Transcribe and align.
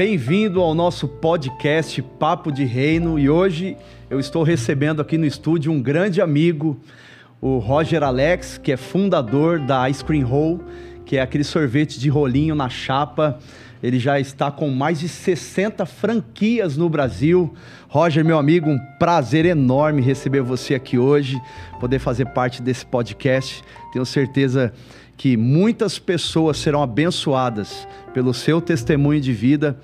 Bem-vindo 0.00 0.62
ao 0.62 0.74
nosso 0.74 1.06
podcast 1.06 2.00
Papo 2.00 2.50
de 2.50 2.64
Reino 2.64 3.18
e 3.18 3.28
hoje 3.28 3.76
eu 4.08 4.18
estou 4.18 4.42
recebendo 4.42 5.02
aqui 5.02 5.18
no 5.18 5.26
estúdio 5.26 5.70
um 5.70 5.82
grande 5.82 6.22
amigo, 6.22 6.80
o 7.38 7.58
Roger 7.58 8.02
Alex, 8.02 8.56
que 8.56 8.72
é 8.72 8.78
fundador 8.78 9.58
da 9.58 9.90
Ice 9.90 10.02
Cream 10.02 10.26
Roll, 10.26 10.64
que 11.04 11.18
é 11.18 11.20
aquele 11.20 11.44
sorvete 11.44 12.00
de 12.00 12.08
rolinho 12.08 12.54
na 12.54 12.70
chapa. 12.70 13.38
Ele 13.82 13.98
já 13.98 14.18
está 14.18 14.50
com 14.50 14.70
mais 14.70 15.00
de 15.00 15.06
60 15.06 15.84
franquias 15.84 16.78
no 16.78 16.88
Brasil. 16.88 17.52
Roger, 17.86 18.24
meu 18.24 18.38
amigo, 18.38 18.70
um 18.70 18.78
prazer 18.98 19.44
enorme 19.44 20.00
receber 20.00 20.40
você 20.40 20.74
aqui 20.74 20.96
hoje, 20.96 21.38
poder 21.78 21.98
fazer 21.98 22.24
parte 22.28 22.62
desse 22.62 22.86
podcast. 22.86 23.62
Tenho 23.92 24.06
certeza 24.06 24.72
que 25.20 25.36
muitas 25.36 25.98
pessoas 25.98 26.56
serão 26.56 26.82
abençoadas 26.82 27.86
pelo 28.14 28.32
seu 28.32 28.58
testemunho 28.58 29.20
de 29.20 29.34
vida 29.34 29.78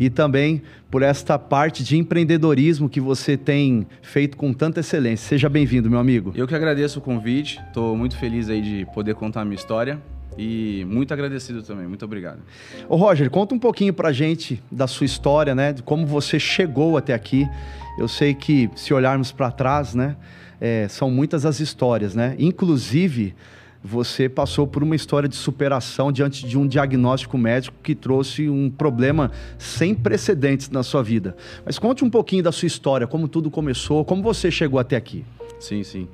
e 0.00 0.10
também 0.10 0.62
por 0.90 1.00
esta 1.00 1.38
parte 1.38 1.84
de 1.84 1.96
empreendedorismo 1.96 2.88
que 2.88 3.00
você 3.00 3.36
tem 3.36 3.86
feito 4.02 4.36
com 4.36 4.52
tanta 4.52 4.80
excelência. 4.80 5.28
Seja 5.28 5.48
bem-vindo, 5.48 5.88
meu 5.88 6.00
amigo. 6.00 6.32
Eu 6.34 6.44
que 6.44 6.56
agradeço 6.56 6.98
o 6.98 7.02
convite, 7.02 7.60
estou 7.68 7.96
muito 7.96 8.16
feliz 8.16 8.50
aí 8.50 8.60
de 8.60 8.84
poder 8.92 9.14
contar 9.14 9.42
a 9.42 9.44
minha 9.44 9.54
história 9.54 10.02
e 10.36 10.84
muito 10.88 11.14
agradecido 11.14 11.62
também. 11.62 11.86
Muito 11.86 12.04
obrigado. 12.04 12.40
Ô 12.88 12.96
Roger, 12.96 13.30
conta 13.30 13.54
um 13.54 13.60
pouquinho 13.60 13.94
pra 13.94 14.10
gente 14.10 14.60
da 14.72 14.88
sua 14.88 15.06
história, 15.06 15.54
né? 15.54 15.72
De 15.72 15.84
como 15.84 16.04
você 16.04 16.40
chegou 16.40 16.96
até 16.96 17.14
aqui. 17.14 17.48
Eu 17.96 18.08
sei 18.08 18.34
que 18.34 18.68
se 18.74 18.92
olharmos 18.92 19.30
para 19.30 19.52
trás, 19.52 19.94
né? 19.94 20.16
É, 20.60 20.88
são 20.88 21.12
muitas 21.12 21.46
as 21.46 21.60
histórias, 21.60 22.16
né? 22.16 22.34
Inclusive 22.40 23.36
você 23.82 24.28
passou 24.28 24.66
por 24.66 24.82
uma 24.82 24.94
história 24.94 25.28
de 25.28 25.36
superação 25.36 26.12
diante 26.12 26.46
de 26.46 26.58
um 26.58 26.66
diagnóstico 26.66 27.38
médico 27.38 27.76
que 27.82 27.94
trouxe 27.94 28.48
um 28.48 28.68
problema 28.70 29.30
sem 29.58 29.94
precedentes 29.94 30.68
na 30.68 30.82
sua 30.82 31.02
vida. 31.02 31.34
Mas 31.64 31.78
conte 31.78 32.04
um 32.04 32.10
pouquinho 32.10 32.42
da 32.42 32.52
sua 32.52 32.66
história, 32.66 33.06
como 33.06 33.26
tudo 33.26 33.50
começou, 33.50 34.04
como 34.04 34.22
você 34.22 34.50
chegou 34.50 34.78
até 34.78 34.96
aqui. 34.96 35.24
Sim, 35.58 35.82
sim. 35.82 36.08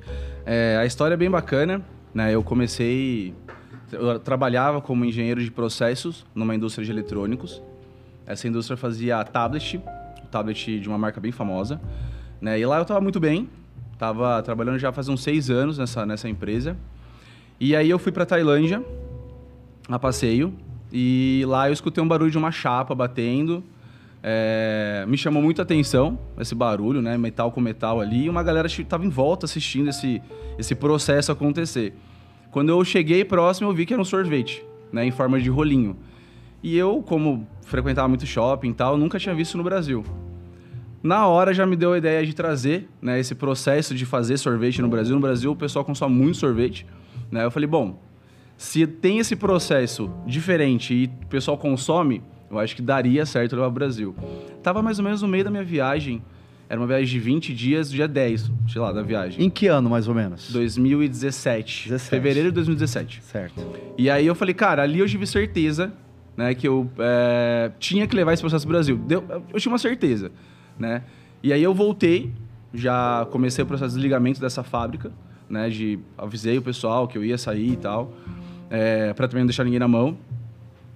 É, 0.45 0.77
a 0.79 0.85
história 0.85 1.13
é 1.13 1.17
bem 1.17 1.29
bacana. 1.29 1.81
Né? 2.13 2.33
Eu 2.33 2.41
comecei. 2.41 3.33
Eu 3.91 4.19
trabalhava 4.19 4.81
como 4.81 5.05
engenheiro 5.05 5.41
de 5.43 5.51
processos 5.51 6.25
numa 6.33 6.55
indústria 6.55 6.85
de 6.85 6.91
eletrônicos. 6.91 7.61
Essa 8.25 8.47
indústria 8.47 8.75
fazia 8.75 9.23
tablet, 9.23 9.79
tablet 10.31 10.79
de 10.79 10.89
uma 10.89 10.97
marca 10.97 11.21
bem 11.21 11.31
famosa. 11.31 11.79
Né? 12.41 12.59
E 12.59 12.65
lá 12.65 12.77
eu 12.77 12.81
estava 12.81 12.99
muito 12.99 13.19
bem. 13.19 13.49
Estava 13.93 14.41
trabalhando 14.41 14.79
já 14.79 14.91
faz 14.91 15.07
uns 15.09 15.21
seis 15.21 15.49
anos 15.49 15.77
nessa, 15.77 16.05
nessa 16.05 16.27
empresa. 16.27 16.77
E 17.59 17.75
aí 17.75 17.89
eu 17.89 17.97
fui 17.97 18.11
para 18.11 18.25
Tailândia 18.25 18.83
a 19.89 19.97
passeio 19.97 20.53
e 20.91 21.43
lá 21.47 21.69
eu 21.69 21.73
escutei 21.73 22.03
um 22.03 22.07
barulho 22.07 22.29
de 22.29 22.37
uma 22.37 22.51
chapa 22.51 22.93
batendo. 22.93 23.63
É, 24.21 25.05
me 25.07 25.17
chamou 25.17 25.41
muita 25.41 25.61
atenção 25.61 26.19
esse 26.39 26.53
barulho, 26.53 27.01
né? 27.01 27.17
Metal 27.17 27.51
com 27.51 27.59
metal 27.59 27.99
ali. 27.99 28.25
E 28.25 28.29
uma 28.29 28.43
galera 28.43 28.67
estava 28.67 29.05
em 29.05 29.09
volta 29.09 29.45
assistindo 29.45 29.89
esse, 29.89 30.21
esse 30.57 30.75
processo 30.75 31.31
acontecer. 31.31 31.93
Quando 32.51 32.69
eu 32.69 32.83
cheguei 32.85 33.25
próximo, 33.25 33.69
eu 33.69 33.73
vi 33.73 33.85
que 33.85 33.93
era 33.93 34.01
um 34.01 34.05
sorvete, 34.05 34.63
né? 34.91 35.05
Em 35.05 35.11
forma 35.11 35.39
de 35.39 35.49
rolinho. 35.49 35.97
E 36.61 36.77
eu, 36.77 37.01
como 37.01 37.47
frequentava 37.63 38.07
muito 38.07 38.25
shopping 38.25 38.69
e 38.69 38.73
tal, 38.73 38.97
nunca 38.97 39.19
tinha 39.19 39.33
visto 39.33 39.57
no 39.57 39.63
Brasil. 39.63 40.03
Na 41.01 41.27
hora 41.27 41.53
já 41.53 41.65
me 41.65 41.75
deu 41.75 41.93
a 41.93 41.97
ideia 41.97 42.25
de 42.25 42.33
trazer 42.33 42.89
né, 43.01 43.19
esse 43.19 43.35
processo 43.35 43.93
de 43.93 44.05
fazer 44.05 44.37
sorvete 44.37 44.81
no 44.81 44.87
Brasil. 44.87 45.15
No 45.15 45.21
Brasil 45.21 45.51
o 45.51 45.55
pessoal 45.55 45.85
consome 45.85 46.15
muito 46.15 46.37
sorvete. 46.37 46.85
Né? 47.31 47.43
Eu 47.43 47.51
falei, 47.51 47.67
bom, 47.67 47.99
se 48.57 48.87
tem 48.87 49.19
esse 49.19 49.35
processo 49.35 50.11
diferente 50.25 50.93
e 50.93 51.05
o 51.05 51.27
pessoal 51.27 51.57
consome, 51.57 52.23
eu 52.49 52.57
acho 52.57 52.75
que 52.75 52.81
daria 52.81 53.25
certo 53.25 53.55
levar 53.55 53.67
o 53.67 53.71
Brasil. 53.71 54.15
Tava 54.63 54.81
mais 54.81 54.97
ou 54.97 55.05
menos 55.05 55.21
no 55.21 55.27
meio 55.27 55.43
da 55.43 55.51
minha 55.51 55.63
viagem. 55.63 56.21
Era 56.69 56.79
uma 56.79 56.87
viagem 56.87 57.05
de 57.05 57.19
20 57.19 57.53
dias, 57.53 57.89
dia 57.89 58.07
10, 58.07 58.51
sei 58.67 58.81
lá, 58.81 58.91
da 58.91 59.01
viagem. 59.01 59.45
Em 59.45 59.49
que 59.49 59.67
ano, 59.67 59.89
mais 59.89 60.07
ou 60.07 60.15
menos? 60.15 60.51
2017. 60.51 61.89
17. 61.89 62.09
Fevereiro 62.09 62.49
de 62.49 62.55
2017. 62.55 63.21
Certo. 63.23 63.65
E 63.97 64.09
aí 64.09 64.25
eu 64.25 64.35
falei, 64.35 64.53
cara, 64.53 64.83
ali 64.83 64.99
eu 64.99 65.07
tive 65.07 65.25
certeza, 65.25 65.93
né, 66.35 66.53
que 66.53 66.67
eu 66.67 66.89
é, 66.99 67.71
tinha 67.79 68.05
que 68.05 68.15
levar 68.15 68.33
esse 68.33 68.41
processo 68.41 68.65
pro 68.65 68.73
Brasil. 68.73 68.97
Deu, 68.97 69.23
eu 69.53 69.59
tinha 69.59 69.71
uma 69.71 69.77
certeza, 69.77 70.31
né? 70.77 71.03
E 71.41 71.53
aí 71.53 71.63
eu 71.63 71.73
voltei, 71.73 72.33
já 72.73 73.25
comecei 73.31 73.63
o 73.63 73.67
processo 73.67 73.91
de 73.91 73.95
desligamento 73.95 74.41
dessa 74.41 74.63
fábrica 74.63 75.11
né? 75.49 75.69
De 75.69 75.99
avisei 76.17 76.57
o 76.57 76.61
pessoal 76.61 77.07
que 77.07 77.17
eu 77.17 77.23
ia 77.23 77.37
sair 77.37 77.73
e 77.73 77.77
tal, 77.77 78.13
é, 78.69 79.13
para 79.13 79.27
também 79.27 79.43
não 79.43 79.47
deixar 79.47 79.63
ninguém 79.63 79.79
na 79.79 79.87
mão. 79.87 80.17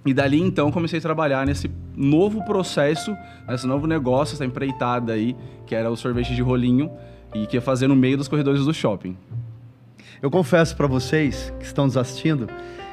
E 0.04 0.12
dali 0.12 0.40
então 0.40 0.72
comecei 0.72 0.98
a 0.98 1.02
trabalhar 1.02 1.46
nesse 1.46 1.70
novo 1.96 2.44
processo, 2.44 3.16
nesse 3.48 3.66
novo 3.66 3.86
negócio, 3.86 4.34
essa 4.34 4.44
empreitada 4.44 5.12
aí, 5.12 5.36
que 5.66 5.74
era 5.74 5.90
o 5.90 5.96
sorvete 5.96 6.34
de 6.34 6.42
rolinho 6.42 6.90
e 7.34 7.46
que 7.46 7.56
ia 7.56 7.60
fazer 7.60 7.86
no 7.86 7.94
meio 7.94 8.16
dos 8.16 8.26
corredores 8.26 8.64
do 8.64 8.74
shopping. 8.74 9.16
Eu 10.20 10.30
confesso 10.30 10.76
para 10.76 10.86
vocês 10.86 11.52
que 11.58 11.64
estão 11.64 11.84
nos 11.84 11.96
assistindo 11.96 12.48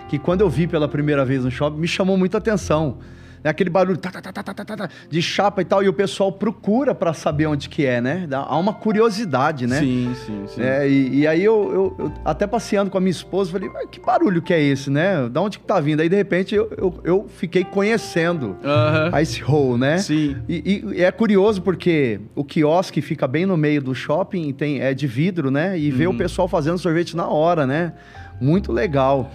que 0.08 0.18
quando 0.18 0.42
eu 0.42 0.50
vi 0.50 0.68
pela 0.68 0.88
primeira 0.88 1.26
vez 1.26 1.44
no 1.44 1.52
shopping, 1.52 1.80
me 1.80 1.88
chamou 1.88 2.18
muita 2.18 2.38
atenção 2.38 2.98
né? 3.44 3.50
aquele 3.50 3.70
barulho 3.70 3.98
tá, 3.98 4.12
tá, 4.12 4.32
tá, 4.32 4.90
de 5.10 5.22
chapa 5.22 5.62
e 5.62 5.66
tal, 5.66 5.84
e 5.84 5.90
o 5.90 5.94
pessoal 5.94 6.32
procura 6.32 6.94
para 6.94 7.14
saber 7.14 7.48
onde 7.48 7.70
que 7.70 7.86
é, 7.86 8.02
né? 8.02 8.28
Há 8.32 8.58
uma 8.58 8.74
curiosidade, 8.74 9.68
né? 9.68 9.80
Sim, 9.80 10.14
sim, 10.26 10.46
sim. 10.48 10.62
É, 10.62 10.88
e, 10.88 11.20
e, 11.20 11.28
aí 11.28 11.44
eu, 11.44 11.72
eu, 11.72 11.96
eu, 12.06 12.14
até 12.24 12.46
passeando 12.46 12.90
com 12.92 12.98
a 12.98 13.02
minha 13.02 13.12
esposa, 13.12 13.52
falei, 13.52 13.70
que 13.92 14.00
barulho 14.00 14.42
que 14.42 14.54
é 14.54 14.62
esse, 14.62 14.90
né? 14.90 15.28
Da 15.30 15.42
onde 15.42 15.60
que 15.60 15.66
tá 15.66 15.80
vindo? 15.80 16.02
Aí, 16.02 16.10
de 16.10 16.16
repente, 16.16 16.56
eu, 16.56 16.72
eu, 16.78 17.00
eu 17.04 17.26
fiquei 17.30 17.64
conhecendo 17.64 18.58
uh 18.64 19.12
-huh. 19.12 19.22
Ice 19.22 19.44
Hole, 19.44 19.80
né? 19.80 19.98
Sim. 19.98 20.38
E, 20.48 20.84
e, 20.96 21.04
é 21.04 21.12
curioso 21.12 21.62
porque 21.62 22.20
o 22.36 22.44
quiosque 22.44 23.02
fica 23.02 23.28
bem 23.28 23.46
no 23.46 23.58
meio 23.58 23.82
do 23.82 23.96
shopping, 23.96 24.52
tem, 24.54 24.82
é 24.82 24.94
de 24.94 25.08
vidro, 25.08 25.50
né? 25.52 25.78
E 25.78 25.92
vê 25.92 26.08
o 26.08 26.12
uhum. 26.12 26.18
pessoal 26.18 26.48
fazendo 26.48 26.78
sorvete 26.78 27.16
na 27.16 27.28
hora, 27.28 27.66
né? 27.66 27.94
Muito 28.40 28.72
legal. 28.72 29.32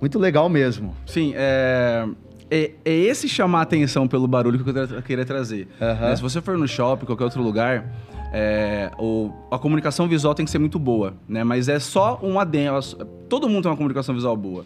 Muito 0.00 0.18
legal 0.18 0.48
mesmo. 0.48 0.94
Sim, 1.06 1.32
é 1.34 2.06
é, 2.50 2.72
é 2.84 2.92
esse 2.92 3.28
chamar 3.28 3.60
a 3.60 3.62
atenção 3.62 4.08
pelo 4.08 4.26
barulho 4.26 4.62
que 4.62 4.70
eu 4.70 5.02
queria 5.02 5.24
trazer. 5.24 5.68
Uhum. 5.80 6.16
Se 6.16 6.22
você 6.22 6.40
for 6.40 6.56
no 6.56 6.66
shopping, 6.66 7.06
qualquer 7.06 7.24
outro 7.24 7.42
lugar, 7.42 7.92
é, 8.32 8.90
o, 8.98 9.30
a 9.50 9.58
comunicação 9.58 10.08
visual 10.08 10.34
tem 10.34 10.44
que 10.44 10.50
ser 10.50 10.58
muito 10.58 10.78
boa, 10.78 11.14
né? 11.28 11.44
Mas 11.44 11.68
é 11.68 11.78
só 11.78 12.18
um 12.22 12.38
adendo. 12.38 12.80
Todo 13.28 13.48
mundo 13.48 13.62
tem 13.62 13.70
uma 13.70 13.76
comunicação 13.76 14.14
visual 14.14 14.36
boa. 14.36 14.64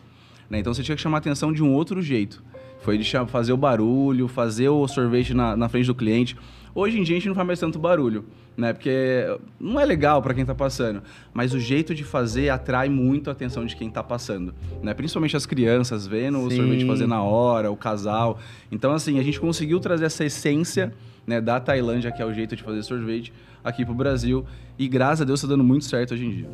Né? 0.48 0.58
Então 0.58 0.72
você 0.74 0.82
tinha 0.82 0.96
que 0.96 1.02
chamar 1.02 1.18
a 1.18 1.20
atenção 1.20 1.52
de 1.52 1.62
um 1.62 1.72
outro 1.72 2.02
jeito. 2.02 2.42
Foi 2.80 2.98
de 2.98 3.08
fazer 3.28 3.52
o 3.52 3.56
barulho, 3.56 4.26
fazer 4.26 4.68
o 4.68 4.86
sorvete 4.88 5.32
na, 5.32 5.56
na 5.56 5.68
frente 5.68 5.86
do 5.86 5.94
cliente. 5.94 6.36
Hoje 6.74 6.98
em 6.98 7.02
dia 7.02 7.16
a 7.16 7.18
gente 7.18 7.28
não 7.28 7.34
faz 7.34 7.46
mais 7.46 7.60
tanto 7.60 7.78
barulho, 7.78 8.24
né? 8.56 8.72
Porque 8.72 9.26
não 9.60 9.78
é 9.78 9.84
legal 9.84 10.22
para 10.22 10.32
quem 10.32 10.42
está 10.42 10.54
passando, 10.54 11.02
mas 11.32 11.52
o 11.52 11.60
jeito 11.60 11.94
de 11.94 12.02
fazer 12.02 12.48
atrai 12.48 12.88
muito 12.88 13.28
a 13.28 13.32
atenção 13.32 13.66
de 13.66 13.76
quem 13.76 13.88
está 13.88 14.02
passando, 14.02 14.54
né? 14.82 14.94
Principalmente 14.94 15.36
as 15.36 15.44
crianças 15.44 16.06
vendo 16.06 16.38
Sim. 16.38 16.46
o 16.46 16.50
sorvete 16.50 16.86
fazer 16.86 17.06
na 17.06 17.22
hora, 17.22 17.70
o 17.70 17.76
casal. 17.76 18.38
Então 18.70 18.92
assim, 18.92 19.18
a 19.18 19.22
gente 19.22 19.38
conseguiu 19.38 19.80
trazer 19.80 20.06
essa 20.06 20.24
essência, 20.24 20.94
né, 21.26 21.40
da 21.40 21.60
Tailândia, 21.60 22.10
que 22.10 22.22
é 22.22 22.26
o 22.26 22.32
jeito 22.32 22.56
de 22.56 22.62
fazer 22.62 22.82
sorvete, 22.82 23.32
aqui 23.62 23.84
pro 23.84 23.94
Brasil, 23.94 24.44
e 24.78 24.88
graças 24.88 25.20
a 25.20 25.24
Deus 25.24 25.40
está 25.40 25.48
dando 25.48 25.62
muito 25.62 25.84
certo 25.84 26.14
hoje 26.14 26.24
em 26.24 26.30
dia. 26.30 26.48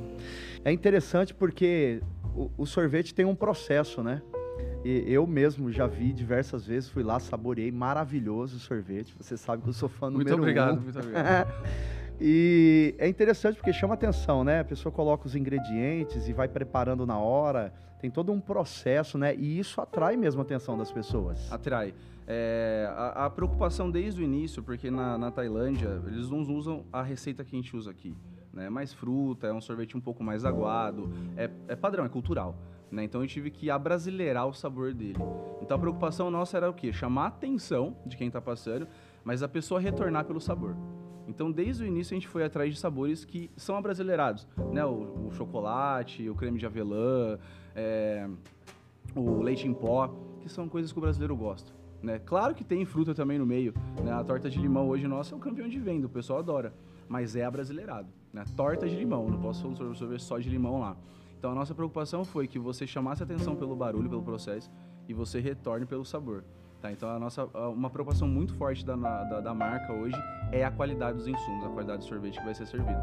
É 0.65 0.73
interessante 0.73 1.33
porque 1.33 2.03
o, 2.35 2.51
o 2.59 2.67
sorvete 2.67 3.15
tem 3.15 3.25
um 3.25 3.35
processo, 3.35 4.03
né? 4.03 4.21
E 4.89 5.05
eu 5.13 5.27
mesmo 5.27 5.71
já 5.71 5.87
vi 5.87 6.15
diversas 6.15 6.67
vezes, 6.67 6.89
fui 6.89 7.03
lá, 7.03 7.21
saboreei, 7.21 7.71
maravilhoso 7.71 8.57
o 8.57 8.59
sorvete. 8.59 9.15
Você 9.21 9.37
sabe 9.37 9.63
que 9.63 9.69
eu 9.69 9.73
sou 9.75 9.87
fã 9.87 10.09
número 10.09 10.31
Muito 10.31 10.41
obrigado, 10.41 10.79
um. 10.79 10.81
muito 10.81 10.99
obrigado. 10.99 11.53
e 12.19 12.95
é 12.97 13.07
interessante 13.07 13.57
porque 13.57 13.71
chama 13.71 13.93
atenção, 13.93 14.43
né? 14.43 14.61
A 14.61 14.65
pessoa 14.65 14.91
coloca 14.91 15.27
os 15.27 15.37
ingredientes 15.37 16.27
e 16.27 16.33
vai 16.33 16.49
preparando 16.49 17.05
na 17.05 17.19
hora. 17.19 17.71
Tem 18.01 18.11
todo 18.11 18.33
um 18.33 18.41
processo, 18.41 19.19
né? 19.19 19.37
E 19.37 19.59
isso 19.59 19.79
atrai 19.79 20.17
mesmo 20.17 20.41
a 20.41 20.45
atenção 20.45 20.79
das 20.79 20.91
pessoas. 20.91 21.53
Atrai. 21.53 21.93
É, 22.27 22.91
a, 22.91 23.27
a, 23.27 23.31
preocupação 23.31 23.91
desde 23.91 24.23
o 24.23 24.25
início, 24.25 24.63
porque 24.63 24.91
na, 24.91 25.19
na 25.19 25.31
Tailândia 25.31 26.01
eles 26.07 26.31
não 26.31 26.41
usam 26.41 26.87
a 26.91 27.03
receita 27.03 27.45
que 27.45 27.55
a 27.55 27.61
gente 27.61 27.77
usa 27.77 27.91
aqui. 27.91 28.17
Né? 28.55 28.71
Mais 28.71 28.95
fruta, 28.95 29.49
é 29.49 29.53
um 29.53 29.61
sorvete 29.61 29.99
um 29.99 30.01
pouco 30.01 30.25
mais 30.25 30.47
aguado. 30.47 31.13
É, 31.37 31.51
é 31.69 31.77
padrão, 31.77 32.07
é 32.07 32.09
cultural. 32.09 32.57
Né? 32.91 33.05
Então 33.05 33.23
eu 33.23 33.27
tive 33.27 33.51
que 33.51 33.71
abrasileirar 33.71 34.47
o 34.47 34.53
sabor 34.53 34.95
dele. 34.95 35.19
Então 35.61 35.77
a 35.77 35.81
preocupação 35.81 36.31
nossa 36.31 36.57
era 36.57 36.71
o 36.71 36.75
quê? 36.75 36.93
Chamar 36.93 37.25
a 37.25 37.29
atenção 37.29 37.97
de 38.07 38.17
quem 38.17 38.29
está 38.29 38.41
passando, 38.41 38.87
mas 39.25 39.43
a 39.43 39.49
pessoa 39.49 39.81
retornar 39.81 40.25
pelo 40.25 40.41
sabor. 40.41 40.75
Então 41.27 41.53
desde 41.53 41.85
o 41.85 41.87
início 41.87 42.15
a 42.15 42.17
gente 42.19 42.29
foi 42.29 42.45
atrás 42.45 42.73
de 42.73 42.81
sabores 42.81 43.25
que 43.25 43.51
são 43.57 43.77
abrasileirados, 43.77 44.47
né? 44.73 44.85
O, 44.85 45.27
o 45.27 45.31
chocolate, 45.33 46.29
o 46.29 46.35
creme 46.35 46.59
de 46.59 46.65
avelã, 46.65 47.39
é, 47.75 48.29
o 49.15 49.43
leite 49.43 49.67
em 49.67 49.75
pó, 49.75 50.09
que 50.41 50.49
são 50.49 50.69
coisas 50.69 50.93
que 50.93 50.99
o 50.99 51.03
brasileiro 51.03 51.37
gosta. 51.37 51.73
Né? 52.03 52.19
Claro 52.19 52.55
que 52.55 52.65
tem 52.65 52.85
fruta 52.85 53.15
também 53.15 53.39
no 53.39 53.47
meio. 53.47 53.75
Né? 54.03 54.13
A 54.13 54.23
torta 54.23 54.49
de 54.49 54.59
limão 54.59 54.89
hoje 54.89 55.07
nossa 55.07 55.35
é 55.35 55.37
o 55.37 55.41
campeão 55.41 55.69
de 55.69 55.79
venda, 55.79 56.07
o 56.07 56.11
pessoal 56.11 56.39
adora. 56.39 56.73
Mas 57.09 57.35
é 57.35 57.45
abrasileirado. 57.45 58.09
Né? 58.33 58.45
Torta 58.57 58.89
de 58.89 58.95
limão, 58.95 59.29
não 59.29 59.41
posso 59.41 59.75
sorver 59.95 60.21
só 60.21 60.39
de 60.39 60.49
limão 60.49 60.81
lá. 60.81 60.97
Então 61.39 61.53
a 61.53 61.55
nossa 61.55 61.75
preocupação 61.75 62.25
foi 62.25 62.49
que 62.49 62.59
você 62.59 62.87
chamasse 62.87 63.23
atenção 63.23 63.55
pelo 63.55 63.77
barulho, 63.77 64.09
pelo 64.09 64.23
processo, 64.23 64.71
e 65.09 65.15
você 65.15 65.41
retorne 65.41 65.87
pelo 65.87 66.05
sabor. 66.05 66.45
Tá? 66.81 66.93
Então, 66.93 67.09
a 67.09 67.19
nossa, 67.19 67.45
uma 67.71 67.91
preocupação 67.91 68.29
muito 68.29 68.55
forte 68.55 68.85
da, 68.85 68.95
da, 68.95 69.41
da 69.41 69.55
marca 69.55 69.93
hoje 69.93 70.17
é 70.53 70.65
a 70.65 70.71
qualidade 70.71 71.19
dos 71.19 71.27
insumos, 71.27 71.65
a 71.65 71.69
qualidade 71.69 71.99
do 72.01 72.05
sorvete 72.05 72.39
que 72.39 72.45
vai 72.45 72.55
ser 72.55 72.67
servido 72.67 73.01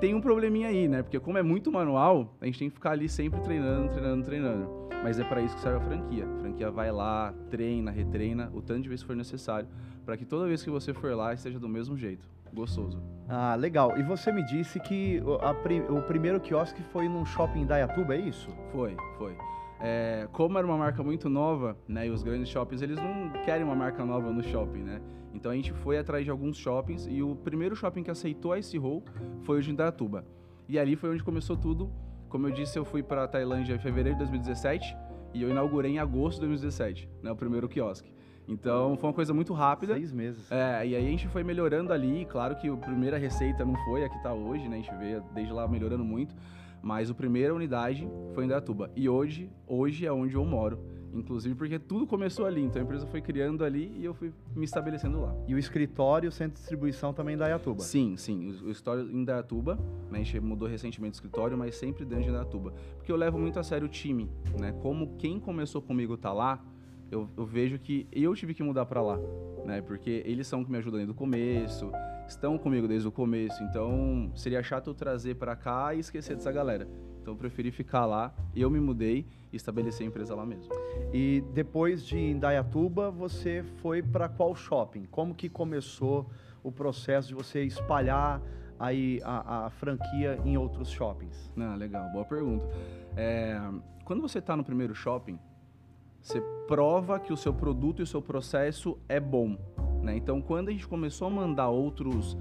tem 0.00 0.14
um 0.14 0.20
probleminha 0.20 0.68
aí, 0.68 0.88
né? 0.88 1.02
Porque 1.02 1.18
como 1.18 1.38
é 1.38 1.42
muito 1.42 1.72
manual, 1.72 2.36
a 2.40 2.46
gente 2.46 2.58
tem 2.58 2.68
que 2.68 2.74
ficar 2.74 2.90
ali 2.90 3.08
sempre 3.08 3.40
treinando, 3.40 3.88
treinando, 3.92 4.24
treinando. 4.24 4.88
Mas 5.02 5.18
é 5.18 5.24
para 5.24 5.40
isso 5.40 5.54
que 5.54 5.60
serve 5.60 5.78
a 5.78 5.80
franquia. 5.80 6.26
A 6.26 6.38
franquia 6.40 6.70
vai 6.70 6.90
lá, 6.90 7.32
treina, 7.48 7.90
retreina, 7.90 8.50
o 8.52 8.60
tanto 8.60 8.82
de 8.82 8.88
vezes 8.88 9.04
for 9.04 9.16
necessário, 9.16 9.68
para 10.04 10.16
que 10.16 10.24
toda 10.24 10.46
vez 10.46 10.62
que 10.62 10.70
você 10.70 10.92
for 10.92 11.14
lá 11.14 11.32
esteja 11.32 11.58
do 11.58 11.68
mesmo 11.68 11.96
jeito, 11.96 12.28
gostoso. 12.52 13.02
Ah, 13.28 13.54
legal. 13.54 13.98
E 13.98 14.02
você 14.02 14.30
me 14.30 14.44
disse 14.44 14.78
que 14.80 15.20
o 15.88 16.02
primeiro 16.02 16.40
quiosque 16.40 16.82
foi 16.82 17.08
num 17.08 17.24
shopping 17.24 17.62
em 17.62 17.66
Dayatuba, 17.66 18.14
é 18.14 18.20
isso? 18.20 18.48
Foi, 18.70 18.96
foi. 19.18 19.36
É, 19.80 20.26
como 20.32 20.56
era 20.56 20.66
uma 20.66 20.76
marca 20.76 21.02
muito 21.02 21.28
nova, 21.28 21.76
né, 21.86 22.06
e 22.06 22.10
os 22.10 22.22
grandes 22.22 22.48
shoppings 22.48 22.80
eles 22.80 22.96
não 22.96 23.30
querem 23.44 23.62
uma 23.62 23.74
marca 23.74 24.04
nova 24.04 24.32
no 24.32 24.42
shopping, 24.42 24.82
né? 24.82 25.02
Então 25.34 25.52
a 25.52 25.54
gente 25.54 25.72
foi 25.72 25.98
atrás 25.98 26.24
de 26.24 26.30
alguns 26.30 26.56
shoppings 26.56 27.06
e 27.06 27.22
o 27.22 27.36
primeiro 27.36 27.76
shopping 27.76 28.02
que 28.02 28.10
aceitou 28.10 28.52
a 28.52 28.58
Ice 28.58 28.78
Roll 28.78 29.04
foi 29.42 29.58
o 29.58 29.62
de 29.62 29.70
Indaiatuba. 29.70 30.24
E 30.66 30.78
ali 30.78 30.96
foi 30.96 31.10
onde 31.10 31.22
começou 31.22 31.56
tudo. 31.56 31.92
Como 32.28 32.46
eu 32.46 32.52
disse, 32.52 32.78
eu 32.78 32.84
fui 32.84 33.02
para 33.02 33.24
a 33.24 33.28
Tailândia 33.28 33.74
em 33.74 33.78
fevereiro 33.78 34.18
de 34.18 34.24
2017 34.24 34.96
e 35.34 35.42
eu 35.42 35.50
inaugurei 35.50 35.92
em 35.92 35.98
agosto 35.98 36.40
de 36.40 36.46
2017, 36.46 37.10
né, 37.22 37.30
o 37.30 37.36
primeiro 37.36 37.68
quiosque. 37.68 38.15
Então 38.48 38.96
foi 38.96 39.08
uma 39.08 39.14
coisa 39.14 39.34
muito 39.34 39.52
rápida. 39.52 39.94
Seis 39.94 40.12
meses. 40.12 40.50
É, 40.50 40.86
e 40.86 40.94
aí 40.94 41.06
a 41.06 41.10
gente 41.10 41.28
foi 41.28 41.42
melhorando 41.42 41.92
ali. 41.92 42.24
Claro 42.26 42.56
que 42.56 42.68
a 42.68 42.76
primeira 42.76 43.18
receita 43.18 43.64
não 43.64 43.74
foi 43.84 44.04
a 44.04 44.08
que 44.08 44.16
está 44.16 44.32
hoje, 44.32 44.68
né? 44.68 44.76
A 44.76 44.80
gente 44.80 44.94
veio 44.96 45.22
desde 45.34 45.52
lá 45.52 45.66
melhorando 45.66 46.04
muito. 46.04 46.34
Mas 46.82 47.10
a 47.10 47.14
primeira 47.14 47.52
unidade 47.54 48.08
foi 48.34 48.44
em 48.44 48.48
Datuba. 48.48 48.90
E 48.94 49.08
hoje, 49.08 49.50
hoje 49.66 50.06
é 50.06 50.12
onde 50.12 50.34
eu 50.34 50.44
moro. 50.44 50.78
Inclusive 51.12 51.54
porque 51.54 51.78
tudo 51.78 52.06
começou 52.06 52.46
ali. 52.46 52.62
Então 52.62 52.80
a 52.80 52.84
empresa 52.84 53.06
foi 53.06 53.20
criando 53.20 53.64
ali 53.64 53.92
e 53.98 54.04
eu 54.04 54.14
fui 54.14 54.32
me 54.54 54.64
estabelecendo 54.64 55.20
lá. 55.20 55.34
E 55.48 55.54
o 55.54 55.58
escritório, 55.58 56.28
o 56.28 56.32
centro 56.32 56.54
de 56.54 56.60
distribuição 56.60 57.12
também 57.12 57.34
em 57.34 57.38
Dayatuba? 57.38 57.80
Sim, 57.80 58.16
sim. 58.16 58.48
O, 58.48 58.70
escritório 58.70 59.10
em 59.10 59.24
Dayatuba. 59.24 59.76
Né? 60.10 60.20
A 60.20 60.22
gente 60.22 60.38
mudou 60.40 60.68
recentemente 60.68 61.14
o 61.14 61.16
escritório, 61.16 61.56
mas 61.56 61.74
sempre 61.74 62.04
dentro 62.04 62.26
de 62.26 62.30
Dayatuba. 62.30 62.72
Porque 62.96 63.10
eu 63.10 63.16
levo 63.16 63.38
muito 63.38 63.58
a 63.58 63.62
sério 63.62 63.86
o 63.86 63.90
time. 63.90 64.30
Né? 64.58 64.72
Como 64.82 65.16
quem 65.16 65.40
começou 65.40 65.80
comigo 65.80 66.16
tá 66.16 66.32
lá, 66.32 66.62
eu, 67.10 67.28
eu 67.36 67.44
vejo 67.44 67.78
que 67.78 68.06
eu 68.12 68.34
tive 68.34 68.54
que 68.54 68.62
mudar 68.62 68.86
para 68.86 69.02
lá. 69.02 69.18
Né? 69.64 69.82
Porque 69.82 70.22
eles 70.24 70.46
são 70.46 70.64
que 70.64 70.70
me 70.70 70.78
ajudam 70.78 70.98
desde 70.98 71.12
o 71.12 71.14
começo 71.14 71.90
estão 72.28 72.58
comigo 72.58 72.88
desde 72.88 73.06
o 73.06 73.12
começo, 73.12 73.62
então 73.62 74.30
seria 74.34 74.62
chato 74.62 74.90
eu 74.90 74.94
trazer 74.94 75.36
para 75.36 75.54
cá 75.54 75.94
e 75.94 76.00
esquecer 76.00 76.34
dessa 76.34 76.50
galera. 76.50 76.88
Então 77.20 77.34
eu 77.34 77.38
preferi 77.38 77.70
ficar 77.70 78.06
lá, 78.06 78.34
eu 78.54 78.70
me 78.70 78.80
mudei 78.80 79.26
e 79.52 79.56
estabeleci 79.56 80.02
a 80.02 80.06
empresa 80.06 80.34
lá 80.34 80.46
mesmo. 80.46 80.72
E 81.12 81.42
depois 81.52 82.04
de 82.04 82.18
Indaiatuba, 82.18 83.10
você 83.10 83.64
foi 83.76 84.02
para 84.02 84.28
qual 84.28 84.54
shopping? 84.54 85.06
Como 85.06 85.34
que 85.34 85.48
começou 85.48 86.30
o 86.62 86.70
processo 86.70 87.28
de 87.28 87.34
você 87.34 87.62
espalhar 87.64 88.40
aí 88.78 89.20
a, 89.24 89.66
a 89.66 89.70
franquia 89.70 90.38
em 90.44 90.56
outros 90.56 90.90
shoppings? 90.90 91.50
Ah, 91.56 91.74
legal, 91.74 92.10
boa 92.12 92.24
pergunta. 92.24 92.66
É, 93.16 93.58
quando 94.04 94.20
você 94.20 94.38
está 94.38 94.56
no 94.56 94.62
primeiro 94.62 94.94
shopping, 94.94 95.38
você 96.26 96.40
prova 96.66 97.20
que 97.20 97.32
o 97.32 97.36
seu 97.36 97.54
produto 97.54 98.00
e 98.00 98.02
o 98.02 98.06
seu 98.06 98.20
processo 98.20 98.98
é 99.08 99.20
bom. 99.20 99.56
Né? 100.02 100.16
Então, 100.16 100.42
quando 100.42 100.70
a 100.70 100.72
gente 100.72 100.86
começou 100.86 101.28
a 101.28 101.30
mandar 101.30 101.68
outros, 101.68 102.36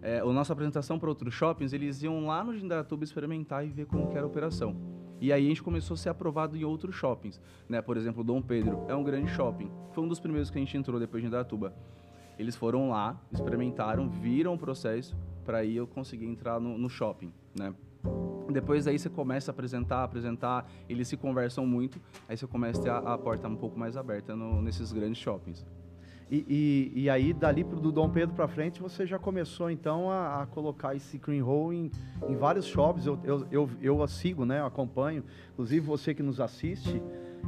é, 0.00 0.20
a 0.20 0.24
nossa 0.24 0.54
apresentação 0.54 0.98
para 0.98 1.10
outros 1.10 1.34
shoppings, 1.34 1.74
eles 1.74 2.02
iam 2.02 2.26
lá 2.26 2.42
no 2.42 2.56
Jindatuba 2.56 3.04
experimentar 3.04 3.62
e 3.62 3.68
ver 3.68 3.84
como 3.84 4.10
era 4.12 4.22
a 4.22 4.26
operação. 4.26 4.74
E 5.20 5.30
aí 5.34 5.44
a 5.44 5.48
gente 5.50 5.62
começou 5.62 5.94
a 5.94 5.98
ser 5.98 6.08
aprovado 6.08 6.56
em 6.56 6.64
outros 6.64 6.94
shoppings, 6.94 7.38
né? 7.68 7.82
Por 7.82 7.98
exemplo, 7.98 8.24
Dom 8.24 8.40
Pedro 8.40 8.86
é 8.88 8.94
um 8.94 9.04
grande 9.04 9.30
shopping. 9.30 9.70
Foi 9.92 10.02
um 10.02 10.08
dos 10.08 10.20
primeiros 10.20 10.50
que 10.50 10.56
a 10.56 10.60
gente 10.60 10.74
entrou 10.74 10.98
depois 10.98 11.22
de 11.22 11.28
Indatuba. 11.28 11.74
Eles 12.38 12.56
foram 12.56 12.88
lá, 12.88 13.20
experimentaram, 13.30 14.08
viram 14.08 14.54
o 14.54 14.58
processo 14.58 15.14
para 15.44 15.58
aí 15.58 15.76
eu 15.76 15.86
conseguir 15.86 16.26
entrar 16.26 16.58
no, 16.58 16.78
no 16.78 16.88
shopping, 16.88 17.30
né? 17.54 17.74
Depois 18.56 18.86
daí 18.86 18.98
você 18.98 19.10
começa 19.10 19.50
a 19.50 19.52
apresentar, 19.52 20.02
apresentar, 20.02 20.66
eles 20.88 21.06
se 21.06 21.14
conversam 21.14 21.66
muito, 21.66 22.00
aí 22.26 22.38
você 22.38 22.46
começa 22.46 22.80
a 22.80 22.82
ter 22.82 22.88
a, 22.88 22.96
a 23.12 23.18
porta 23.18 23.46
um 23.46 23.54
pouco 23.54 23.78
mais 23.78 23.98
aberta 23.98 24.34
no, 24.34 24.62
nesses 24.62 24.94
grandes 24.94 25.18
shoppings. 25.18 25.62
E, 26.30 26.92
e, 26.96 27.02
e, 27.02 27.10
aí, 27.10 27.34
dali 27.34 27.62
pro, 27.64 27.78
do 27.78 27.92
Dom 27.92 28.08
Pedro 28.08 28.34
para 28.34 28.48
frente, 28.48 28.80
você 28.80 29.06
já 29.06 29.18
começou 29.18 29.70
então 29.70 30.10
a, 30.10 30.40
a, 30.40 30.46
colocar 30.46 30.94
esse 30.94 31.18
cream 31.18 31.44
roll 31.44 31.70
em, 31.70 31.90
em 32.26 32.34
vários 32.34 32.64
shops. 32.64 33.04
Eu, 33.04 33.20
eu, 33.22 33.46
eu, 33.50 33.70
eu 33.82 34.02
a 34.02 34.08
sigo, 34.08 34.46
né? 34.46 34.60
Eu 34.60 34.64
acompanho. 34.66 35.22
Inclusive, 35.52 35.86
você 35.86 36.14
que 36.14 36.22
nos 36.22 36.40
assiste, 36.40 37.02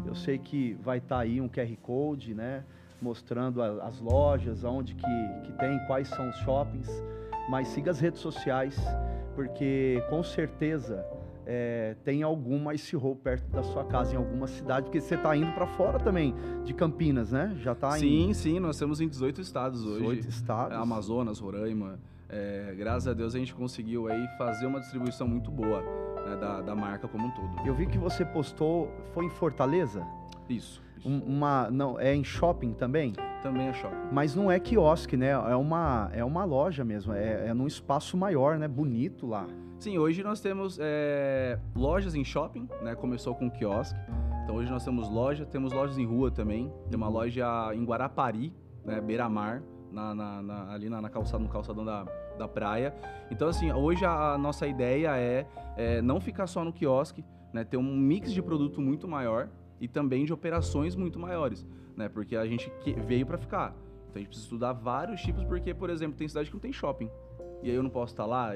eu 0.05 0.14
sei 0.14 0.37
que 0.37 0.75
vai 0.75 0.99
estar 0.99 1.16
tá 1.16 1.22
aí 1.22 1.40
um 1.40 1.49
QR 1.49 1.75
Code, 1.81 2.34
né? 2.34 2.64
Mostrando 3.00 3.62
a, 3.62 3.87
as 3.87 3.99
lojas, 3.99 4.62
aonde 4.62 4.94
que, 4.94 5.40
que 5.44 5.52
tem, 5.55 5.78
quais 5.87 6.06
são 6.08 6.28
os 6.28 6.37
shoppings. 6.40 6.90
Mas 7.49 7.69
siga 7.69 7.90
as 7.90 7.99
redes 7.99 8.20
sociais, 8.20 8.76
porque 9.38 10.02
com 10.11 10.20
certeza 10.20 11.06
é, 11.46 11.94
tem 12.02 12.25
alguma 12.25 12.75
Ice 12.75 12.96
Roll 12.96 13.14
perto 13.14 13.49
da 13.52 13.62
sua 13.62 13.85
casa, 13.85 14.12
em 14.12 14.17
alguma 14.17 14.49
cidade, 14.49 14.87
porque 14.87 15.00
você 15.00 15.14
está 15.14 15.37
indo 15.37 15.52
para 15.52 15.64
fora 15.64 15.96
também 16.00 16.35
de 16.64 16.75
Campinas, 16.75 17.31
né? 17.31 17.56
Já 17.62 17.70
está 17.70 17.93
Sim, 17.93 18.31
em... 18.31 18.35
sim, 18.35 18.58
nós 18.58 18.76
temos 18.76 19.00
em 19.00 19.06
18 19.06 19.40
estados 19.40 19.87
hoje. 19.87 20.00
18 20.00 20.29
estados. 20.29 20.76
É, 20.76 20.81
Amazonas, 20.81 21.38
Roraima. 21.38 22.00
É, 22.29 22.75
graças 22.76 23.06
a 23.06 23.14
Deus 23.14 23.32
a 23.32 23.38
gente 23.38 23.55
conseguiu 23.55 24.08
aí 24.08 24.26
fazer 24.37 24.67
uma 24.67 24.81
distribuição 24.81 25.29
muito 25.29 25.52
boa 25.52 25.82
né, 26.26 26.37
da, 26.37 26.61
da 26.61 26.74
marca 26.74 27.06
como 27.06 27.29
um 27.29 27.31
todo. 27.31 27.65
Eu 27.65 27.77
vi 27.77 27.86
que 27.86 27.96
você 27.96 28.24
postou, 28.24 28.91
foi 29.15 29.27
em 29.27 29.31
Fortaleza? 29.31 30.05
Isso. 30.48 30.82
isso. 30.96 31.08
Um, 31.08 31.19
uma, 31.20 31.70
não, 31.70 31.98
é 31.98 32.14
em 32.14 32.24
shopping 32.24 32.72
também? 32.72 33.12
Também 33.43 33.69
é 33.69 33.72
shopping. 33.72 34.08
Mas 34.12 34.34
não 34.34 34.50
é 34.50 34.58
quiosque, 34.58 35.17
né? 35.17 35.31
É 35.31 35.56
uma, 35.56 36.10
é 36.12 36.24
uma 36.24 36.44
loja 36.44 36.84
mesmo, 36.84 37.12
é, 37.12 37.48
é 37.48 37.55
num 37.55 37.67
espaço 37.67 38.17
maior, 38.17 38.58
né? 38.58 38.67
Bonito 38.67 39.26
lá. 39.26 39.46
Sim, 39.78 39.96
hoje 39.96 40.24
nós 40.24 40.40
temos 40.40 40.76
é, 40.81 41.56
lojas 41.74 42.17
em 42.17 42.24
shopping, 42.24 42.69
né? 42.82 42.96
Começou 42.96 43.34
com 43.34 43.48
quiosque. 43.48 43.98
Então 44.43 44.56
hoje 44.56 44.70
nós 44.70 44.84
temos 44.84 45.08
loja, 45.08 45.46
temos 45.46 45.72
lojas 45.72 45.98
em 45.98 46.05
rua 46.05 46.31
também. 46.31 46.72
Tem 46.90 46.96
uma 46.96 47.08
loja 47.08 47.46
em 47.74 47.84
Guarapari, 47.84 48.52
né? 48.84 49.00
Beira-mar, 49.00 49.62
na, 49.93 50.14
na, 50.14 50.43
na, 50.43 50.72
ali 50.72 50.88
na, 50.88 51.00
na 51.00 51.08
calçada, 51.08 51.43
no 51.43 51.48
calçadão 51.48 51.84
da, 51.84 52.05
da 52.36 52.48
praia. 52.48 52.93
Então, 53.31 53.48
assim, 53.48 53.70
hoje 53.72 54.05
a, 54.05 54.32
a 54.32 54.38
nossa 54.38 54.67
ideia 54.67 55.17
é, 55.17 55.46
é, 55.76 56.02
não 56.02 56.20
ficar 56.20 56.46
só 56.46 56.64
no 56.64 56.72
quiosque, 56.72 57.24
né? 57.52 57.62
Ter 57.62 57.76
um 57.76 57.96
mix 57.96 58.32
de 58.32 58.43
produto 58.43 58.81
muito 58.81 59.06
maior 59.06 59.48
e 59.81 59.89
também 59.89 60.25
de 60.25 60.32
operações 60.32 60.94
muito 60.94 61.19
maiores, 61.19 61.67
né? 61.97 62.08
Porque 62.08 62.37
a 62.37 62.47
gente 62.47 62.70
veio 63.06 63.27
para 63.27 63.39
ficar. 63.39 63.77
Então 64.08 64.17
a 64.17 64.19
gente 64.19 64.29
precisa 64.29 64.47
estudar 64.47 64.73
vários 64.73 65.20
tipos, 65.20 65.44
porque, 65.44 65.75
por 65.75 65.91
exemplo, 65.91 66.17
tem 66.17 66.29
cidade 66.29 66.49
que 66.49 66.55
não 66.55 66.61
tem 66.61 66.73
shopping 66.73 67.11
e 67.63 67.70
aí 67.70 67.77
eu 67.77 67.82
não 67.82 67.91
posso 67.91 68.13
estar 68.13 68.25
lá? 68.25 68.53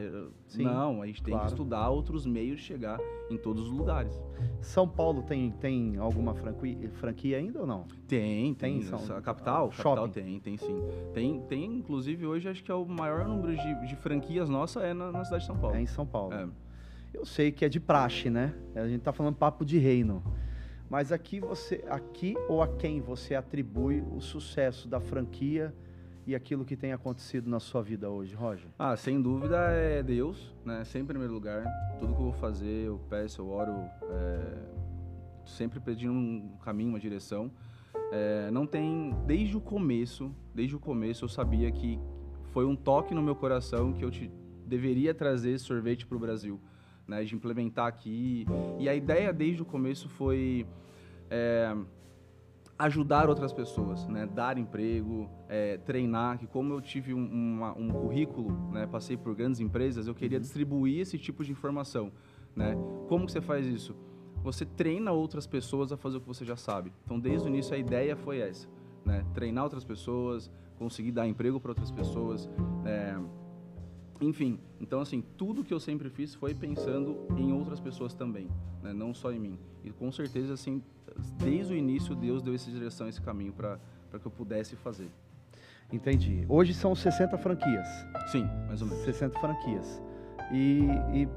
Sim, 0.47 0.65
não, 0.65 1.03
a 1.03 1.07
gente 1.07 1.23
tem 1.23 1.33
claro. 1.33 1.47
que 1.47 1.53
estudar 1.53 1.89
outros 1.89 2.25
meios 2.25 2.61
de 2.61 2.67
chegar 2.67 3.01
em 3.29 3.37
todos 3.37 3.65
os 3.65 3.71
lugares. 3.71 4.21
São 4.61 4.89
Paulo 4.89 5.23
tem, 5.23 5.51
tem 5.51 5.97
alguma 5.97 6.35
franquia, 6.35 6.89
franquia 6.91 7.39
ainda 7.39 7.61
ou 7.61 7.67
não? 7.67 7.85
Tem, 8.07 8.55
tem. 8.55 8.79
tem 8.79 8.83
São, 8.83 9.17
a 9.17 9.21
capital? 9.21 9.71
Ah, 9.73 9.77
capital 9.77 10.09
tem, 10.09 10.39
tem 10.39 10.57
sim. 10.57 10.81
Tem, 11.13 11.41
tem, 11.43 11.65
inclusive, 11.65 12.27
hoje 12.27 12.49
acho 12.49 12.63
que 12.63 12.71
é 12.71 12.75
o 12.75 12.87
maior 12.87 13.27
número 13.27 13.57
de, 13.57 13.87
de 13.89 13.97
franquias 13.97 14.49
nossa 14.49 14.81
é 14.81 14.95
na, 14.95 15.11
na, 15.11 15.25
cidade 15.25 15.43
de 15.43 15.47
São 15.49 15.59
Paulo. 15.59 15.77
É 15.77 15.81
em 15.81 15.87
São 15.87 16.07
Paulo. 16.07 16.35
É. 16.35 16.49
Eu 17.13 17.25
sei 17.27 17.51
que 17.51 17.65
é 17.65 17.69
de 17.69 17.81
praxe, 17.81 18.31
né? 18.31 18.55
A 18.75 18.87
gente 18.87 19.03
tá 19.03 19.13
falando 19.13 19.35
papo 19.35 19.65
de 19.65 19.79
reino. 19.79 20.23
Mas 20.93 21.11
aqui 21.11 21.41
você, 21.41 21.83
aqui 21.89 22.37
ou 22.51 22.63
a 22.63 22.69
quem 22.69 23.01
você 23.01 23.35
atribui 23.35 24.05
o 24.15 24.21
sucesso 24.21 24.87
da 24.87 25.01
franquia 25.01 25.75
e 26.27 26.35
aquilo 26.35 26.67
que 26.67 26.77
tem 26.77 26.93
acontecido 26.93 27.49
na 27.49 27.59
sua 27.59 27.83
vida 27.83 28.11
hoje, 28.11 28.35
Roger? 28.35 28.69
Ah, 28.79 28.95
sem 28.95 29.19
dúvida 29.23 29.57
é 29.71 30.03
Deus, 30.03 30.55
né? 30.63 30.85
Sempre 30.85 31.05
em 31.05 31.07
primeiro 31.07 31.33
lugar. 31.33 31.65
Tudo 31.99 32.13
que 32.13 32.21
eu 32.21 32.25
vou 32.25 32.33
fazer, 32.35 32.89
eu 32.89 33.01
peço, 33.09 33.41
eu 33.41 33.49
oro, 33.49 33.73
é... 34.03 34.59
sempre 35.47 35.81
pedindo 35.81 36.13
um 36.13 36.59
caminho, 36.63 36.91
uma 36.91 37.01
direção. 37.01 37.51
É... 38.13 38.51
não 38.51 38.67
tem, 38.67 39.17
desde 39.27 39.57
o 39.57 39.63
começo, 39.63 40.31
desde 40.55 40.77
o 40.77 40.79
começo 40.79 41.25
eu 41.25 41.29
sabia 41.31 41.73
que 41.73 41.99
foi 42.51 42.67
um 42.67 42.77
toque 42.77 43.15
no 43.15 43.23
meu 43.23 43.35
coração 43.35 43.95
que 43.95 44.05
eu 44.05 44.11
te 44.11 44.31
deveria 44.67 45.15
trazer 45.15 45.59
sorvete 45.59 46.07
para 46.07 46.19
o 46.19 46.21
Brasil, 46.21 46.61
né? 47.13 47.23
De 47.25 47.35
implementar 47.35 47.87
aqui. 47.87 48.47
E 48.79 48.89
a 48.89 48.95
ideia 48.95 49.33
desde 49.33 49.63
o 49.63 49.65
começo 49.65 50.09
foi 50.09 50.67
é, 51.31 51.77
ajudar 52.79 53.29
outras 53.29 53.53
pessoas, 53.53 54.09
né? 54.09 54.27
dar 54.27 54.57
emprego, 54.57 55.29
é, 55.49 55.77
treinar, 55.77 56.39
que 56.39 56.47
como 56.47 56.73
eu 56.73 56.81
tive 56.81 57.13
um, 57.13 57.25
uma, 57.25 57.73
um 57.77 57.89
currículo, 57.91 58.51
né? 58.73 58.87
passei 58.87 59.17
por 59.17 59.35
grandes 59.35 59.61
empresas, 59.61 60.07
eu 60.07 60.15
queria 60.15 60.39
uhum. 60.39 60.43
distribuir 60.43 61.01
esse 61.01 61.19
tipo 61.19 61.45
de 61.45 61.53
informação. 61.53 62.11
Né? 62.57 62.75
Como 63.09 63.27
que 63.27 63.33
você 63.33 63.41
faz 63.41 63.67
isso? 63.67 63.95
Você 64.43 64.65
treina 64.65 65.13
outras 65.13 65.47
pessoas 65.47 65.93
a 65.93 65.97
fazer 65.97 66.17
o 66.17 66.21
que 66.21 66.27
você 66.27 66.45
já 66.45 66.57
sabe. 66.57 66.93
Então, 67.05 67.21
desde 67.21 67.47
o 67.47 67.49
início, 67.49 67.75
a 67.75 67.79
ideia 67.79 68.17
foi 68.17 68.41
essa. 68.41 68.67
Né? 69.05 69.25
Treinar 69.33 69.65
outras 69.65 69.85
pessoas, 69.85 70.51
conseguir 70.77 71.13
dar 71.13 71.27
emprego 71.29 71.61
para 71.61 71.71
outras 71.71 71.91
pessoas. 71.91 72.49
É... 72.85 73.17
Enfim, 74.23 74.57
então 74.81 75.01
assim, 75.01 75.23
tudo 75.37 75.65
que 75.65 75.75
eu 75.75 75.81
sempre 75.81 76.09
fiz 76.09 76.33
foi 76.33 76.55
pensando 76.55 77.27
em 77.37 77.53
outras 77.53 77.81
pessoas 77.81 78.15
também, 78.15 78.49
né? 78.81 78.93
não 78.93 79.13
só 79.13 79.33
em 79.33 79.39
mim. 79.39 79.59
E 79.85 79.91
com 79.91 80.13
certeza, 80.13 80.55
assim, 80.55 80.81
desde 81.39 81.73
o 81.73 81.77
início, 81.77 82.15
Deus 82.15 82.41
deu 82.41 82.55
essa 82.55 82.71
direção, 82.71 83.09
esse 83.09 83.21
caminho 83.21 83.53
para 83.53 83.81
que 84.21 84.25
eu 84.25 84.31
pudesse 84.31 84.77
fazer. 84.77 85.11
Entendi. 85.93 86.47
Hoje 86.49 86.73
são 86.73 86.95
60 86.95 87.37
franquias. 87.37 87.89
Sim, 88.31 88.49
mais 88.69 88.81
ou 88.81 88.87
menos. 88.87 89.05
60 89.05 89.39
franquias. 89.41 90.01
E, 90.53 90.83
e 91.13 91.29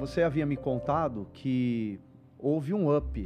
você 0.00 0.22
havia 0.22 0.46
me 0.46 0.56
contado 0.56 1.28
que 1.34 2.00
houve 2.38 2.72
um 2.72 2.96
up, 2.96 3.22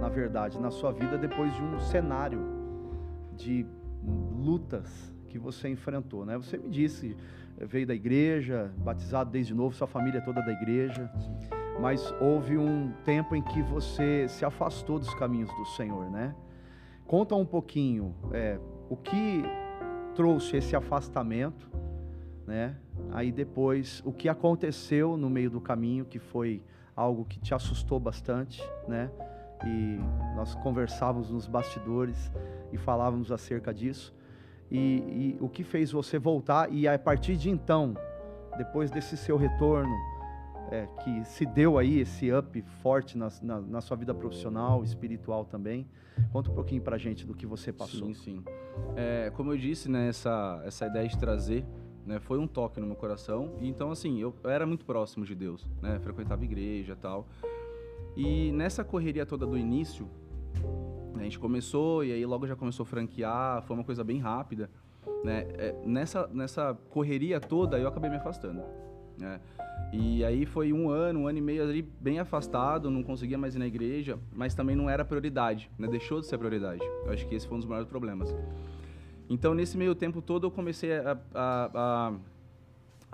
na 0.00 0.08
verdade, 0.08 0.58
na 0.58 0.70
sua 0.70 0.92
vida 0.92 1.18
depois 1.18 1.54
de 1.54 1.62
um 1.62 1.78
cenário 1.78 2.40
de 3.36 3.66
lutas 4.42 5.14
que 5.28 5.38
você 5.38 5.68
enfrentou, 5.68 6.24
né? 6.24 6.36
Você 6.36 6.56
me 6.56 6.68
disse, 6.68 7.16
veio 7.56 7.86
da 7.86 7.94
igreja, 7.94 8.72
batizado 8.78 9.30
desde 9.30 9.54
novo, 9.54 9.74
sua 9.74 9.86
família 9.86 10.18
é 10.18 10.20
toda 10.20 10.42
da 10.42 10.52
igreja, 10.52 11.10
mas 11.80 12.12
houve 12.20 12.58
um 12.58 12.92
tempo 13.04 13.36
em 13.36 13.42
que 13.42 13.62
você 13.62 14.26
se 14.28 14.44
afastou 14.44 14.98
dos 14.98 15.14
caminhos 15.14 15.50
do 15.54 15.64
Senhor, 15.64 16.10
né? 16.10 16.34
Conta 17.06 17.34
um 17.34 17.46
pouquinho 17.46 18.14
é, 18.32 18.58
o 18.88 18.96
que 18.96 19.42
trouxe 20.14 20.56
esse 20.56 20.74
afastamento, 20.74 21.70
né? 22.46 22.76
Aí 23.12 23.30
depois, 23.30 24.02
o 24.04 24.12
que 24.12 24.28
aconteceu 24.28 25.16
no 25.16 25.30
meio 25.30 25.50
do 25.50 25.60
caminho, 25.60 26.04
que 26.04 26.18
foi 26.18 26.62
algo 26.96 27.24
que 27.24 27.38
te 27.38 27.54
assustou 27.54 28.00
bastante, 28.00 28.62
né? 28.88 29.10
E 29.64 29.98
nós 30.34 30.54
conversávamos 30.56 31.30
nos 31.30 31.46
bastidores 31.46 32.32
e 32.72 32.76
falávamos 32.76 33.30
acerca 33.30 33.72
disso. 33.72 34.14
E, 34.70 34.78
e, 34.78 35.38
o 35.40 35.48
que 35.48 35.64
fez 35.64 35.90
você 35.90 36.18
voltar 36.18 36.70
e 36.72 36.86
a 36.86 36.98
partir 36.98 37.36
de 37.36 37.48
então, 37.48 37.94
depois 38.56 38.90
desse 38.90 39.16
seu 39.16 39.36
retorno, 39.36 39.94
é, 40.70 40.86
que 41.02 41.24
se 41.24 41.46
deu 41.46 41.78
aí 41.78 42.00
esse 42.00 42.30
up 42.32 42.60
forte 42.82 43.16
na, 43.16 43.28
na, 43.42 43.60
na, 43.60 43.80
sua 43.80 43.96
vida 43.96 44.14
profissional, 44.14 44.84
espiritual 44.84 45.44
também, 45.46 45.86
conta 46.30 46.50
um 46.50 46.54
pouquinho 46.54 46.82
pra 46.82 46.98
gente 46.98 47.26
do 47.26 47.34
que 47.34 47.46
você 47.46 47.72
passou. 47.72 48.08
Sim, 48.08 48.14
sim. 48.14 48.44
É, 48.94 49.30
como 49.34 49.52
eu 49.52 49.56
disse, 49.56 49.90
né, 49.90 50.08
essa, 50.08 50.60
essa 50.64 50.86
ideia 50.86 51.08
de 51.08 51.16
trazer 51.16 51.64
né, 52.04 52.18
foi 52.18 52.38
um 52.38 52.46
toque 52.46 52.80
no 52.80 52.86
meu 52.86 52.96
coração. 52.96 53.54
E 53.60 53.68
então, 53.68 53.90
assim, 53.90 54.18
eu 54.20 54.34
era 54.44 54.66
muito 54.66 54.84
próximo 54.84 55.24
de 55.24 55.34
Deus, 55.34 55.66
né, 55.80 55.98
frequentava 56.00 56.44
igreja 56.44 56.92
e 56.92 56.96
tal. 56.96 57.26
E 58.16 58.50
nessa 58.52 58.82
correria 58.82 59.24
toda 59.24 59.46
do 59.46 59.56
início, 59.56 60.08
a 61.20 61.24
gente 61.24 61.38
começou 61.38 62.04
e 62.04 62.12
aí 62.12 62.24
logo 62.24 62.46
já 62.46 62.56
começou 62.56 62.84
a 62.84 62.86
franquear, 62.86 63.62
foi 63.62 63.76
uma 63.76 63.84
coisa 63.84 64.04
bem 64.04 64.18
rápida. 64.18 64.70
Né? 65.24 65.46
É, 65.54 65.74
nessa, 65.84 66.28
nessa 66.28 66.76
correria 66.90 67.40
toda 67.40 67.78
eu 67.78 67.88
acabei 67.88 68.10
me 68.10 68.16
afastando. 68.16 68.62
Né? 69.18 69.40
E 69.92 70.24
aí 70.24 70.44
foi 70.46 70.72
um 70.72 70.90
ano, 70.90 71.20
um 71.20 71.26
ano 71.28 71.38
e 71.38 71.40
meio 71.40 71.62
ali 71.62 71.82
bem 71.82 72.18
afastado, 72.18 72.90
não 72.90 73.02
conseguia 73.02 73.38
mais 73.38 73.54
ir 73.54 73.58
na 73.58 73.66
igreja, 73.66 74.18
mas 74.32 74.54
também 74.54 74.76
não 74.76 74.88
era 74.88 75.04
prioridade, 75.04 75.70
né? 75.78 75.88
deixou 75.88 76.20
de 76.20 76.26
ser 76.26 76.38
prioridade. 76.38 76.82
Eu 77.04 77.12
acho 77.12 77.26
que 77.26 77.34
esse 77.34 77.46
foi 77.46 77.56
um 77.56 77.60
dos 77.60 77.68
maiores 77.68 77.88
problemas. 77.88 78.34
Então 79.28 79.54
nesse 79.54 79.76
meio 79.76 79.94
tempo 79.94 80.22
todo 80.22 80.46
eu 80.46 80.50
comecei 80.50 80.96
a, 80.98 81.18
a, 81.34 81.70
a, 81.74 82.12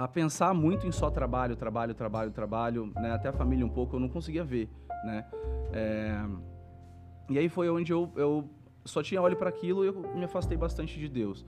a 0.04 0.08
pensar 0.08 0.52
muito 0.52 0.86
em 0.86 0.92
só 0.92 1.10
trabalho, 1.10 1.56
trabalho, 1.56 1.94
trabalho, 1.94 2.30
trabalho, 2.30 2.92
né? 2.96 3.12
até 3.12 3.28
a 3.28 3.32
família 3.32 3.64
um 3.64 3.70
pouco 3.70 3.96
eu 3.96 4.00
não 4.00 4.08
conseguia 4.08 4.44
ver. 4.44 4.68
Né? 5.04 5.24
É 5.72 6.24
e 7.28 7.38
aí 7.38 7.48
foi 7.48 7.68
onde 7.68 7.92
eu, 7.92 8.10
eu 8.16 8.48
só 8.84 9.02
tinha 9.02 9.20
olho 9.20 9.36
para 9.36 9.48
aquilo 9.48 9.84
e 9.84 9.88
eu 9.88 10.14
me 10.14 10.24
afastei 10.24 10.56
bastante 10.56 10.98
de 10.98 11.08
Deus, 11.08 11.44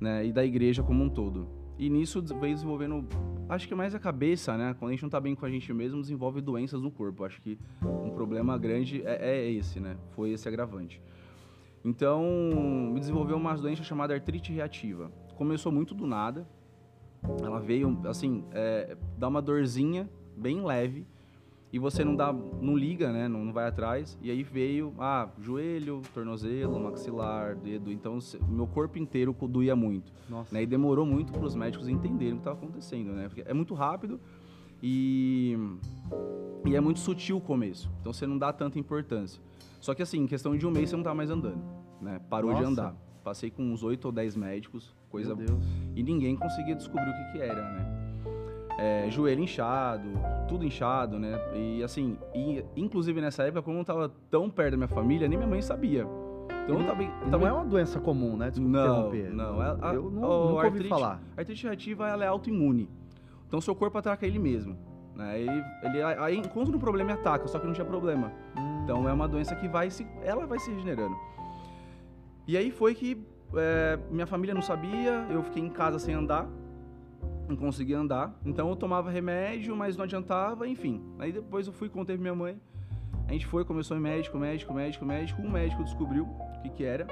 né? 0.00 0.24
E 0.26 0.32
da 0.32 0.44
igreja 0.44 0.82
como 0.82 1.04
um 1.04 1.08
todo. 1.08 1.48
E 1.78 1.88
nisso 1.88 2.20
veio 2.40 2.54
desenvolvendo, 2.54 3.06
acho 3.48 3.68
que 3.68 3.74
mais 3.74 3.94
a 3.94 4.00
cabeça, 4.00 4.56
né? 4.56 4.74
Quando 4.78 4.90
a 4.90 4.92
gente 4.94 5.02
não 5.02 5.10
tá 5.10 5.20
bem 5.20 5.34
com 5.34 5.46
a 5.46 5.50
gente 5.50 5.72
mesmo, 5.72 6.00
desenvolve 6.00 6.40
doenças 6.40 6.82
no 6.82 6.90
corpo. 6.90 7.24
Acho 7.24 7.40
que 7.40 7.58
um 7.82 8.10
problema 8.10 8.58
grande 8.58 9.02
é, 9.06 9.36
é 9.36 9.50
esse, 9.50 9.78
né? 9.78 9.96
Foi 10.10 10.30
esse 10.30 10.48
agravante. 10.48 11.00
Então, 11.84 12.22
me 12.92 12.98
desenvolveu 12.98 13.36
uma 13.36 13.54
doença 13.54 13.84
chamada 13.84 14.12
artrite 14.12 14.52
reativa. 14.52 15.12
Começou 15.36 15.70
muito 15.70 15.94
do 15.94 16.06
nada. 16.06 16.48
Ela 17.42 17.60
veio, 17.60 17.96
assim, 18.06 18.44
é, 18.50 18.96
dá 19.16 19.28
uma 19.28 19.40
dorzinha 19.40 20.10
bem 20.36 20.64
leve 20.64 21.06
e 21.70 21.78
você 21.78 22.02
não 22.02 22.16
dá, 22.16 22.32
não 22.32 22.76
liga, 22.76 23.12
né? 23.12 23.28
Não, 23.28 23.44
não, 23.44 23.52
vai 23.52 23.68
atrás. 23.68 24.18
E 24.22 24.30
aí 24.30 24.42
veio, 24.42 24.94
ah, 24.98 25.28
joelho, 25.38 26.00
tornozelo, 26.14 26.80
maxilar, 26.80 27.56
dedo. 27.56 27.92
Então, 27.92 28.18
meu 28.48 28.66
corpo 28.66 28.98
inteiro 28.98 29.36
doía 29.48 29.76
muito. 29.76 30.10
Nossa. 30.28 30.54
Né? 30.54 30.62
E 30.62 30.66
demorou 30.66 31.04
muito 31.04 31.32
para 31.32 31.44
os 31.44 31.54
médicos 31.54 31.86
entenderem 31.86 32.34
o 32.34 32.36
que 32.36 32.40
estava 32.40 32.56
acontecendo, 32.56 33.12
né? 33.12 33.28
Porque 33.28 33.42
é 33.46 33.52
muito 33.52 33.74
rápido 33.74 34.18
e, 34.82 35.58
e 36.64 36.74
é 36.74 36.80
muito 36.80 37.00
sutil 37.00 37.36
o 37.36 37.40
começo. 37.40 37.90
Então, 38.00 38.14
você 38.14 38.26
não 38.26 38.38
dá 38.38 38.50
tanta 38.50 38.78
importância. 38.78 39.42
Só 39.78 39.94
que 39.94 40.02
assim, 40.02 40.20
em 40.20 40.26
questão 40.26 40.56
de 40.56 40.66
um 40.66 40.70
mês, 40.70 40.88
você 40.88 40.96
não 40.96 41.04
tá 41.04 41.14
mais 41.14 41.30
andando, 41.30 41.62
né? 42.00 42.18
Parou 42.30 42.50
Nossa. 42.50 42.64
de 42.64 42.70
andar. 42.70 42.96
Passei 43.22 43.50
com 43.50 43.62
uns 43.62 43.82
oito 43.82 44.06
ou 44.06 44.12
dez 44.12 44.34
médicos, 44.34 44.96
coisa... 45.10 45.36
E 45.94 46.02
ninguém 46.02 46.34
conseguia 46.34 46.74
descobrir 46.74 47.10
o 47.10 47.14
que 47.14 47.32
que 47.32 47.42
era, 47.42 47.62
né? 47.62 47.97
É, 48.78 49.10
joelho 49.10 49.42
inchado, 49.42 50.08
tudo 50.46 50.64
inchado, 50.64 51.18
né? 51.18 51.36
E 51.52 51.82
assim, 51.82 52.16
e, 52.32 52.64
inclusive 52.76 53.20
nessa 53.20 53.42
época, 53.42 53.60
como 53.62 53.74
eu 53.74 53.78
não 53.78 53.84
tava 53.84 54.12
tão 54.30 54.48
perto 54.48 54.70
da 54.70 54.76
minha 54.76 54.88
família, 54.88 55.28
nem 55.28 55.36
minha 55.36 55.50
mãe 55.50 55.60
sabia. 55.60 56.06
Então, 56.64 56.84
tava, 56.84 57.02
tava... 57.02 57.38
não 57.38 57.46
é 57.46 57.52
uma 57.52 57.64
doença 57.64 57.98
comum, 57.98 58.36
né? 58.36 58.50
Desculpa 58.50 58.78
não, 58.78 59.10
não. 59.32 59.60
A, 59.60 59.90
a, 59.90 59.94
eu 59.94 60.04
não, 60.10 60.50
nunca 60.50 60.66
ouvi 60.66 60.88
falar. 60.88 61.20
A 61.36 61.40
artrite 61.40 61.64
reativa 61.64 62.08
ela 62.08 62.24
é 62.24 62.28
autoimune. 62.28 62.88
Então, 63.48 63.60
seu 63.60 63.74
corpo 63.74 63.98
ataca 63.98 64.26
ele 64.26 64.38
mesmo. 64.38 64.76
Né? 65.16 65.40
Ele, 65.40 65.64
ele 65.82 66.02
aí 66.02 66.36
encontra 66.36 66.76
um 66.76 66.78
problema 66.78 67.10
e 67.10 67.14
ataca, 67.14 67.48
só 67.48 67.58
que 67.58 67.66
não 67.66 67.72
tinha 67.72 67.86
problema. 67.86 68.30
Hum. 68.56 68.80
Então, 68.84 69.08
é 69.08 69.12
uma 69.12 69.26
doença 69.26 69.56
que 69.56 69.66
vai 69.66 69.90
se, 69.90 70.06
ela 70.22 70.46
vai 70.46 70.58
se 70.58 70.70
regenerando. 70.70 71.16
E 72.46 72.56
aí 72.56 72.70
foi 72.70 72.94
que 72.94 73.26
é, 73.56 73.98
minha 74.10 74.26
família 74.26 74.54
não 74.54 74.62
sabia, 74.62 75.26
eu 75.30 75.42
fiquei 75.42 75.62
em 75.62 75.70
casa 75.70 75.98
sem 75.98 76.14
andar 76.14 76.46
não 77.48 77.56
conseguia 77.56 77.98
andar. 77.98 78.38
Então 78.44 78.68
eu 78.68 78.76
tomava 78.76 79.10
remédio, 79.10 79.74
mas 79.74 79.96
não 79.96 80.04
adiantava, 80.04 80.68
enfim. 80.68 81.02
Aí 81.18 81.32
depois 81.32 81.66
eu 81.66 81.72
fui, 81.72 81.88
contei 81.88 82.16
pra 82.16 82.22
minha 82.22 82.34
mãe. 82.34 82.60
A 83.26 83.32
gente 83.32 83.46
foi, 83.46 83.64
começou 83.64 83.96
em 83.96 84.00
médico, 84.00 84.38
médico, 84.38 84.72
médico, 84.72 85.04
médico. 85.04 85.42
Um 85.42 85.50
médico 85.50 85.84
descobriu 85.84 86.24
o 86.24 86.62
que, 86.62 86.70
que 86.70 86.84
era. 86.84 87.06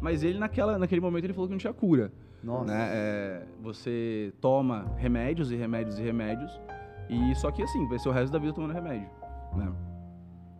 Mas 0.00 0.22
ele, 0.22 0.38
naquela, 0.38 0.78
naquele 0.78 1.00
momento, 1.00 1.24
ele 1.24 1.32
falou 1.32 1.48
que 1.48 1.52
não 1.54 1.58
tinha 1.58 1.72
cura. 1.72 2.12
Nossa. 2.42 2.72
Né? 2.72 2.88
É, 2.92 3.46
você 3.62 4.32
toma 4.40 4.92
remédios 4.96 5.50
e 5.50 5.56
remédios 5.56 5.98
e 5.98 6.02
remédios. 6.02 6.60
E 7.08 7.34
só 7.36 7.50
que 7.50 7.62
assim, 7.62 7.88
vai 7.88 7.98
ser 7.98 8.08
o 8.08 8.12
resto 8.12 8.32
da 8.32 8.38
vida 8.38 8.52
tomando 8.52 8.74
remédio. 8.74 9.08
Né? 9.54 9.72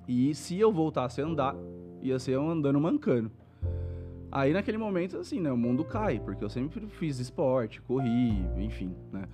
E 0.09 0.35
se 0.35 0.59
eu 0.59 0.73
voltasse 0.73 1.21
a 1.21 1.25
andar, 1.25 1.55
ia 2.01 2.19
ser 2.19 2.33
eu 2.33 2.49
andando 2.49 2.81
mancando. 2.81 3.31
Aí 4.31 4.53
naquele 4.53 4.79
momento, 4.79 5.17
assim, 5.19 5.41
né, 5.41 5.51
o 5.51 5.57
mundo 5.57 5.85
cai, 5.85 6.19
porque 6.19 6.45
eu 6.45 6.49
sempre 6.49 6.87
fiz 6.89 7.19
esporte, 7.19 7.81
corri, 7.83 8.45
enfim, 8.59 8.95
né? 9.13 9.25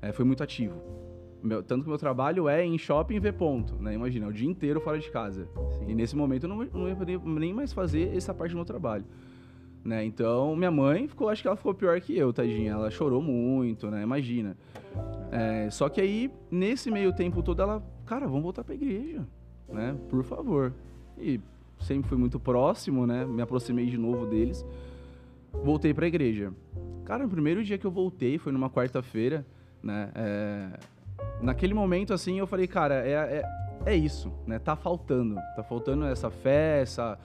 É, 0.00 0.12
foi 0.12 0.24
muito 0.24 0.42
ativo. 0.42 0.74
Meu, 1.42 1.62
tanto 1.62 1.82
que 1.82 1.88
meu 1.88 1.98
trabalho 1.98 2.48
é 2.48 2.64
em 2.64 2.78
shopping 2.78 3.18
ver 3.18 3.32
ponto, 3.32 3.74
né? 3.76 3.94
Imagina, 3.94 4.28
o 4.28 4.32
dia 4.32 4.48
inteiro 4.48 4.80
fora 4.80 4.98
de 4.98 5.10
casa. 5.10 5.48
Sim. 5.78 5.86
E 5.88 5.94
nesse 5.94 6.14
momento 6.14 6.44
eu 6.44 6.48
não, 6.48 6.64
não 6.64 6.88
ia 6.88 6.94
poder 6.94 7.20
nem 7.24 7.52
mais 7.52 7.72
fazer 7.72 8.16
essa 8.16 8.32
parte 8.32 8.52
do 8.52 8.56
meu 8.56 8.64
trabalho. 8.64 9.04
Né? 9.84 10.04
Então, 10.04 10.54
minha 10.54 10.70
mãe 10.70 11.08
ficou, 11.08 11.28
acho 11.28 11.42
que 11.42 11.48
ela 11.48 11.56
ficou 11.56 11.74
pior 11.74 12.00
que 12.00 12.16
eu, 12.16 12.32
tadinha. 12.32 12.72
Ela 12.72 12.90
chorou 12.90 13.20
muito, 13.20 13.90
né? 13.90 14.02
Imagina. 14.02 14.56
É, 15.32 15.68
só 15.70 15.88
que 15.88 16.00
aí, 16.00 16.30
nesse 16.50 16.90
meio 16.90 17.12
tempo 17.12 17.42
todo, 17.42 17.60
ela, 17.60 17.82
cara, 18.06 18.26
vamos 18.26 18.42
voltar 18.42 18.62
pra 18.62 18.74
igreja, 18.74 19.26
né? 19.68 19.96
Por 20.08 20.22
favor. 20.22 20.72
E 21.18 21.40
sempre 21.82 22.08
fui 22.08 22.18
muito 22.18 22.38
próximo, 22.40 23.06
né? 23.06 23.24
Me 23.24 23.42
aproximei 23.42 23.86
de 23.86 23.98
novo 23.98 24.26
deles. 24.26 24.64
Voltei 25.52 25.92
para 25.92 26.06
a 26.06 26.08
igreja. 26.08 26.52
Cara, 27.04 27.24
no 27.24 27.28
primeiro 27.28 27.62
dia 27.62 27.76
que 27.76 27.86
eu 27.86 27.90
voltei, 27.90 28.38
foi 28.38 28.52
numa 28.52 28.70
quarta-feira, 28.70 29.46
né? 29.82 30.10
É... 30.14 30.68
Naquele 31.40 31.74
momento, 31.74 32.14
assim, 32.14 32.38
eu 32.38 32.46
falei, 32.46 32.66
cara, 32.66 33.06
é, 33.06 33.12
é, 33.12 33.42
é, 33.86 33.96
isso, 33.96 34.32
né? 34.46 34.58
Tá 34.58 34.76
faltando. 34.76 35.34
Tá 35.56 35.62
faltando 35.62 36.04
essa 36.06 36.30
fé, 36.30 36.80
essa, 36.80 37.18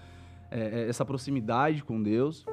é, 0.50 0.82
é 0.82 0.90
essa 0.90 1.06
proximidade 1.06 1.84
com 1.84 2.02
Deus. 2.02 2.46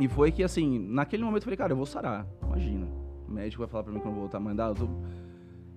E 0.00 0.08
foi 0.08 0.32
que, 0.32 0.42
assim, 0.42 0.78
naquele 0.78 1.22
momento 1.22 1.42
eu 1.42 1.44
falei, 1.44 1.56
cara, 1.56 1.72
eu 1.72 1.76
vou 1.76 1.86
sarar. 1.86 2.26
Imagina. 2.42 2.86
O 3.28 3.32
médico 3.32 3.62
vai 3.62 3.68
falar 3.68 3.84
pra 3.84 3.92
mim 3.92 4.00
que 4.00 4.06
eu 4.06 4.10
não 4.10 4.14
vou 4.14 4.22
voltar 4.22 4.38
a 4.38 4.40
mandar. 4.40 4.68
Eu, 4.68 4.74
tô... 4.74 4.88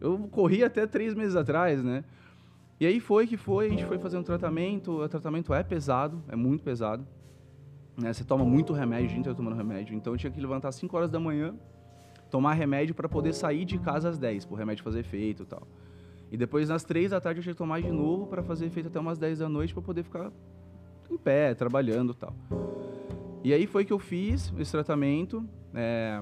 eu 0.01 0.17
corri 0.29 0.63
até 0.63 0.88
três 0.88 1.13
meses 1.13 1.36
atrás, 1.36 1.84
né? 1.84 2.03
E 2.79 2.86
aí 2.86 3.00
foi 3.00 3.25
que 3.25 3.38
foi, 3.38 3.67
a 3.67 3.69
gente 3.69 3.86
foi 3.86 3.98
fazer 3.98 4.17
um 4.17 4.24
tratamento. 4.24 5.01
O 5.01 5.10
tratamento 5.10 5.53
é 5.53 5.63
pesado, 5.63 6.22
é 6.27 6.36
muito 6.36 6.63
pesado. 6.63 7.05
Né? 7.98 8.13
Você 8.13 8.24
toma 8.24 8.46
muito 8.46 8.74
remédio, 8.74 9.07
a 9.07 9.15
gente 9.15 9.25
tá 9.25 9.34
tomando 9.34 9.55
remédio. 9.55 9.96
Então 9.96 10.13
eu 10.13 10.17
tinha 10.17 10.31
que 10.31 10.39
levantar 10.39 10.69
às 10.69 10.75
5 10.75 10.96
horas 10.96 11.10
da 11.10 11.19
manhã, 11.19 11.55
tomar 12.29 12.53
remédio 12.53 12.93
para 12.93 13.10
poder 13.10 13.34
sair 13.34 13.65
de 13.65 13.79
casa 13.79 14.10
às 14.10 14.17
10, 14.17 14.46
para 14.46 14.53
o 14.53 14.57
remédio 14.57 14.84
fazer 14.84 15.00
efeito 15.00 15.43
e 15.43 15.46
tal. 15.46 15.67
E 16.31 16.38
depois, 16.38 16.69
nas 16.69 16.84
3 16.84 17.12
da 17.12 17.22
tarde, 17.22 17.39
eu 17.39 17.43
tinha 17.43 17.53
que 17.53 17.57
tomar 17.57 17.81
de 17.81 17.89
novo 17.89 18.27
para 18.27 18.43
fazer 18.43 18.65
efeito 18.65 18.88
até 18.88 19.00
umas 19.00 19.17
10 19.17 19.39
da 19.39 19.50
noite, 19.50 19.74
para 19.74 19.81
poder 19.81 20.03
ficar 20.03 20.31
em 21.10 21.17
pé, 21.17 21.55
trabalhando 21.55 22.12
e 22.12 22.15
tal. 22.15 22.36
E 23.43 23.53
aí 23.53 23.65
foi 23.65 23.86
que 23.86 23.93
eu 23.93 24.00
fiz 24.00 24.53
esse 24.60 24.72
tratamento. 24.72 25.43
É... 25.74 26.22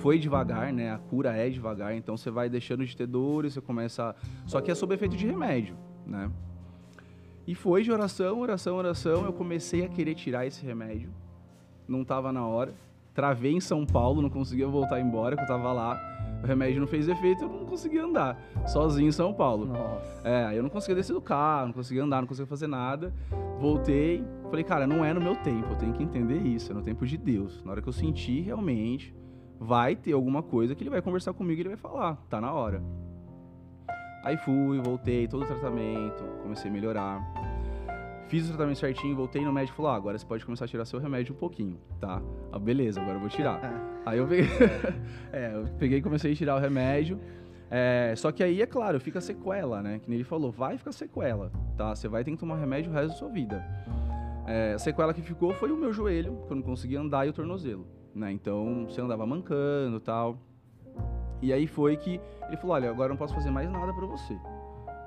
foi 0.00 0.18
devagar, 0.18 0.72
né? 0.72 0.92
A 0.92 0.98
cura 0.98 1.36
é 1.36 1.48
devagar, 1.48 1.94
então 1.94 2.16
você 2.16 2.30
vai 2.30 2.48
deixando 2.48 2.84
de 2.84 2.96
ter 2.96 3.06
dores, 3.06 3.54
você 3.54 3.60
começa. 3.60 4.14
Só 4.46 4.60
que 4.60 4.70
é 4.70 4.74
sob 4.74 4.94
efeito 4.94 5.16
de 5.16 5.26
remédio, 5.26 5.76
né? 6.06 6.30
E 7.46 7.54
foi 7.54 7.82
de 7.82 7.92
oração, 7.92 8.40
oração, 8.40 8.76
oração. 8.76 9.24
Eu 9.24 9.32
comecei 9.32 9.84
a 9.84 9.88
querer 9.88 10.14
tirar 10.14 10.46
esse 10.46 10.64
remédio. 10.64 11.10
Não 11.86 12.04
tava 12.04 12.32
na 12.32 12.46
hora. 12.46 12.72
Travei 13.14 13.52
em 13.52 13.60
São 13.60 13.84
Paulo, 13.84 14.22
não 14.22 14.30
conseguia 14.30 14.68
voltar 14.68 15.00
embora, 15.00 15.36
que 15.36 15.42
eu 15.42 15.46
tava 15.46 15.72
lá. 15.72 16.00
O 16.42 16.46
remédio 16.46 16.80
não 16.80 16.86
fez 16.86 17.06
efeito, 17.06 17.44
eu 17.44 17.48
não 17.48 17.66
conseguia 17.66 18.04
andar. 18.04 18.40
Sozinho 18.66 19.08
em 19.08 19.12
São 19.12 19.34
Paulo. 19.34 19.66
Nossa. 19.66 20.22
É, 20.24 20.56
eu 20.56 20.62
não 20.62 20.70
conseguia 20.70 20.94
descer 20.94 21.12
do 21.12 21.20
carro, 21.20 21.66
não 21.66 21.72
conseguia 21.74 22.02
andar, 22.02 22.20
não 22.20 22.28
conseguia 22.28 22.46
fazer 22.46 22.66
nada. 22.66 23.12
Voltei, 23.58 24.24
falei, 24.48 24.64
cara, 24.64 24.86
não 24.86 25.04
é 25.04 25.12
no 25.12 25.20
meu 25.20 25.36
tempo, 25.36 25.68
eu 25.70 25.76
tenho 25.76 25.92
que 25.92 26.02
entender 26.02 26.38
isso, 26.38 26.72
é 26.72 26.74
no 26.74 26.82
tempo 26.82 27.04
de 27.04 27.18
Deus. 27.18 27.62
Na 27.62 27.72
hora 27.72 27.82
que 27.82 27.88
eu 27.88 27.92
sentir 27.92 28.40
realmente, 28.40 29.14
vai 29.60 29.94
ter 29.94 30.12
alguma 30.14 30.42
coisa 30.42 30.74
que 30.74 30.82
ele 30.82 30.88
vai 30.88 31.02
conversar 31.02 31.34
comigo 31.34 31.60
e 31.60 31.62
ele 31.62 31.68
vai 31.68 31.76
falar, 31.76 32.16
tá 32.30 32.40
na 32.40 32.50
hora. 32.50 32.82
Aí 34.24 34.38
fui, 34.38 34.80
voltei, 34.80 35.28
todo 35.28 35.42
o 35.42 35.46
tratamento, 35.46 36.24
comecei 36.42 36.70
a 36.70 36.72
melhorar. 36.72 37.20
Fiz 38.28 38.46
o 38.46 38.48
tratamento 38.48 38.78
certinho, 38.78 39.14
voltei 39.14 39.44
no 39.44 39.52
médico 39.52 39.74
e 39.74 39.76
falou: 39.76 39.90
ah, 39.90 39.96
agora 39.96 40.16
você 40.16 40.24
pode 40.24 40.44
começar 40.46 40.64
a 40.64 40.68
tirar 40.68 40.84
seu 40.86 40.98
remédio 40.98 41.34
um 41.34 41.38
pouquinho, 41.38 41.78
tá? 42.00 42.22
Ah, 42.50 42.58
beleza, 42.58 43.00
agora 43.00 43.16
eu 43.16 43.20
vou 43.20 43.28
tirar. 43.28 43.60
aí 44.06 44.18
eu 44.18 44.26
peguei, 44.26 44.48
é, 45.32 45.52
eu 45.54 45.64
peguei 45.78 45.98
e 45.98 46.02
comecei 46.02 46.32
a 46.32 46.36
tirar 46.36 46.56
o 46.56 46.58
remédio. 46.58 47.20
É, 47.70 48.14
só 48.16 48.32
que 48.32 48.42
aí, 48.42 48.62
é 48.62 48.66
claro, 48.66 48.98
fica 48.98 49.20
sequela, 49.20 49.82
né? 49.82 49.98
Que 49.98 50.08
nem 50.08 50.18
ele 50.18 50.24
falou, 50.24 50.50
vai 50.50 50.78
ficar 50.78 50.92
sequela, 50.92 51.52
tá? 51.76 51.94
Você 51.94 52.08
vai 52.08 52.24
ter 52.24 52.30
que 52.30 52.36
tomar 52.36 52.56
remédio 52.56 52.90
o 52.90 52.94
resto 52.94 53.08
da 53.08 53.14
sua 53.14 53.28
vida. 53.28 53.64
É, 54.46 54.72
a 54.74 54.78
sequela 54.78 55.12
que 55.14 55.22
ficou 55.22 55.52
foi 55.54 55.70
o 55.70 55.76
meu 55.76 55.92
joelho, 55.92 56.44
que 56.46 56.52
eu 56.52 56.56
não 56.56 56.62
conseguia 56.62 57.00
andar, 57.00 57.26
e 57.26 57.30
o 57.30 57.32
tornozelo, 57.32 57.86
né? 58.14 58.32
Então, 58.32 58.86
você 58.88 59.00
andava 59.00 59.26
mancando 59.26 60.00
tal. 60.00 60.38
E 61.42 61.52
aí 61.52 61.66
foi 61.66 61.96
que 61.96 62.20
ele 62.48 62.56
falou, 62.56 62.76
olha, 62.76 62.90
agora 62.90 63.08
não 63.08 63.16
posso 63.16 63.34
fazer 63.34 63.50
mais 63.50 63.70
nada 63.70 63.92
pra 63.92 64.06
você. 64.06 64.38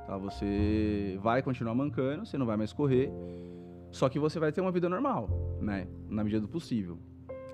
Tá? 0.08 0.18
Você 0.18 1.18
vai 1.22 1.42
continuar 1.42 1.76
mancando, 1.76 2.26
você 2.26 2.38
não 2.38 2.46
vai 2.46 2.58
mais 2.58 2.74
correr, 2.74 3.12
só 3.92 4.10
que 4.10 4.20
você 4.20 4.40
vai 4.40 4.52
ter 4.52 4.62
uma 4.62 4.72
vida 4.72 4.90
normal, 4.90 5.30
né? 5.62 5.88
Na 6.10 6.24
medida 6.24 6.42
do 6.42 6.48
possível. 6.48 6.98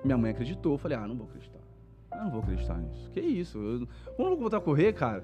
Minha 0.02 0.16
mãe 0.16 0.30
acreditou, 0.30 0.72
eu 0.72 0.78
falei, 0.78 0.96
ah, 0.96 1.06
não 1.06 1.16
vou 1.16 1.26
acreditar. 1.26 1.60
Eu 2.12 2.24
não 2.24 2.30
vou 2.30 2.40
acreditar 2.40 2.78
nisso. 2.78 3.10
Que 3.10 3.20
isso? 3.20 3.58
Eu, 3.58 3.86
como 4.16 4.28
eu 4.28 4.32
vou 4.32 4.40
voltar 4.40 4.56
a 4.56 4.60
correr, 4.60 4.94
cara? 4.94 5.22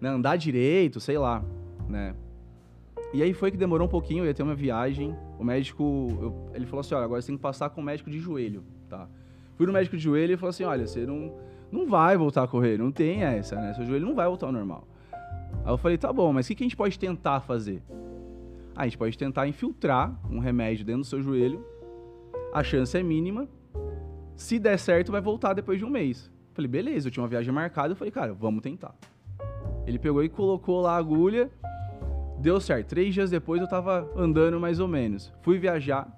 Né? 0.00 0.08
Andar 0.08 0.36
direito, 0.36 0.98
sei 1.00 1.18
lá, 1.18 1.44
né? 1.88 2.14
E 3.12 3.22
aí 3.22 3.32
foi 3.32 3.50
que 3.50 3.56
demorou 3.56 3.86
um 3.86 3.90
pouquinho, 3.90 4.24
eu 4.24 4.26
ia 4.26 4.34
ter 4.34 4.42
uma 4.42 4.54
viagem. 4.54 5.14
O 5.38 5.44
médico, 5.44 6.08
eu, 6.20 6.50
ele 6.54 6.66
falou 6.66 6.80
assim, 6.80 6.94
olha, 6.94 7.04
agora 7.04 7.20
você 7.20 7.28
tem 7.28 7.36
que 7.36 7.42
passar 7.42 7.70
com 7.70 7.80
o 7.80 7.84
médico 7.84 8.10
de 8.10 8.18
joelho, 8.18 8.64
tá? 8.88 9.08
Fui 9.56 9.66
no 9.66 9.72
médico 9.72 9.96
de 9.96 10.02
joelho 10.02 10.34
e 10.34 10.36
falou 10.36 10.50
assim, 10.50 10.64
olha, 10.64 10.86
você 10.86 11.06
não, 11.06 11.32
não 11.70 11.86
vai 11.86 12.16
voltar 12.16 12.42
a 12.42 12.48
correr, 12.48 12.78
não 12.78 12.90
tem 12.90 13.22
essa, 13.22 13.56
né? 13.56 13.72
Seu 13.74 13.84
joelho 13.84 14.06
não 14.06 14.14
vai 14.14 14.26
voltar 14.26 14.46
ao 14.46 14.52
normal. 14.52 14.86
Aí 15.64 15.72
eu 15.72 15.78
falei, 15.78 15.96
tá 15.96 16.12
bom, 16.12 16.32
mas 16.32 16.46
o 16.46 16.54
que, 16.54 16.62
a 16.62 16.66
gente 16.66 16.76
pode 16.76 16.98
tentar 16.98 17.40
fazer? 17.40 17.82
Ah, 18.74 18.82
a 18.82 18.84
gente 18.84 18.98
pode 18.98 19.16
tentar 19.16 19.46
infiltrar 19.46 20.18
um 20.30 20.38
remédio 20.38 20.84
dentro 20.84 21.02
do 21.02 21.06
seu 21.06 21.22
joelho. 21.22 21.64
A 22.52 22.62
chance 22.62 22.96
é 22.96 23.02
mínima. 23.02 23.48
Se 24.36 24.58
der 24.58 24.78
certo, 24.78 25.12
vai 25.12 25.20
voltar 25.20 25.54
depois 25.54 25.78
de 25.78 25.84
um 25.84 25.90
mês. 25.90 26.30
Falei, 26.52 26.68
beleza, 26.68 27.08
eu 27.08 27.10
tinha 27.10 27.22
uma 27.22 27.28
viagem 27.28 27.52
marcada. 27.52 27.92
Eu 27.92 27.96
falei, 27.96 28.10
cara, 28.10 28.32
vamos 28.32 28.62
tentar. 28.62 28.94
Ele 29.86 29.98
pegou 29.98 30.22
e 30.22 30.28
colocou 30.28 30.80
lá 30.80 30.94
a 30.94 30.96
agulha. 30.96 31.50
Deu 32.38 32.60
certo. 32.60 32.88
Três 32.88 33.14
dias 33.14 33.30
depois 33.30 33.60
eu 33.60 33.68
tava 33.68 34.10
andando 34.16 34.58
mais 34.58 34.80
ou 34.80 34.88
menos. 34.88 35.32
Fui 35.42 35.58
viajar. 35.58 36.08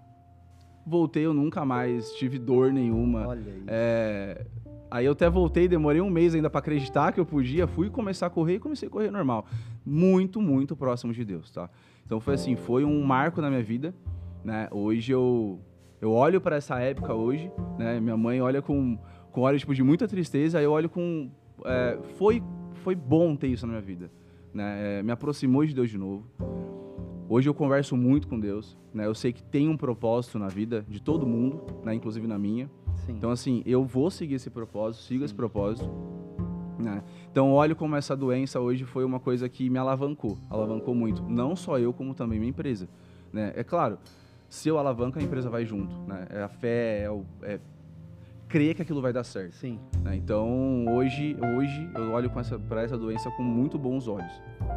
Voltei, 0.87 1.27
eu 1.27 1.35
nunca 1.35 1.64
mais 1.64 2.12
tive 2.12 2.38
dor 2.38 2.72
nenhuma. 2.72 3.27
Olha 3.27 3.40
isso. 3.40 3.64
É, 3.66 4.46
Aí 4.90 5.05
eu 5.05 5.12
até 5.12 5.29
voltei, 5.29 5.66
demorei 5.66 6.01
um 6.01 6.09
mês 6.09 6.35
ainda 6.35 6.49
para 6.49 6.61
acreditar 6.61 7.12
que 7.12 7.18
eu 7.18 7.27
podia, 7.27 7.66
fui 7.66 7.90
começar 7.90 8.27
a 8.27 8.31
correr 8.31 8.55
e 8.55 8.59
comecei 8.59 8.88
a 8.88 8.90
correr 8.90 9.11
normal. 9.11 9.46
Muito, 9.85 10.40
muito 10.40 10.77
próximo 10.77 11.12
de 11.12 11.25
Deus, 11.25 11.51
tá? 11.51 11.68
Então 12.05 12.20
foi 12.20 12.35
assim, 12.35 12.55
foi 12.55 12.85
um 12.85 13.03
marco 13.03 13.40
na 13.40 13.51
minha 13.51 13.62
vida, 13.62 13.94
né? 14.44 14.68
Hoje 14.70 15.12
eu 15.12 15.61
eu 16.01 16.12
olho 16.12 16.40
para 16.40 16.57
essa 16.57 16.79
época 16.79 17.12
hoje, 17.14 17.51
né? 17.79 17.99
Minha 17.99 18.16
mãe 18.16 18.40
olha 18.40 18.62
com 18.62 18.99
com 19.33 19.40
olhos 19.40 19.61
tipo 19.61 19.75
de 19.75 19.83
muita 19.83 20.07
tristeza, 20.07 20.59
aí 20.59 20.64
eu 20.64 20.72
olho 20.72 20.88
com 20.88 21.31
é, 21.64 21.99
foi 22.16 22.42
foi 22.75 22.94
bom 22.94 23.35
ter 23.35 23.49
isso 23.49 23.66
na 23.66 23.72
minha 23.72 23.83
vida, 23.83 24.11
né? 24.55 25.01
É, 25.01 25.03
me 25.03 25.11
aproximou 25.11 25.66
de 25.66 25.75
Deus 25.75 25.90
de 25.90 25.99
novo. 25.99 26.25
Hoje 27.28 27.48
eu 27.48 27.54
converso 27.54 27.96
muito 27.96 28.28
com 28.28 28.38
Deus, 28.38 28.78
né? 28.94 29.04
Eu 29.04 29.14
sei 29.14 29.32
que 29.32 29.42
tem 29.42 29.68
um 29.68 29.76
propósito 29.76 30.38
na 30.38 30.46
vida 30.46 30.84
de 30.88 31.02
todo 31.02 31.26
mundo, 31.26 31.60
né? 31.84 31.92
Inclusive 31.92 32.24
na 32.26 32.38
minha. 32.38 32.70
Sim. 33.04 33.14
Então, 33.14 33.30
assim, 33.30 33.62
eu 33.66 33.84
vou 33.84 34.10
seguir 34.10 34.34
esse 34.34 34.48
propósito, 34.48 35.02
sigo 35.02 35.24
esse 35.24 35.34
propósito. 35.34 35.90
Né? 36.78 37.02
Então, 37.30 37.52
olho 37.52 37.74
como 37.74 37.96
essa 37.96 38.16
doença 38.16 38.60
hoje 38.60 38.84
foi 38.84 39.04
uma 39.04 39.18
coisa 39.18 39.48
que 39.48 39.68
me 39.68 39.78
alavancou, 39.78 40.38
alavancou 40.48 40.94
muito. 40.94 41.22
Não 41.22 41.56
só 41.56 41.78
eu, 41.78 41.92
como 41.92 42.14
também 42.14 42.38
minha 42.38 42.50
empresa. 42.50 42.88
Né? 43.32 43.52
É 43.56 43.64
claro, 43.64 43.98
se 44.48 44.68
eu 44.68 44.78
alavanco, 44.78 45.18
a 45.18 45.22
empresa 45.22 45.50
vai 45.50 45.64
junto. 45.64 45.98
Né? 46.06 46.26
É 46.30 46.42
a 46.42 46.48
fé, 46.48 47.02
é, 47.02 47.10
o, 47.10 47.24
é 47.42 47.58
crer 48.48 48.74
que 48.74 48.82
aquilo 48.82 49.02
vai 49.02 49.12
dar 49.12 49.24
certo. 49.24 49.54
Sim. 49.54 49.80
Né? 50.02 50.16
Então, 50.16 50.87
hoje, 50.88 51.37
hoje 51.56 51.90
eu 51.94 52.12
olho 52.12 52.30
para 52.30 52.40
essa, 52.40 52.61
essa 52.82 52.98
doença 52.98 53.30
com 53.32 53.42
muito 53.42 53.78
bons 53.78 54.09
olhos. 54.09 54.32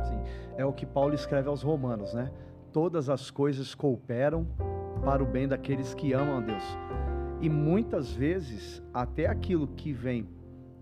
Sim. 0.07 0.21
É 0.57 0.65
o 0.65 0.73
que 0.73 0.85
Paulo 0.85 1.13
escreve 1.13 1.47
aos 1.47 1.61
Romanos, 1.61 2.13
né? 2.13 2.31
Todas 2.71 3.09
as 3.09 3.31
coisas 3.31 3.73
cooperam 3.73 4.47
para 5.03 5.23
o 5.23 5.25
bem 5.25 5.47
daqueles 5.47 5.93
que 5.93 6.13
amam 6.13 6.37
a 6.37 6.41
Deus. 6.41 6.63
E 7.41 7.49
muitas 7.49 8.11
vezes, 8.11 8.83
até 8.93 9.27
aquilo 9.27 9.67
que 9.67 9.93
vem 9.93 10.27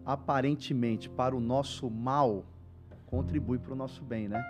aparentemente 0.05 1.09
para 1.09 1.35
o 1.35 1.39
nosso 1.39 1.89
mal, 1.89 2.45
contribui 3.05 3.59
para 3.59 3.73
o 3.73 3.75
nosso 3.75 4.03
bem, 4.03 4.27
né? 4.27 4.43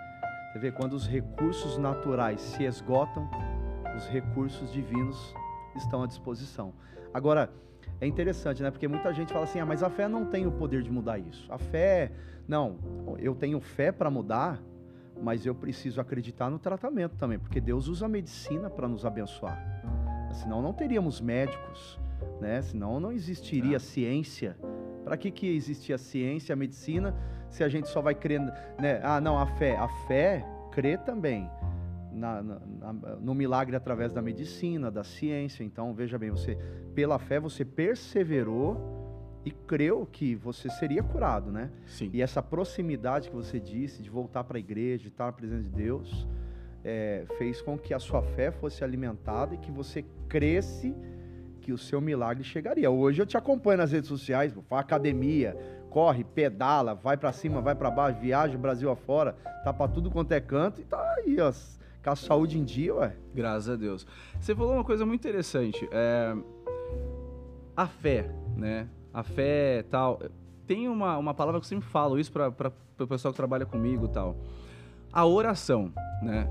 Você 0.52 0.58
vê, 0.58 0.72
quando 0.72 0.94
os 0.94 1.06
recursos 1.06 1.76
naturais 1.76 2.40
se 2.40 2.64
esgotam, 2.64 3.28
os 3.96 4.06
recursos 4.06 4.72
divinos 4.72 5.34
estão 5.76 6.02
à 6.02 6.06
disposição. 6.06 6.72
Agora, 7.12 7.50
é 8.00 8.06
interessante, 8.06 8.62
né? 8.62 8.70
Porque 8.70 8.86
muita 8.86 9.12
gente 9.12 9.32
fala 9.32 9.44
assim: 9.44 9.60
ah, 9.60 9.66
mas 9.66 9.82
a 9.82 9.90
fé 9.90 10.08
não 10.08 10.24
tem 10.24 10.46
o 10.46 10.52
poder 10.52 10.82
de 10.82 10.90
mudar 10.90 11.18
isso. 11.18 11.46
A 11.52 11.58
fé, 11.58 12.12
não, 12.46 12.76
eu 13.18 13.34
tenho 13.34 13.60
fé 13.60 13.90
para 13.90 14.10
mudar, 14.10 14.62
mas 15.20 15.44
eu 15.44 15.54
preciso 15.54 16.00
acreditar 16.00 16.48
no 16.50 16.58
tratamento 16.58 17.16
também, 17.16 17.38
porque 17.38 17.60
Deus 17.60 17.88
usa 17.88 18.06
a 18.06 18.08
medicina 18.08 18.70
para 18.70 18.86
nos 18.88 19.04
abençoar. 19.04 19.58
Senão 20.32 20.62
não 20.62 20.72
teríamos 20.72 21.20
médicos, 21.20 21.98
né? 22.40 22.62
Senão 22.62 23.00
não 23.00 23.10
existiria 23.10 23.76
É. 23.76 23.80
ciência. 23.80 24.56
Para 25.04 25.16
que 25.16 25.30
que 25.30 25.48
existia 25.56 25.94
a 25.94 25.98
ciência, 25.98 26.52
a 26.52 26.56
medicina, 26.56 27.14
se 27.48 27.64
a 27.64 27.68
gente 27.68 27.88
só 27.88 28.02
vai 28.02 28.14
crendo, 28.14 28.52
né? 28.78 29.00
Ah, 29.02 29.20
não, 29.20 29.38
a 29.38 29.46
fé, 29.46 29.76
a 29.76 29.88
fé 30.06 30.44
crê 30.70 30.98
também 30.98 31.50
na- 32.18 32.42
na- 32.42 32.92
no 33.20 33.34
milagre 33.34 33.74
através 33.76 34.12
da 34.12 34.20
medicina, 34.20 34.90
da 34.90 35.04
ciência. 35.04 35.62
Então, 35.64 35.94
veja 35.94 36.18
bem, 36.18 36.30
você 36.30 36.58
pela 36.94 37.18
fé 37.18 37.38
você 37.40 37.64
perseverou 37.64 38.96
e 39.44 39.50
creu 39.50 40.06
que 40.10 40.34
você 40.34 40.68
seria 40.68 41.02
curado, 41.02 41.50
né? 41.50 41.70
Sim. 41.86 42.10
E 42.12 42.20
essa 42.20 42.42
proximidade 42.42 43.30
que 43.30 43.34
você 43.36 43.58
disse 43.58 44.02
de 44.02 44.10
voltar 44.10 44.44
para 44.44 44.58
a 44.58 44.60
igreja, 44.60 45.04
de 45.04 45.08
estar 45.08 45.26
na 45.26 45.32
presença 45.32 45.62
de 45.62 45.70
Deus, 45.70 46.26
é, 46.84 47.24
fez 47.38 47.62
com 47.62 47.78
que 47.78 47.94
a 47.94 47.98
sua 47.98 48.22
fé 48.22 48.50
fosse 48.50 48.82
alimentada 48.84 49.54
e 49.54 49.58
que 49.58 49.70
você 49.70 50.04
cresce 50.28 50.94
que 51.60 51.72
o 51.72 51.78
seu 51.78 52.00
milagre 52.00 52.42
chegaria. 52.44 52.90
Hoje 52.90 53.20
eu 53.22 53.26
te 53.26 53.36
acompanho 53.36 53.78
nas 53.78 53.92
redes 53.92 54.08
sociais, 54.08 54.52
faz 54.68 54.80
academia, 54.80 55.56
corre, 55.90 56.24
pedala, 56.24 56.94
vai 56.94 57.16
para 57.16 57.32
cima, 57.32 57.60
vai 57.60 57.74
para 57.74 57.90
baixo, 57.90 58.20
viaja 58.20 58.56
o 58.56 58.60
Brasil 58.60 58.90
afora, 58.90 59.32
tá 59.64 59.72
para 59.72 59.88
tudo 59.90 60.10
quanto 60.10 60.32
é 60.32 60.40
canto 60.40 60.80
e 60.80 60.84
tá 60.84 61.14
aí, 61.18 61.38
ó, 61.40 61.52
com 62.08 62.12
a 62.12 62.16
saúde 62.16 62.58
em 62.58 62.64
dia, 62.64 62.94
ué. 62.94 63.16
Graças 63.34 63.68
a 63.70 63.76
Deus. 63.76 64.06
Você 64.40 64.54
falou 64.54 64.74
uma 64.74 64.84
coisa 64.84 65.04
muito 65.06 65.20
interessante. 65.20 65.88
É... 65.92 66.34
A 67.76 67.86
fé, 67.86 68.28
né? 68.56 68.88
A 69.12 69.22
fé 69.22 69.84
tal. 69.90 70.20
Tem 70.66 70.88
uma, 70.88 71.16
uma 71.16 71.32
palavra 71.32 71.60
que 71.60 71.64
eu 71.64 71.68
sempre 71.68 71.88
falo, 71.88 72.18
isso 72.18 72.30
para 72.32 72.48
o 72.98 73.06
pessoal 73.06 73.32
que 73.32 73.36
trabalha 73.36 73.64
comigo 73.64 74.06
e 74.06 74.08
tal. 74.08 74.36
A 75.12 75.24
oração, 75.24 75.92
né? 76.22 76.48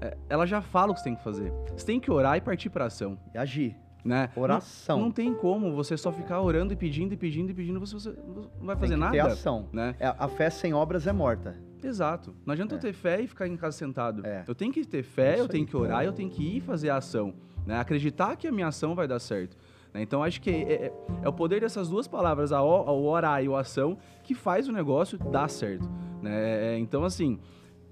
É, 0.00 0.16
Ela 0.28 0.46
já 0.46 0.62
fala 0.62 0.92
o 0.92 0.94
que 0.94 1.00
você 1.00 1.04
tem 1.04 1.16
que 1.16 1.22
fazer. 1.24 1.52
Você 1.76 1.84
tem 1.84 2.00
que 2.00 2.10
orar 2.10 2.36
e 2.36 2.40
partir 2.40 2.70
para 2.70 2.86
ação, 2.86 3.18
E 3.34 3.38
agir. 3.38 3.76
né? 4.04 4.30
Oração. 4.36 4.96
Não, 4.98 5.04
não 5.06 5.12
tem 5.12 5.34
como 5.34 5.74
você 5.74 5.96
só 5.96 6.10
ficar 6.12 6.40
orando 6.40 6.72
e 6.72 6.76
pedindo 6.76 7.12
e 7.12 7.16
pedindo 7.16 7.50
e 7.50 7.54
pedindo, 7.54 7.78
você, 7.80 7.94
você 7.94 8.10
não 8.58 8.66
vai 8.66 8.76
fazer 8.76 8.94
Tem 8.94 8.96
que 8.96 9.00
nada. 9.00 9.12
ter 9.12 9.20
ação. 9.20 9.68
Né? 9.72 9.94
É, 9.98 10.06
a 10.16 10.28
fé 10.28 10.48
sem 10.48 10.72
obras 10.72 11.06
é 11.06 11.12
morta. 11.12 11.56
Exato. 11.82 12.34
Não 12.44 12.52
adianta 12.52 12.74
eu 12.74 12.78
ter 12.78 12.92
fé 12.92 13.20
e 13.20 13.26
ficar 13.26 13.46
em 13.46 13.56
casa 13.56 13.76
sentado. 13.76 14.26
É. 14.26 14.44
Eu 14.46 14.54
tenho 14.54 14.72
que 14.72 14.84
ter 14.84 15.02
fé, 15.02 15.34
Isso 15.34 15.42
eu 15.44 15.48
tenho 15.48 15.64
aí. 15.64 15.70
que 15.70 15.76
orar, 15.76 16.04
eu 16.04 16.12
tenho 16.12 16.30
que 16.30 16.56
ir 16.56 16.60
fazer 16.60 16.90
a 16.90 16.96
ação. 16.96 17.34
Né? 17.66 17.78
Acreditar 17.78 18.36
que 18.36 18.46
a 18.48 18.52
minha 18.52 18.66
ação 18.68 18.94
vai 18.94 19.06
dar 19.06 19.18
certo. 19.18 19.56
né? 19.92 20.02
Então 20.02 20.22
acho 20.22 20.40
que 20.40 20.50
é, 20.50 20.86
é- 20.86 20.92
é 21.22 21.28
o 21.28 21.32
poder 21.32 21.60
dessas 21.60 21.88
duas 21.88 22.06
palavras, 22.08 22.52
a, 22.52 22.62
o- 22.62 23.04
orar 23.06 23.42
e 23.44 23.48
a 23.48 23.58
ação, 23.60 23.98
que 24.22 24.34
faz 24.34 24.68
o 24.68 24.72
negócio 24.72 25.18
dar 25.18 25.48
certo. 25.48 25.88
né? 26.22 26.74
É, 26.74 26.78
Então, 26.78 27.04
assim, 27.04 27.38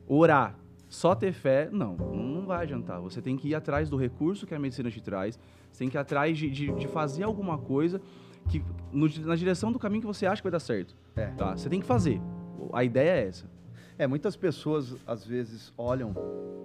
orar, 0.06 0.54
só 0.88 1.14
ter 1.14 1.32
fé, 1.32 1.68
não, 1.72 1.96
não 1.96 2.46
vai 2.46 2.62
adiantar. 2.62 3.00
Você 3.00 3.20
tem 3.20 3.36
que 3.36 3.48
ir 3.48 3.54
atrás 3.54 3.88
do 3.90 3.96
recurso 3.96 4.46
que 4.46 4.54
a 4.54 4.58
medicina 4.58 4.90
te 4.90 5.00
traz, 5.00 5.38
você 5.70 5.80
tem 5.80 5.88
que 5.88 5.96
ir 5.96 6.00
atrás 6.00 6.36
de, 6.38 6.48
de- 6.50 6.72
de 6.72 6.86
fazer 6.88 7.24
alguma 7.24 7.58
coisa 7.58 8.00
que 8.48 8.62
no, 8.92 9.08
na 9.26 9.34
direção 9.34 9.72
do 9.72 9.78
caminho 9.78 10.00
que 10.02 10.06
você 10.06 10.24
acha 10.26 10.40
que 10.40 10.44
vai 10.44 10.52
dar 10.52 10.60
certo. 10.60 10.94
É. 11.16 11.26
Tá? 11.32 11.56
Você 11.56 11.68
tem 11.68 11.80
que 11.80 11.86
fazer. 11.86 12.20
A 12.72 12.84
ideia 12.84 13.10
é 13.10 13.26
essa. 13.28 13.46
É, 13.98 14.06
muitas 14.06 14.36
pessoas 14.36 14.94
às 15.06 15.26
vezes 15.26 15.72
olham 15.76 16.14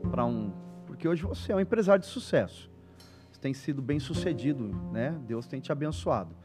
para 0.10 0.26
um. 0.26 0.52
Porque 0.86 1.08
hoje 1.08 1.24
você 1.24 1.54
é 1.54 1.56
um 1.56 1.60
empresário 1.62 2.02
de 2.02 2.08
sucesso. 2.08 2.70
Você 3.32 3.40
tem 3.40 3.54
sido 3.54 3.82
bem 3.82 4.00
sucedido, 4.00 4.68
né? 4.92 5.18
Deus 5.26 5.48
tem 5.48 5.62
te 5.62 5.72
abençoado. 5.72 6.36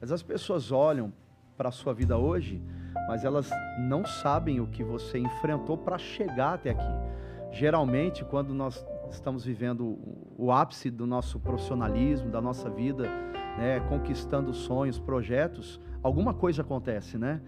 Mas 0.00 0.12
as 0.12 0.22
pessoas 0.22 0.70
olham 0.70 1.12
para 1.56 1.70
a 1.70 1.72
sua 1.72 1.92
vida 1.92 2.16
hoje, 2.16 2.62
mas 3.08 3.24
elas 3.24 3.50
não 3.78 4.04
sabem 4.04 4.60
o 4.60 4.68
que 4.68 4.84
você 4.84 5.18
enfrentou 5.18 5.76
para 5.76 5.98
chegar 5.98 6.54
até 6.54 6.70
aqui. 6.70 6.92
Geralmente, 7.50 8.24
quando 8.24 8.54
nós 8.54 8.86
estamos 9.10 9.44
vivendo 9.44 9.98
o 10.36 10.52
ápice 10.52 10.90
do 10.90 11.06
nosso 11.06 11.40
profissionalismo, 11.40 12.30
da 12.30 12.40
nossa 12.40 12.68
vida, 12.68 13.08
né, 13.58 13.80
conquistando 13.88 14.52
sonhos, 14.52 14.98
projetos, 14.98 15.80
alguma 16.02 16.34
coisa 16.34 16.62
acontece, 16.62 17.16
né? 17.18 17.40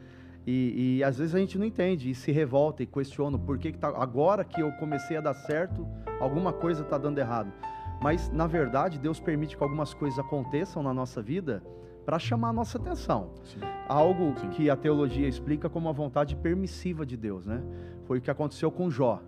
E, 0.51 0.97
e, 0.97 1.05
às 1.05 1.19
vezes 1.19 1.35
a 1.35 1.39
gente 1.39 1.59
não 1.59 1.67
entende 1.67 2.09
e 2.09 2.15
se 2.15 2.33
revolta 2.33 2.83
e 2.83 2.87
questiona 2.87 3.39
por 3.39 3.59
que, 3.59 3.71
que 3.71 3.77
tá, 3.77 3.89
agora 3.89 4.43
que 4.43 4.63
eu 4.63 4.73
comecei 4.73 5.19
a 5.19 5.21
dar 5.21 5.35
certo, 5.35 5.87
alguma 6.19 6.55
coisa 6.55 6.81
está 6.83 6.97
dando 6.97 7.19
errado. 7.19 7.53
Mas, 8.01 8.31
na 8.31 8.47
verdade, 8.47 8.99
Deus 8.99 9.21
permite 9.21 9.59
que 9.59 9.63
algumas 9.63 9.93
coisas 9.93 10.19
aconteçam 10.19 10.83
na 10.83 10.95
nossa 10.95 11.21
vida 11.21 11.63
para 12.03 12.19
chamar 12.19 12.49
a 12.49 12.53
nossa 12.55 12.79
atenção. 12.79 13.35
Sim. 13.45 13.61
Algo 13.87 14.33
Sim. 14.39 14.49
que 14.49 14.71
a 14.71 14.77
teologia 14.77 15.29
explica 15.29 15.69
como 15.69 15.87
a 15.87 15.93
vontade 15.93 16.35
permissiva 16.35 17.05
de 17.05 17.19
Deus, 17.19 17.45
né? 17.45 17.63
Foi 18.07 18.17
o 18.17 18.23
que 18.23 18.31
aconteceu 18.31 18.71
com 18.71 18.89
Jó. 18.89 19.21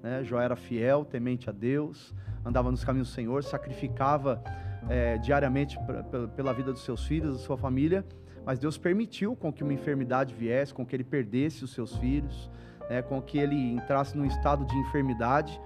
Né? 0.00 0.22
Jó 0.22 0.40
era 0.40 0.54
fiel, 0.54 1.04
temente 1.04 1.50
a 1.50 1.52
Deus, 1.52 2.14
andava 2.44 2.70
nos 2.70 2.84
caminhos 2.84 3.08
do 3.08 3.14
Senhor, 3.14 3.42
sacrificava 3.42 4.40
é, 4.88 5.18
diariamente 5.18 5.76
pra, 5.84 6.28
pela 6.28 6.52
vida 6.52 6.72
dos 6.72 6.84
seus 6.84 7.04
filhos, 7.04 7.32
da 7.32 7.40
sua 7.40 7.56
família, 7.56 8.06
mas 8.48 8.58
Deus 8.58 8.78
permitiu 8.78 9.36
com 9.36 9.52
que 9.52 9.62
uma 9.62 9.74
enfermidade 9.74 10.32
viesse, 10.34 10.72
com 10.72 10.82
que 10.86 10.96
ele 10.96 11.04
perdesse 11.04 11.62
os 11.64 11.74
seus 11.74 11.94
filhos, 11.98 12.50
né, 12.88 13.02
com 13.02 13.20
que 13.20 13.36
ele 13.36 13.54
entrasse 13.54 14.16
num 14.16 14.24
estado 14.24 14.64
de 14.64 14.74
enfermidade, 14.74 15.60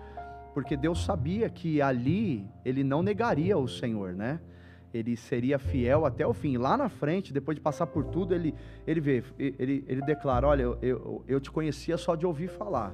porque 0.52 0.76
Deus 0.76 1.04
sabia 1.04 1.48
que 1.48 1.80
ali 1.80 2.44
ele 2.64 2.82
não 2.82 3.00
negaria 3.00 3.56
o 3.56 3.68
Senhor, 3.68 4.14
né? 4.14 4.40
Ele 4.92 5.16
seria 5.16 5.60
fiel 5.60 6.04
até 6.04 6.26
o 6.26 6.34
fim. 6.34 6.56
Lá 6.56 6.76
na 6.76 6.88
frente, 6.88 7.32
depois 7.32 7.54
de 7.54 7.60
passar 7.60 7.86
por 7.86 8.04
tudo, 8.06 8.34
ele, 8.34 8.52
ele 8.84 9.00
vê, 9.00 9.22
ele, 9.38 9.84
ele 9.86 10.02
declara: 10.02 10.48
Olha, 10.48 10.62
eu, 10.62 10.78
eu, 10.82 11.24
eu 11.28 11.40
te 11.40 11.52
conhecia 11.52 11.96
só 11.96 12.16
de 12.16 12.26
ouvir 12.26 12.48
falar, 12.48 12.92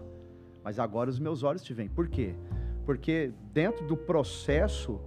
mas 0.62 0.78
agora 0.78 1.08
os 1.08 1.18
meus 1.18 1.42
olhos 1.42 1.62
te 1.62 1.72
veem. 1.72 1.88
Por 1.88 2.08
quê? 2.08 2.34
Porque 2.84 3.32
dentro 3.54 3.86
do 3.86 3.96
processo, 3.96 5.00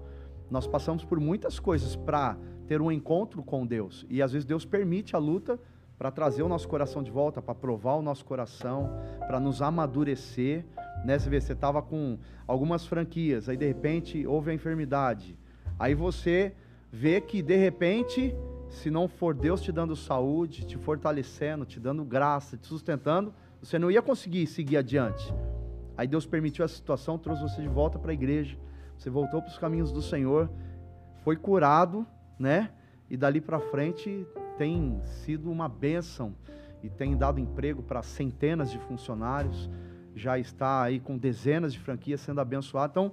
nós 0.50 0.66
passamos 0.66 1.06
por 1.06 1.20
muitas 1.20 1.60
coisas 1.60 1.96
para 1.96 2.36
ter 2.72 2.82
um 2.82 2.90
encontro 2.90 3.44
com 3.44 3.66
Deus. 3.66 4.06
E 4.10 4.22
às 4.22 4.32
vezes 4.32 4.46
Deus 4.46 4.64
permite 4.64 5.14
a 5.14 5.20
luta 5.20 5.60
para 5.98 6.10
trazer 6.10 6.42
o 6.42 6.48
nosso 6.48 6.70
coração 6.70 7.04
de 7.04 7.12
volta, 7.12 7.42
para 7.42 7.54
provar 7.54 7.96
o 7.96 8.02
nosso 8.02 8.24
coração, 8.24 8.98
para 9.28 9.42
nos 9.42 9.62
amadurecer. 9.62 10.64
Né? 11.04 11.20
Você 11.20 11.30
vê, 11.30 11.42
você 11.42 11.52
estava 11.52 11.82
com 11.82 12.18
algumas 12.48 12.86
franquias, 12.86 13.50
aí 13.50 13.58
de 13.58 13.68
repente 13.68 14.26
houve 14.26 14.52
a 14.52 14.54
enfermidade. 14.54 15.38
Aí 15.78 15.94
você 15.94 16.54
vê 16.90 17.20
que 17.20 17.42
de 17.42 17.58
repente, 17.58 18.34
se 18.70 18.90
não 18.90 19.06
for 19.06 19.36
Deus 19.36 19.62
te 19.62 19.74
dando 19.74 19.94
saúde, 19.94 20.66
te 20.66 20.78
fortalecendo, 20.78 21.66
te 21.66 21.78
dando 21.78 22.06
graça, 22.06 22.56
te 22.56 22.68
sustentando, 22.68 23.34
você 23.62 23.78
não 23.78 23.92
ia 23.92 24.02
conseguir 24.02 24.48
seguir 24.48 24.78
adiante. 24.78 25.34
Aí 25.98 26.08
Deus 26.08 26.26
permitiu 26.26 26.64
essa 26.64 26.76
situação, 26.76 27.18
trouxe 27.18 27.42
você 27.42 27.62
de 27.62 27.68
volta 27.68 28.00
para 28.00 28.12
a 28.12 28.14
igreja. 28.14 28.58
Você 28.98 29.10
voltou 29.10 29.42
para 29.42 29.52
os 29.52 29.58
caminhos 29.58 29.92
do 29.92 30.02
Senhor, 30.02 30.50
foi 31.22 31.36
curado 31.36 32.08
né? 32.42 32.72
E 33.10 33.16
dali 33.16 33.40
para 33.40 33.60
frente 33.60 34.26
tem 34.58 35.02
sido 35.06 35.52
uma 35.52 35.70
bênção 35.70 36.36
e 36.84 36.90
tem 36.90 37.16
dado 37.16 37.40
emprego 37.40 37.84
para 37.84 38.02
centenas 38.02 38.72
de 38.72 38.80
funcionários, 38.80 39.70
já 40.16 40.38
está 40.38 40.82
aí 40.82 41.00
com 41.00 41.18
dezenas 41.18 41.74
de 41.74 41.80
franquias 41.80 42.22
sendo 42.22 42.42
abençoado. 42.42 42.92
Então, 42.92 43.12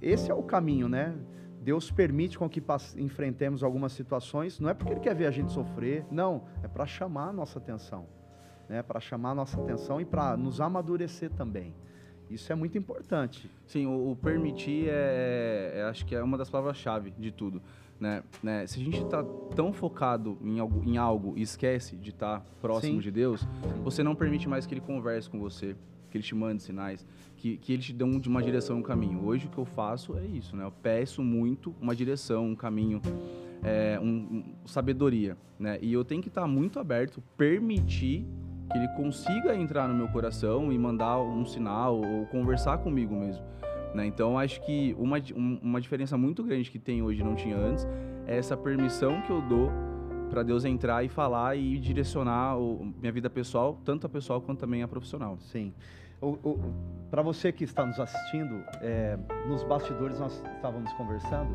esse 0.00 0.30
é 0.30 0.34
o 0.34 0.42
caminho, 0.42 0.88
né? 0.88 1.14
Deus 1.62 1.90
permite 1.90 2.36
com 2.36 2.48
que 2.48 2.62
enfrentemos 2.96 3.62
algumas 3.62 3.92
situações, 3.92 4.58
não 4.58 4.68
é 4.68 4.74
porque 4.74 4.92
Ele 4.92 5.00
quer 5.00 5.14
ver 5.14 5.26
a 5.26 5.30
gente 5.30 5.52
sofrer, 5.52 6.04
não, 6.10 6.44
é 6.62 6.66
para 6.66 6.86
chamar 6.86 7.28
a 7.28 7.32
nossa 7.32 7.60
atenção, 7.60 8.06
né? 8.68 8.82
para 8.82 8.98
chamar 8.98 9.30
a 9.30 9.34
nossa 9.36 9.60
atenção 9.60 10.00
e 10.00 10.04
para 10.04 10.36
nos 10.36 10.60
amadurecer 10.60 11.30
também. 11.30 11.72
Isso 12.28 12.50
é 12.50 12.54
muito 12.56 12.76
importante. 12.76 13.48
Sim, 13.66 13.86
o, 13.86 14.10
o 14.10 14.16
permitir 14.16 14.88
é, 14.88 15.72
é, 15.76 15.82
acho 15.84 16.04
que 16.04 16.16
é 16.16 16.22
uma 16.22 16.36
das 16.36 16.50
palavras-chave 16.50 17.12
de 17.16 17.30
tudo. 17.30 17.62
Né? 18.02 18.20
né? 18.42 18.66
Se 18.66 18.80
a 18.80 18.84
gente 18.84 19.00
está 19.00 19.22
tão 19.54 19.72
focado 19.72 20.36
em 20.42 20.58
algo, 20.58 20.82
em 20.84 20.96
algo 20.96 21.34
e 21.36 21.42
esquece 21.42 21.94
de 21.94 22.10
estar 22.10 22.40
tá 22.40 22.46
próximo 22.60 22.94
Sim. 22.94 22.98
de 22.98 23.12
Deus, 23.12 23.46
você 23.84 24.02
não 24.02 24.16
permite 24.16 24.48
mais 24.48 24.66
que 24.66 24.74
Ele 24.74 24.80
converse 24.80 25.30
com 25.30 25.38
você, 25.38 25.76
que 26.10 26.18
Ele 26.18 26.24
te 26.24 26.34
mande 26.34 26.64
sinais, 26.64 27.06
que, 27.36 27.58
que 27.58 27.72
Ele 27.72 27.80
te 27.80 27.92
dê 27.92 28.02
um, 28.02 28.18
de 28.18 28.28
uma 28.28 28.42
direção, 28.42 28.78
um 28.78 28.82
caminho. 28.82 29.24
Hoje 29.24 29.46
o 29.46 29.50
que 29.50 29.56
eu 29.56 29.64
faço 29.64 30.18
é 30.18 30.26
isso, 30.26 30.56
né? 30.56 30.64
Eu 30.64 30.72
peço 30.72 31.22
muito 31.22 31.72
uma 31.80 31.94
direção, 31.94 32.44
um 32.44 32.56
caminho, 32.56 33.00
é, 33.62 34.00
um, 34.02 34.06
um, 34.06 34.44
sabedoria, 34.66 35.36
né? 35.56 35.78
E 35.80 35.92
eu 35.92 36.04
tenho 36.04 36.20
que 36.20 36.28
estar 36.28 36.40
tá 36.40 36.48
muito 36.48 36.80
aberto, 36.80 37.22
permitir 37.36 38.26
que 38.68 38.78
ele 38.78 38.88
consiga 38.96 39.54
entrar 39.54 39.86
no 39.86 39.94
meu 39.94 40.08
coração 40.08 40.72
e 40.72 40.76
mandar 40.76 41.20
um 41.20 41.46
sinal 41.46 42.00
ou 42.00 42.26
conversar 42.26 42.78
comigo 42.78 43.14
mesmo. 43.14 43.44
Né? 43.94 44.06
Então, 44.06 44.38
acho 44.38 44.60
que 44.64 44.94
uma, 44.98 45.18
uma 45.36 45.80
diferença 45.80 46.16
muito 46.16 46.42
grande 46.42 46.70
que 46.70 46.78
tem 46.78 47.02
hoje 47.02 47.22
não 47.22 47.34
tinha 47.34 47.56
antes 47.56 47.86
é 48.26 48.36
essa 48.36 48.56
permissão 48.56 49.20
que 49.22 49.30
eu 49.30 49.40
dou 49.42 49.70
para 50.30 50.42
Deus 50.42 50.64
entrar 50.64 51.04
e 51.04 51.08
falar 51.08 51.56
e 51.56 51.78
direcionar 51.78 52.56
o, 52.58 52.92
minha 52.98 53.12
vida 53.12 53.28
pessoal, 53.28 53.78
tanto 53.84 54.06
a 54.06 54.08
pessoal 54.08 54.40
quanto 54.40 54.60
também 54.60 54.82
a 54.82 54.88
profissional. 54.88 55.36
Sim. 55.38 55.74
Para 57.10 57.20
você 57.20 57.52
que 57.52 57.64
está 57.64 57.84
nos 57.84 58.00
assistindo, 58.00 58.64
é, 58.80 59.18
nos 59.46 59.62
bastidores 59.64 60.18
nós 60.18 60.42
estávamos 60.56 60.90
conversando 60.94 61.52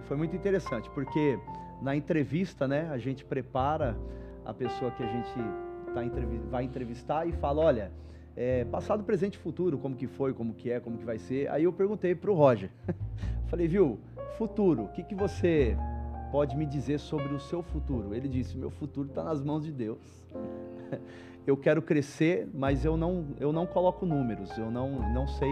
e 0.00 0.06
foi 0.06 0.16
muito 0.16 0.36
interessante, 0.36 0.90
porque 0.90 1.38
na 1.80 1.96
entrevista, 1.96 2.68
né, 2.68 2.88
a 2.90 2.98
gente 2.98 3.24
prepara 3.24 3.96
a 4.44 4.52
pessoa 4.52 4.90
que 4.90 5.02
a 5.02 5.06
gente 5.06 5.32
tá, 5.94 6.02
vai 6.50 6.64
entrevistar 6.64 7.26
e 7.26 7.32
fala, 7.32 7.62
olha, 7.62 7.92
é, 8.36 8.64
passado, 8.64 9.04
presente 9.04 9.34
e 9.34 9.38
futuro, 9.38 9.78
como 9.78 9.94
que 9.94 10.06
foi, 10.06 10.32
como 10.32 10.54
que 10.54 10.70
é, 10.70 10.80
como 10.80 10.98
que 10.98 11.04
vai 11.04 11.18
ser. 11.18 11.50
Aí 11.50 11.64
eu 11.64 11.72
perguntei 11.72 12.14
para 12.14 12.30
o 12.30 12.34
Roger, 12.34 12.70
falei, 13.48 13.68
viu, 13.68 13.98
futuro, 14.38 14.84
o 14.84 14.88
que, 14.88 15.02
que 15.02 15.14
você 15.14 15.76
pode 16.30 16.56
me 16.56 16.64
dizer 16.64 16.98
sobre 16.98 17.32
o 17.34 17.40
seu 17.40 17.62
futuro? 17.62 18.14
Ele 18.14 18.28
disse, 18.28 18.56
meu 18.56 18.70
futuro 18.70 19.08
está 19.08 19.22
nas 19.22 19.42
mãos 19.42 19.64
de 19.64 19.72
Deus. 19.72 19.98
eu 21.46 21.56
quero 21.56 21.82
crescer, 21.82 22.48
mas 22.54 22.84
eu 22.84 22.96
não, 22.96 23.26
eu 23.38 23.52
não 23.52 23.66
coloco 23.66 24.06
números, 24.06 24.56
eu 24.56 24.70
não, 24.70 25.12
não 25.12 25.26
sei 25.26 25.50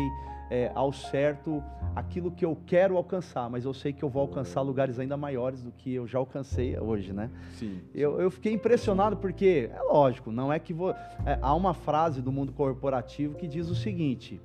é, 0.51 0.71
ao 0.75 0.93
certo 0.93 1.63
aquilo 1.95 2.31
que 2.31 2.45
eu 2.45 2.57
quero 2.67 2.97
alcançar, 2.97 3.49
mas 3.49 3.65
eu 3.65 3.73
sei 3.73 3.93
que 3.93 4.03
eu 4.03 4.09
vou 4.09 4.23
alcançar 4.23 4.61
lugares 4.63 4.99
ainda 4.99 5.17
maiores 5.17 5.63
do 5.63 5.71
que 5.71 5.95
eu 5.95 6.07
já 6.07 6.19
alcancei 6.19 6.79
hoje, 6.79 7.13
né? 7.13 7.31
Sim. 7.53 7.81
Eu, 7.95 8.21
eu 8.21 8.31
fiquei 8.31 8.53
impressionado 8.53 9.17
porque, 9.17 9.71
é 9.73 9.83
lógico, 9.83 10.33
não 10.33 10.53
é 10.53 10.59
que 10.59 10.73
vou. 10.73 10.91
É, 10.91 11.39
há 11.41 11.55
uma 11.55 11.73
frase 11.73 12.21
do 12.21 12.33
mundo 12.33 12.53
corporativo 12.53 13.37
que 13.37 13.47
diz 13.47 13.69
o 13.69 13.75
seguinte: 13.75 14.41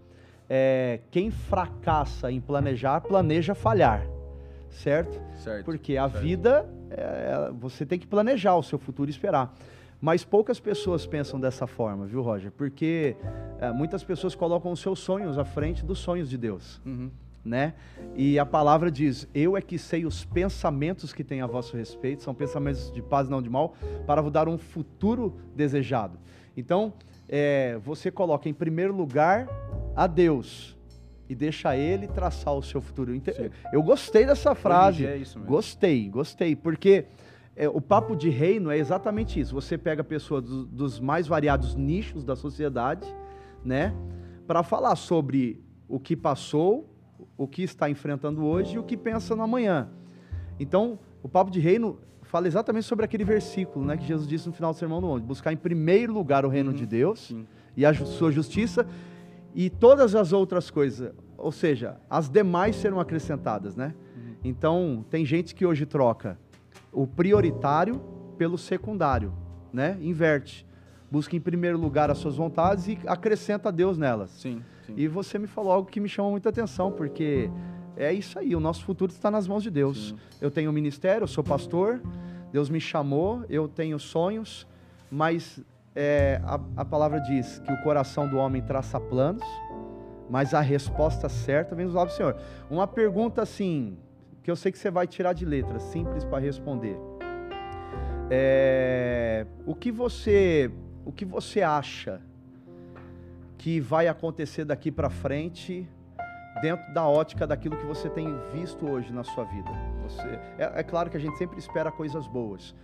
é, 0.50 1.00
quem 1.10 1.32
fracassa 1.32 2.32
em 2.32 2.40
planejar, 2.40 3.02
planeja 3.02 3.56
falhar. 3.56 4.06
Certo? 4.70 5.22
Certo. 5.38 5.64
Porque 5.64 5.96
a 5.98 6.10
certo. 6.10 6.22
vida, 6.22 6.70
é, 6.90 7.52
você 7.54 7.86
tem 7.86 7.98
que 7.98 8.06
planejar 8.06 8.56
o 8.56 8.64
seu 8.64 8.78
futuro 8.78 9.10
e 9.10 9.12
esperar. 9.12 9.56
Mas 10.06 10.24
poucas 10.24 10.60
pessoas 10.60 11.04
pensam 11.08 11.40
dessa 11.40 11.66
forma, 11.66 12.06
viu, 12.06 12.22
Roger? 12.22 12.52
Porque 12.52 13.18
é, 13.60 13.72
muitas 13.72 14.04
pessoas 14.04 14.36
colocam 14.36 14.72
os 14.72 14.80
seus 14.80 15.00
sonhos 15.00 15.36
à 15.40 15.44
frente 15.44 15.84
dos 15.84 15.98
sonhos 15.98 16.30
de 16.30 16.38
Deus. 16.38 16.80
Uhum. 16.86 17.10
Né? 17.44 17.74
E 18.16 18.38
a 18.38 18.46
palavra 18.46 18.92
diz: 18.92 19.28
Eu 19.34 19.58
é 19.58 19.64
que 19.64 19.80
sei 19.80 20.06
os 20.06 20.24
pensamentos 20.24 21.12
que 21.12 21.24
têm 21.24 21.42
a 21.42 21.48
vosso 21.48 21.76
respeito, 21.76 22.22
são 22.22 22.36
pensamentos 22.36 22.92
de 22.92 23.02
paz, 23.02 23.28
não 23.28 23.42
de 23.42 23.50
mal, 23.50 23.74
para 24.06 24.22
vos 24.22 24.32
dar 24.32 24.48
um 24.48 24.60
futuro 24.60 25.34
desejado. 25.56 26.20
Então, 26.56 26.94
é, 27.28 27.80
você 27.84 28.12
coloca 28.12 28.48
em 28.48 28.54
primeiro 28.54 28.96
lugar 28.96 29.48
a 29.96 30.06
Deus 30.06 30.78
e 31.28 31.34
deixa 31.34 31.76
Ele 31.76 32.08
traçar 32.08 32.54
o 32.54 32.62
seu 32.62 32.80
futuro. 32.80 33.12
Eu 33.74 33.82
gostei 33.82 34.24
dessa 34.24 34.54
frase. 34.54 35.04
É. 35.04 35.20
Gostei, 35.48 36.08
gostei, 36.10 36.56
porque 36.56 37.06
é, 37.56 37.70
o 37.70 37.80
papo 37.80 38.16
de 38.16 38.30
reino 38.30 38.70
é 38.70 38.78
exatamente 38.78 39.40
isso. 39.40 39.54
Você 39.54 39.78
pega 39.78 40.04
pessoas 40.04 40.44
do, 40.44 40.66
dos 40.66 41.00
mais 41.00 41.28
variados 41.28 41.76
nichos 41.76 42.24
da 42.24 42.36
sociedade, 42.36 43.08
né, 43.64 43.96
para 44.46 44.62
falar 44.62 44.96
sobre 44.96 45.64
o 45.88 46.00
que 46.00 46.16
passou, 46.16 46.90
o 47.38 47.48
que 47.48 47.64
está 47.64 47.90
enfrentando 47.90 48.44
hoje 48.44 48.76
e 48.76 48.80
o 48.80 48.84
que 48.84 48.98
pensa 48.98 49.36
no 49.36 49.44
amanhã. 49.44 49.90
Então, 50.60 51.00
o 51.24 51.30
papo 51.30 51.50
de 51.50 51.60
reino 51.60 52.00
fala 52.24 52.48
exatamente 52.48 52.86
sobre 52.86 53.06
aquele 53.06 53.24
versículo, 53.24 53.86
né, 53.86 53.96
que 53.98 54.06
Jesus 54.06 54.28
disse 54.28 54.48
no 54.48 54.54
final 54.54 54.74
do 54.74 54.78
sermão 54.78 55.00
do 55.00 55.08
monte: 55.08 55.24
buscar 55.24 55.54
em 55.54 55.58
primeiro 55.58 56.14
lugar 56.14 56.46
o 56.46 56.50
reino 56.50 56.72
uhum, 56.72 56.76
de 56.76 56.86
Deus 56.86 57.28
sim. 57.28 57.48
e 57.78 57.86
a 57.86 57.94
sua 57.94 58.32
justiça 58.32 58.86
e 59.54 59.70
todas 59.70 60.14
as 60.16 60.34
outras 60.34 60.70
coisas, 60.70 61.14
ou 61.38 61.52
seja, 61.52 61.98
as 62.10 62.30
demais 62.30 62.76
serão 62.76 63.00
acrescentadas, 63.00 63.76
né? 63.76 63.96
Uhum. 64.16 64.36
Então, 64.44 65.06
tem 65.10 65.26
gente 65.26 65.56
que 65.56 65.66
hoje 65.66 65.86
troca 65.86 66.38
o 66.96 67.06
prioritário 67.06 68.02
pelo 68.38 68.58
secundário, 68.58 69.34
né? 69.72 69.98
Inverte. 70.02 70.66
Busca 71.12 71.36
em 71.36 71.40
primeiro 71.40 71.78
lugar 71.78 72.10
as 72.10 72.18
suas 72.18 72.38
vontades 72.38 72.88
e 72.88 72.98
acrescenta 73.06 73.72
Deus 73.72 73.98
nelas. 73.98 74.32
Sim, 74.32 74.62
sim. 74.86 74.94
E 74.98 75.08
você 75.08 75.38
me 75.38 75.46
falou 75.46 75.72
algo 75.72 75.90
que 75.90 76.00
me 76.00 76.10
chamou 76.10 76.32
muita 76.32 76.50
atenção, 76.50 76.92
porque 76.92 77.50
é 77.96 78.12
isso 78.12 78.40
aí, 78.40 78.56
o 78.56 78.60
nosso 78.60 78.84
futuro 78.84 79.12
está 79.12 79.30
nas 79.30 79.48
mãos 79.48 79.62
de 79.62 79.70
Deus. 79.70 80.10
Sim. 80.10 80.18
Eu 80.42 80.50
tenho 80.50 80.70
um 80.70 80.74
ministério, 80.74 81.24
eu 81.24 81.28
sou 81.28 81.44
pastor, 81.44 82.02
Deus 82.52 82.70
me 82.70 82.80
chamou, 82.80 83.44
eu 83.50 83.68
tenho 83.68 84.00
sonhos, 84.00 84.66
mas 85.12 85.62
é, 85.96 86.42
a, 86.44 86.60
a 86.78 86.86
palavra 86.86 87.20
diz 87.20 87.60
que 87.60 87.72
o 87.72 87.84
coração 87.84 88.28
do 88.28 88.38
homem 88.38 88.62
traça 88.62 89.00
planos, 89.00 89.44
mas 90.30 90.54
a 90.54 90.62
resposta 90.62 91.30
certa 91.30 91.76
vem 91.76 91.86
dos 91.86 91.94
lábios 91.94 92.16
do 92.16 92.18
Senhor. 92.18 92.36
Uma 92.70 92.88
pergunta 92.88 93.42
assim, 93.42 93.98
que 94.46 94.52
eu 94.52 94.56
sei 94.56 94.72
que 94.72 94.78
você 94.78 94.92
vai 94.92 95.08
tirar 95.08 95.34
de 95.34 95.44
letra, 95.44 95.80
simples 95.80 96.24
para 96.24 96.38
responder. 96.38 96.96
É, 98.30 99.48
o 99.66 99.74
que 99.74 99.92
você, 99.92 100.70
o 101.04 101.12
que 101.12 101.26
você 101.26 101.64
acha 101.64 102.22
que 103.58 103.80
vai 103.80 104.08
acontecer 104.08 104.64
daqui 104.64 104.92
para 104.92 105.10
frente 105.10 105.90
dentro 106.62 106.94
da 106.94 107.08
ótica 107.08 107.48
daquilo 107.48 107.76
que 107.76 107.88
você 107.88 108.08
tem 108.08 108.28
visto 108.54 108.88
hoje 108.88 109.12
na 109.12 109.24
sua 109.24 109.46
vida? 109.46 109.72
Você, 110.04 110.40
é, 110.60 110.74
é 110.76 110.84
claro 110.84 111.10
que 111.10 111.18
a 111.18 111.20
gente 111.20 111.36
sempre 111.40 111.58
espera 111.58 111.92
coisas 111.92 112.28
boas, 112.28 112.76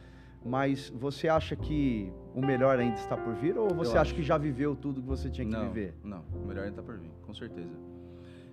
mas 0.44 0.90
você 0.90 1.30
acha 1.30 1.56
que 1.56 2.12
o 2.34 2.42
melhor 2.44 2.80
ainda 2.80 2.96
está 2.96 3.16
por 3.16 3.36
vir 3.36 3.56
ou 3.56 3.70
você 3.70 4.00
acha 4.00 4.16
que 4.16 4.24
já 4.24 4.36
viveu 4.36 4.76
tudo 4.76 5.00
que 5.00 5.08
você 5.08 5.30
tinha 5.30 5.46
que 5.46 5.54
não, 5.54 5.68
viver? 5.68 5.94
Não, 6.04 6.26
o 6.34 6.48
melhor 6.48 6.66
ainda 6.66 6.78
tá 6.78 6.82
por 6.82 6.98
vir, 6.98 7.12
com 7.22 7.36
certeza. 7.36 7.78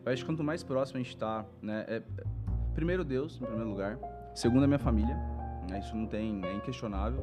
Eu 0.05 0.13
acho 0.13 0.23
que 0.23 0.27
quanto 0.31 0.45
mais 0.45 0.63
próximo 0.63 1.01
a 1.01 1.03
gente 1.03 1.17
tá, 1.17 1.47
né, 1.63 1.87
é, 1.89 2.03
primeiro 2.79 3.05
Deus, 3.05 3.41
em 3.43 3.45
primeiro 3.45 3.69
lugar, 3.71 3.99
segundo 4.33 4.63
a 4.63 4.67
minha 4.69 4.79
família, 4.79 5.17
né, 5.69 5.81
isso 5.81 5.97
não 5.97 6.07
tem, 6.07 6.41
é 6.45 6.55
inquestionável. 6.55 7.19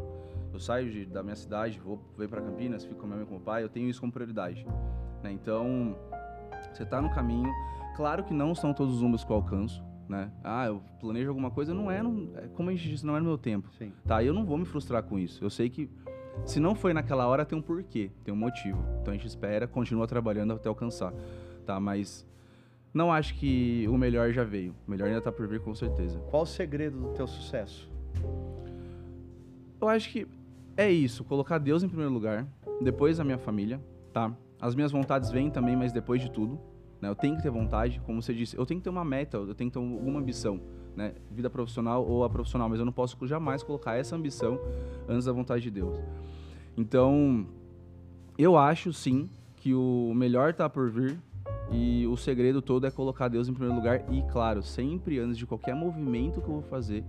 Eu 0.54 0.60
saio 0.60 0.92
de- 0.92 1.06
da 1.06 1.24
minha 1.24 1.36
cidade, 1.36 1.80
vou 1.80 1.98
venho 2.18 2.30
para 2.30 2.42
Campinas, 2.42 2.84
fico 2.84 3.00
com 3.00 3.08
minha 3.08 3.16
mãe 3.20 3.26
e 3.26 3.30
com 3.30 3.38
o 3.38 3.40
pai, 3.40 3.64
eu 3.64 3.70
tenho 3.70 3.88
isso 3.90 4.02
como 4.02 4.12
prioridade, 4.12 4.68
né? 5.24 5.32
Então, 5.32 5.96
você 6.74 6.86
tá 6.86 7.02
no 7.02 7.10
caminho, 7.10 7.50
claro 7.96 8.26
que 8.26 8.34
não 8.34 8.54
são 8.54 8.74
todos 8.74 8.96
os 8.96 9.02
números 9.02 9.24
que 9.24 9.32
eu 9.32 9.36
alcanço, 9.38 9.82
né? 10.10 10.30
Ah, 10.44 10.66
eu 10.68 10.82
planejo 11.00 11.30
alguma 11.30 11.50
coisa, 11.50 11.74
não 11.74 11.90
é, 11.90 12.04
não, 12.04 12.28
é 12.36 12.48
como 12.50 12.70
a 12.70 12.74
gente 12.74 12.90
disse, 12.90 13.06
não 13.06 13.16
é 13.16 13.20
no 13.22 13.26
meu 13.26 13.38
tempo. 13.38 13.70
Sim. 13.78 13.94
Tá, 14.06 14.22
eu 14.22 14.34
não 14.34 14.44
vou 14.44 14.58
me 14.58 14.66
frustrar 14.66 15.04
com 15.04 15.18
isso. 15.18 15.42
Eu 15.42 15.50
sei 15.50 15.70
que 15.70 15.90
se 16.46 16.60
não 16.60 16.76
foi 16.76 16.94
naquela 16.94 17.28
hora, 17.28 17.46
tem 17.46 17.58
um 17.58 17.62
porquê, 17.62 18.12
tem 18.26 18.34
um 18.34 18.38
motivo. 18.38 18.84
Então 19.02 19.14
a 19.14 19.16
gente 19.16 19.26
espera, 19.28 19.68
continua 19.70 20.06
trabalhando 20.06 20.52
até 20.52 20.68
alcançar, 20.68 21.14
tá? 21.66 21.80
Mas 21.80 22.28
não 22.96 23.12
acho 23.12 23.36
que 23.36 23.86
o 23.90 23.98
melhor 23.98 24.32
já 24.32 24.46
veio. 24.46 24.74
O 24.88 24.92
melhor 24.92 25.10
ainda 25.10 25.20
tá 25.20 25.30
por 25.30 25.46
vir 25.46 25.60
com 25.60 25.76
certeza. 25.76 26.18
Qual 26.32 26.44
o 26.44 26.46
segredo 26.46 26.98
do 26.98 27.10
teu 27.10 27.28
sucesso? 27.28 27.92
Eu 29.82 29.90
acho 29.90 30.10
que 30.10 30.26
é 30.78 30.90
isso, 30.90 31.26
colocar 31.26 31.58
Deus 31.58 31.84
em 31.84 31.90
primeiro 31.90 32.14
lugar, 32.14 32.48
depois 32.82 33.20
a 33.20 33.24
minha 33.26 33.38
família, 33.38 33.84
tá? 34.14 34.34
As 34.62 34.76
minhas 34.76 34.94
vontades 34.94 35.30
vêm 35.30 35.50
também, 35.50 35.76
mas 35.76 35.92
depois 35.92 36.22
de 36.22 36.32
tudo, 36.32 36.58
né? 37.02 37.10
Eu 37.10 37.16
tenho 37.16 37.36
que 37.36 37.44
ter 37.44 37.50
vontade, 37.50 38.00
como 38.06 38.22
você 38.22 38.34
disse, 38.34 38.58
eu 38.58 38.66
tenho 38.66 38.80
que 38.80 38.86
ter 38.86 38.90
uma 38.90 39.04
meta, 39.04 39.36
eu 39.36 39.54
tenho 39.54 39.70
que 39.70 39.78
ter 39.78 39.86
alguma 39.86 40.20
ambição, 40.22 40.62
né? 40.96 41.16
Vida 41.30 41.50
profissional 41.50 42.08
ou 42.08 42.24
a 42.24 42.30
profissional, 42.30 42.70
mas 42.70 42.80
eu 42.80 42.86
não 42.86 42.94
posso 42.94 43.18
jamais 43.28 43.62
colocar 43.62 43.96
essa 43.96 44.16
ambição 44.16 44.58
antes 45.06 45.26
da 45.26 45.34
vontade 45.34 45.64
de 45.64 45.72
Deus. 45.72 46.02
Então, 46.78 47.46
eu 48.38 48.58
acho 48.58 48.94
sim 48.94 49.30
que 49.58 49.74
o 49.74 50.14
melhor 50.16 50.54
tá 50.54 50.70
por 50.70 50.90
vir 50.90 51.20
e 51.72 52.06
o 52.08 52.16
segredo 52.16 52.62
todo 52.62 52.86
é 52.86 52.92
colocar 52.92 53.28
Deus 53.28 53.48
em 53.48 53.54
primeiro 53.54 53.76
lugar 53.76 54.06
e, 54.12 54.22
claro, 54.24 54.62
sempre 54.62 55.20
antes 55.20 55.38
de 55.38 55.46
qualquer 55.46 55.76
movimento 55.76 56.42
que 56.42 56.48
eu 56.48 56.54
vou 56.54 56.64
fazer 56.64 57.04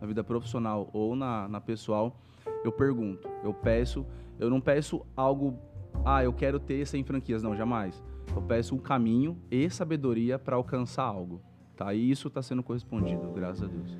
na 0.00 0.06
vida 0.06 0.22
profissional 0.22 0.90
ou 0.92 1.16
na, 1.16 1.48
na 1.48 1.60
pessoal, 1.60 2.16
eu 2.64 2.72
pergunto, 2.72 3.28
eu 3.42 3.54
peço, 3.54 4.04
eu 4.38 4.50
não 4.50 4.60
peço 4.60 5.06
algo, 5.16 5.56
ah, 6.04 6.22
eu 6.22 6.32
quero 6.32 6.58
ter 6.58 6.86
100 6.86 7.04
franquias, 7.04 7.42
não, 7.42 7.56
jamais. 7.56 8.02
Eu 8.34 8.42
peço 8.42 8.74
um 8.74 8.78
caminho 8.78 9.38
e 9.50 9.68
sabedoria 9.70 10.38
para 10.38 10.56
alcançar 10.56 11.04
algo, 11.04 11.40
tá? 11.76 11.92
E 11.94 12.10
isso 12.10 12.28
está 12.28 12.42
sendo 12.42 12.62
correspondido, 12.62 13.30
graças 13.30 13.62
a 13.62 13.66
Deus. 13.66 13.96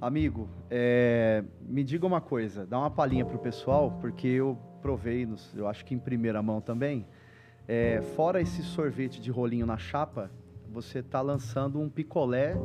Amigo, 0.00 0.48
é, 0.70 1.44
me 1.60 1.82
diga 1.82 2.06
uma 2.06 2.20
coisa, 2.20 2.66
dá 2.66 2.78
uma 2.78 2.90
palhinha 2.90 3.24
pro 3.24 3.38
pessoal, 3.38 3.96
porque 4.00 4.28
eu 4.28 4.58
provei, 4.82 5.26
eu 5.54 5.66
acho 5.66 5.84
que 5.84 5.94
em 5.94 5.98
primeira 5.98 6.42
mão 6.42 6.60
também. 6.60 7.06
É, 7.66 8.00
fora 8.14 8.40
esse 8.40 8.62
sorvete 8.62 9.20
de 9.20 9.30
rolinho 9.30 9.66
na 9.66 9.76
chapa, 9.78 10.30
você 10.70 11.02
tá 11.02 11.20
lançando 11.20 11.80
um 11.80 11.88
picolé 11.88 12.56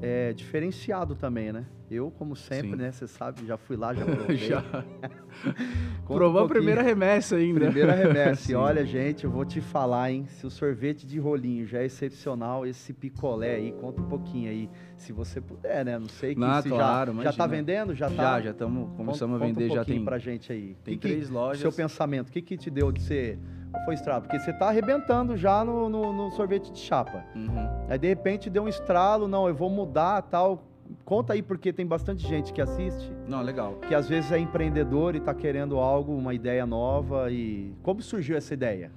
é, 0.00 0.32
diferenciado 0.32 1.14
também, 1.16 1.52
né? 1.52 1.64
Eu, 1.90 2.10
como 2.10 2.36
sempre, 2.36 2.72
Sim. 2.72 2.76
né? 2.76 2.92
Você 2.92 3.06
sabe, 3.08 3.46
já 3.46 3.56
fui 3.56 3.74
lá, 3.74 3.94
já 3.94 4.04
provei. 4.06 4.36
Já 4.36 4.62
Conta 6.04 6.12
um 6.12 6.16
provou 6.16 6.44
a 6.44 6.48
primeira 6.48 6.82
remessa 6.82 7.36
ainda. 7.36 7.60
Primeira 7.60 7.94
remessa. 7.94 8.52
E 8.52 8.54
olha, 8.54 8.84
gente, 8.84 9.24
eu 9.24 9.30
vou 9.30 9.44
te 9.44 9.60
falar, 9.60 10.12
hein? 10.12 10.26
Se 10.28 10.46
o 10.46 10.50
sorvete 10.50 11.06
de 11.06 11.18
rolinho 11.18 11.66
já 11.66 11.78
é 11.80 11.86
excepcional, 11.86 12.66
esse 12.66 12.92
picolé 12.92 13.56
aí, 13.56 13.72
conta 13.72 14.00
um 14.02 14.04
pouquinho 14.08 14.50
aí, 14.50 14.70
se 14.96 15.12
você 15.12 15.40
puder, 15.40 15.84
né? 15.84 15.98
Não 15.98 16.08
sei 16.08 16.34
que 16.34 16.40
Não, 16.40 16.62
se 16.62 16.68
claro, 16.68 17.14
já, 17.16 17.22
já 17.24 17.32
tá 17.32 17.46
vendendo, 17.46 17.94
já 17.94 18.08
tá. 18.10 18.14
Já, 18.38 18.40
já 18.42 18.50
estamos 18.50 18.94
começamos 18.96 19.34
Conta- 19.38 19.44
a 19.44 19.48
vender, 19.48 19.68
conta 19.68 19.80
um 19.80 19.84
já 19.84 19.84
tem 19.86 20.04
pra 20.04 20.18
gente 20.18 20.52
aí. 20.52 20.76
tem 20.84 20.94
Que 20.98 21.08
que- 21.08 21.14
três 21.14 21.30
lojas. 21.30 21.60
Seu 21.62 21.72
pensamento, 21.72 22.28
o 22.28 22.32
que 22.32 22.42
que 22.42 22.56
te 22.56 22.70
deu 22.70 22.92
de 22.92 23.00
ser 23.00 23.38
foi 23.84 23.94
estralo? 23.94 24.22
Porque 24.22 24.38
você 24.38 24.52
tá 24.52 24.68
arrebentando 24.68 25.36
já 25.36 25.64
no, 25.64 25.88
no- 25.88 26.12
no 26.12 26.30
sorvete 26.30 26.70
de 26.72 26.78
chapa. 26.78 27.24
Uhum. 27.34 27.68
Aí 27.88 27.98
de 27.98 28.08
repente 28.08 28.48
deu 28.50 28.64
um 28.64 28.68
estralo, 28.68 29.26
não, 29.28 29.48
eu 29.48 29.54
vou 29.54 29.70
mudar, 29.70 30.22
tal. 30.22 30.64
Conta 31.04 31.34
aí 31.34 31.42
porque 31.42 31.70
tem 31.72 31.86
bastante 31.86 32.26
gente 32.26 32.50
que 32.50 32.62
assiste 32.62 33.12
Não, 33.26 33.42
legal. 33.42 33.74
que 33.86 33.94
às 33.94 34.08
vezes 34.08 34.32
é 34.32 34.38
empreendedor 34.38 35.14
e 35.14 35.18
está 35.18 35.34
querendo 35.34 35.76
algo, 35.78 36.14
uma 36.16 36.32
ideia 36.32 36.64
nova. 36.64 37.30
E 37.30 37.74
como 37.82 38.00
surgiu 38.00 38.36
essa 38.38 38.54
ideia? 38.54 38.90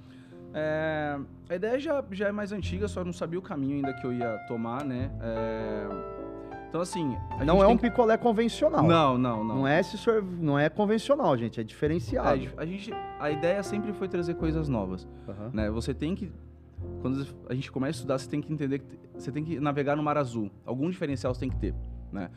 É, 0.54 1.18
a 1.50 1.56
ideia 1.56 1.80
já, 1.80 2.04
já 2.12 2.28
é 2.28 2.32
mais 2.32 2.52
antiga, 2.52 2.88
só 2.88 3.04
não 3.04 3.12
sabia 3.14 3.40
o 3.40 3.42
caminho 3.42 3.76
ainda 3.76 3.94
que 3.94 4.06
eu 4.06 4.14
ia 4.14 4.38
tomar, 4.48 4.84
né? 4.86 5.10
É, 5.22 5.88
então, 6.72 6.80
assim. 6.80 7.18
não 7.46 7.62
é 7.62 7.68
um 7.68 7.76
que- 7.76 7.90
picolé 7.90 8.16
convencional. 8.16 8.82
Não, 8.84 9.18
não, 9.18 9.44
não. 9.44 9.56
Não 9.58 9.68
é 9.68 9.82
esse 9.82 9.98
não 10.40 10.58
é 10.58 10.70
convencional, 10.70 11.38
gente, 11.38 11.60
é 11.60 11.62
É, 11.62 11.66
diferenciado. 11.66 12.50
a 12.56 12.66
gente, 12.66 12.94
a 13.20 13.30
ideia 13.30 13.62
sempre 13.62 13.92
foi 13.92 14.08
trazer 14.08 14.36
coisas 14.36 14.70
novas, 14.70 15.06
Aham. 15.28 15.52
né? 15.54 15.70
Você 15.70 15.94
tem 15.94 16.16
que 16.16 16.32
quando 17.02 17.28
a 17.50 17.54
gente 17.54 17.70
começa 17.72 17.92
a 17.92 17.98
estudar, 18.00 18.18
você 18.18 18.30
tem 18.30 18.42
que 18.42 18.52
entender 18.52 18.80
que 18.80 18.98
você 19.14 19.32
tem 19.32 19.44
que 19.44 19.60
navegar 19.60 19.96
no 19.98 20.02
mar 20.02 20.18
azul. 20.18 20.50
Algum 20.66 20.90
diferencial 20.90 21.34
você 21.34 21.42
tem 21.42 21.50
que 21.50 21.58
ter, 21.58 21.76
né? 22.12 22.30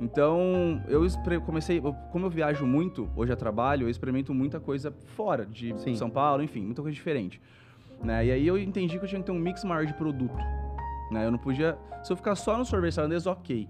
Então, 0.00 0.80
eu 0.88 1.02
comecei, 1.44 1.80
como 2.12 2.26
eu 2.26 2.30
viajo 2.30 2.64
muito, 2.66 3.08
hoje 3.16 3.32
a 3.32 3.36
trabalho, 3.36 3.86
eu 3.86 3.90
experimento 3.90 4.32
muita 4.32 4.60
coisa 4.60 4.92
fora 5.16 5.44
de 5.44 5.74
Sim. 5.78 5.94
São 5.96 6.08
Paulo, 6.08 6.42
enfim, 6.42 6.62
muita 6.62 6.82
coisa 6.82 6.94
diferente, 6.94 7.40
né? 8.02 8.24
E 8.26 8.30
aí 8.30 8.46
eu 8.46 8.56
entendi 8.58 8.98
que 8.98 9.04
eu 9.04 9.08
tinha 9.08 9.20
que 9.20 9.26
ter 9.26 9.32
um 9.32 9.38
mix 9.38 9.64
maior 9.64 9.84
de 9.86 9.92
produto, 9.94 10.36
né? 11.10 11.26
Eu 11.26 11.30
não 11.30 11.38
podia, 11.38 11.78
se 12.02 12.12
eu 12.12 12.16
ficar 12.16 12.34
só 12.34 12.56
no 12.56 12.64
sorvete 12.64 12.94
tailandês, 12.94 13.26
OK. 13.26 13.68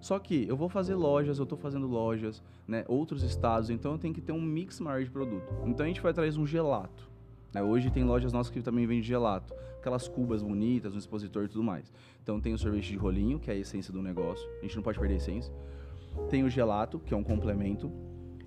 Só 0.00 0.18
que 0.18 0.46
eu 0.48 0.56
vou 0.56 0.68
fazer 0.68 0.94
lojas, 0.94 1.38
eu 1.38 1.44
tô 1.44 1.56
fazendo 1.56 1.86
lojas, 1.86 2.42
né? 2.66 2.84
Outros 2.88 3.22
estados, 3.22 3.68
então 3.68 3.92
eu 3.92 3.98
tenho 3.98 4.14
que 4.14 4.20
ter 4.20 4.32
um 4.32 4.40
mix 4.40 4.80
maior 4.80 5.02
de 5.04 5.10
produto. 5.10 5.52
Então 5.66 5.84
a 5.84 5.88
gente 5.88 6.00
vai 6.00 6.12
trazer 6.12 6.38
um 6.38 6.46
gelato. 6.46 7.08
né? 7.52 7.62
Hoje 7.62 7.90
tem 7.90 8.02
lojas 8.02 8.32
nossas 8.32 8.50
que 8.50 8.62
também 8.62 8.86
vendem 8.86 9.02
gelato. 9.02 9.52
Aquelas 9.78 10.08
cubas 10.08 10.42
bonitas, 10.42 10.94
um 10.94 10.98
expositor 10.98 11.44
e 11.44 11.48
tudo 11.48 11.62
mais. 11.62 11.92
Então 12.22 12.40
tem 12.40 12.54
o 12.54 12.58
sorvete 12.58 12.88
de 12.88 12.96
rolinho, 12.96 13.38
que 13.38 13.50
é 13.50 13.54
a 13.54 13.56
essência 13.56 13.92
do 13.92 14.02
negócio. 14.02 14.46
A 14.58 14.62
gente 14.62 14.76
não 14.76 14.82
pode 14.82 14.98
perder 14.98 15.14
a 15.14 15.16
essência. 15.18 15.52
Tem 16.28 16.44
o 16.44 16.50
gelato, 16.50 16.98
que 16.98 17.12
é 17.12 17.16
um 17.16 17.22
complemento. 17.22 17.90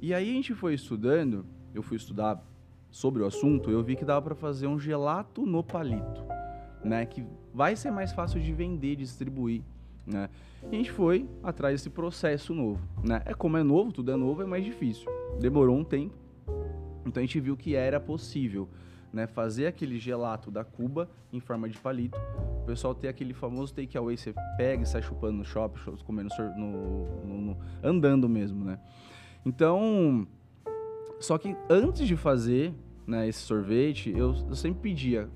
E 0.01 0.13
aí 0.13 0.29
a 0.29 0.33
gente 0.33 0.53
foi 0.53 0.73
estudando, 0.73 1.45
eu 1.73 1.81
fui 1.81 1.97
estudar 1.97 2.43
sobre 2.91 3.23
o 3.23 3.25
assunto, 3.25 3.71
eu 3.71 3.83
vi 3.83 3.95
que 3.95 4.05
dava 4.05 4.21
para 4.21 4.35
fazer 4.35 4.67
um 4.67 4.77
gelato 4.77 5.45
no 5.45 5.63
palito, 5.63 6.23
né? 6.83 7.05
Que 7.05 7.25
vai 7.53 7.75
ser 7.75 7.91
mais 7.91 8.11
fácil 8.11 8.39
de 8.41 8.51
vender, 8.51 8.95
de 8.95 9.03
distribuir, 9.03 9.61
né? 10.05 10.29
E 10.71 10.75
a 10.75 10.77
gente 10.77 10.91
foi 10.91 11.27
atrás 11.43 11.75
desse 11.75 11.89
processo 11.89 12.53
novo, 12.53 12.81
né? 13.03 13.21
É 13.25 13.33
como 13.33 13.57
é 13.57 13.63
novo, 13.63 13.91
tudo 13.91 14.11
é 14.11 14.15
novo, 14.15 14.41
é 14.41 14.45
mais 14.45 14.63
difícil. 14.63 15.09
Demorou 15.39 15.77
um 15.77 15.83
tempo. 15.83 16.15
Então 17.05 17.21
a 17.21 17.25
gente 17.25 17.39
viu 17.39 17.55
que 17.57 17.75
era 17.75 17.99
possível, 17.99 18.67
né, 19.11 19.27
fazer 19.27 19.67
aquele 19.67 19.99
gelato 19.99 20.49
da 20.49 20.63
Cuba 20.63 21.09
em 21.31 21.39
forma 21.39 21.67
de 21.69 21.77
palito. 21.77 22.17
O 22.61 22.65
pessoal 22.65 22.95
ter 22.95 23.09
aquele 23.09 23.33
famoso 23.33 23.73
takeaway, 23.73 24.15
você 24.17 24.33
pega 24.57 24.83
e 24.83 24.85
sai 24.85 25.01
chupando 25.01 25.37
no 25.37 25.45
shopping, 25.45 25.79
comendo 26.05 26.29
no, 26.57 27.25
no- 27.25 27.41
no- 27.41 27.57
andando 27.83 28.27
mesmo, 28.29 28.63
né? 28.63 28.79
Então, 29.45 30.25
só 31.19 31.37
que 31.37 31.55
antes 31.69 32.07
de 32.07 32.15
fazer 32.15 32.73
né, 33.05 33.27
esse 33.27 33.39
sorvete, 33.39 34.11
eu, 34.15 34.33
eu 34.47 34.55
sempre 34.55 34.79
pedia, 34.81 35.29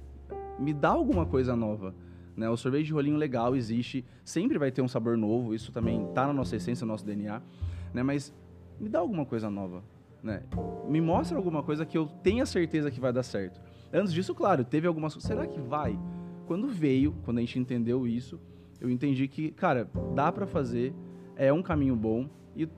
me 0.57 0.73
dá 0.73 0.89
alguma 0.89 1.25
coisa 1.25 1.55
nova. 1.55 1.93
Né? 2.37 2.47
O 2.47 2.55
sorvete 2.55 2.85
de 2.85 2.93
rolinho 2.93 3.17
legal 3.17 3.55
existe, 3.55 4.05
sempre 4.23 4.59
vai 4.59 4.71
ter 4.71 4.83
um 4.83 4.87
sabor 4.87 5.17
novo, 5.17 5.55
isso 5.55 5.71
também 5.71 6.05
tá 6.13 6.27
na 6.27 6.33
nossa 6.33 6.55
essência, 6.55 6.85
no 6.85 6.93
nosso 6.93 7.03
DNA, 7.03 7.41
né? 7.91 8.03
Mas 8.03 8.31
me 8.79 8.87
dá 8.87 8.99
alguma 8.99 9.25
coisa 9.25 9.49
nova, 9.49 9.83
né? 10.21 10.43
Me 10.87 11.01
mostra 11.01 11.35
alguma 11.35 11.63
coisa 11.63 11.83
que 11.83 11.97
eu 11.97 12.05
tenha 12.05 12.45
certeza 12.45 12.91
que 12.91 12.99
vai 12.99 13.11
dar 13.11 13.23
certo. 13.23 13.59
Antes 13.91 14.13
disso, 14.13 14.35
claro, 14.35 14.63
teve 14.63 14.85
algumas 14.85 15.13
coisas, 15.13 15.27
será 15.27 15.47
que 15.47 15.59
vai? 15.59 15.97
Quando 16.45 16.67
veio, 16.67 17.15
quando 17.25 17.39
a 17.39 17.41
gente 17.41 17.57
entendeu 17.57 18.07
isso, 18.07 18.39
eu 18.79 18.89
entendi 18.89 19.27
que, 19.27 19.49
cara, 19.49 19.89
dá 20.13 20.31
pra 20.31 20.45
fazer, 20.45 20.93
é 21.35 21.51
um 21.51 21.63
caminho 21.63 21.95
bom 21.95 22.29
e 22.55 22.69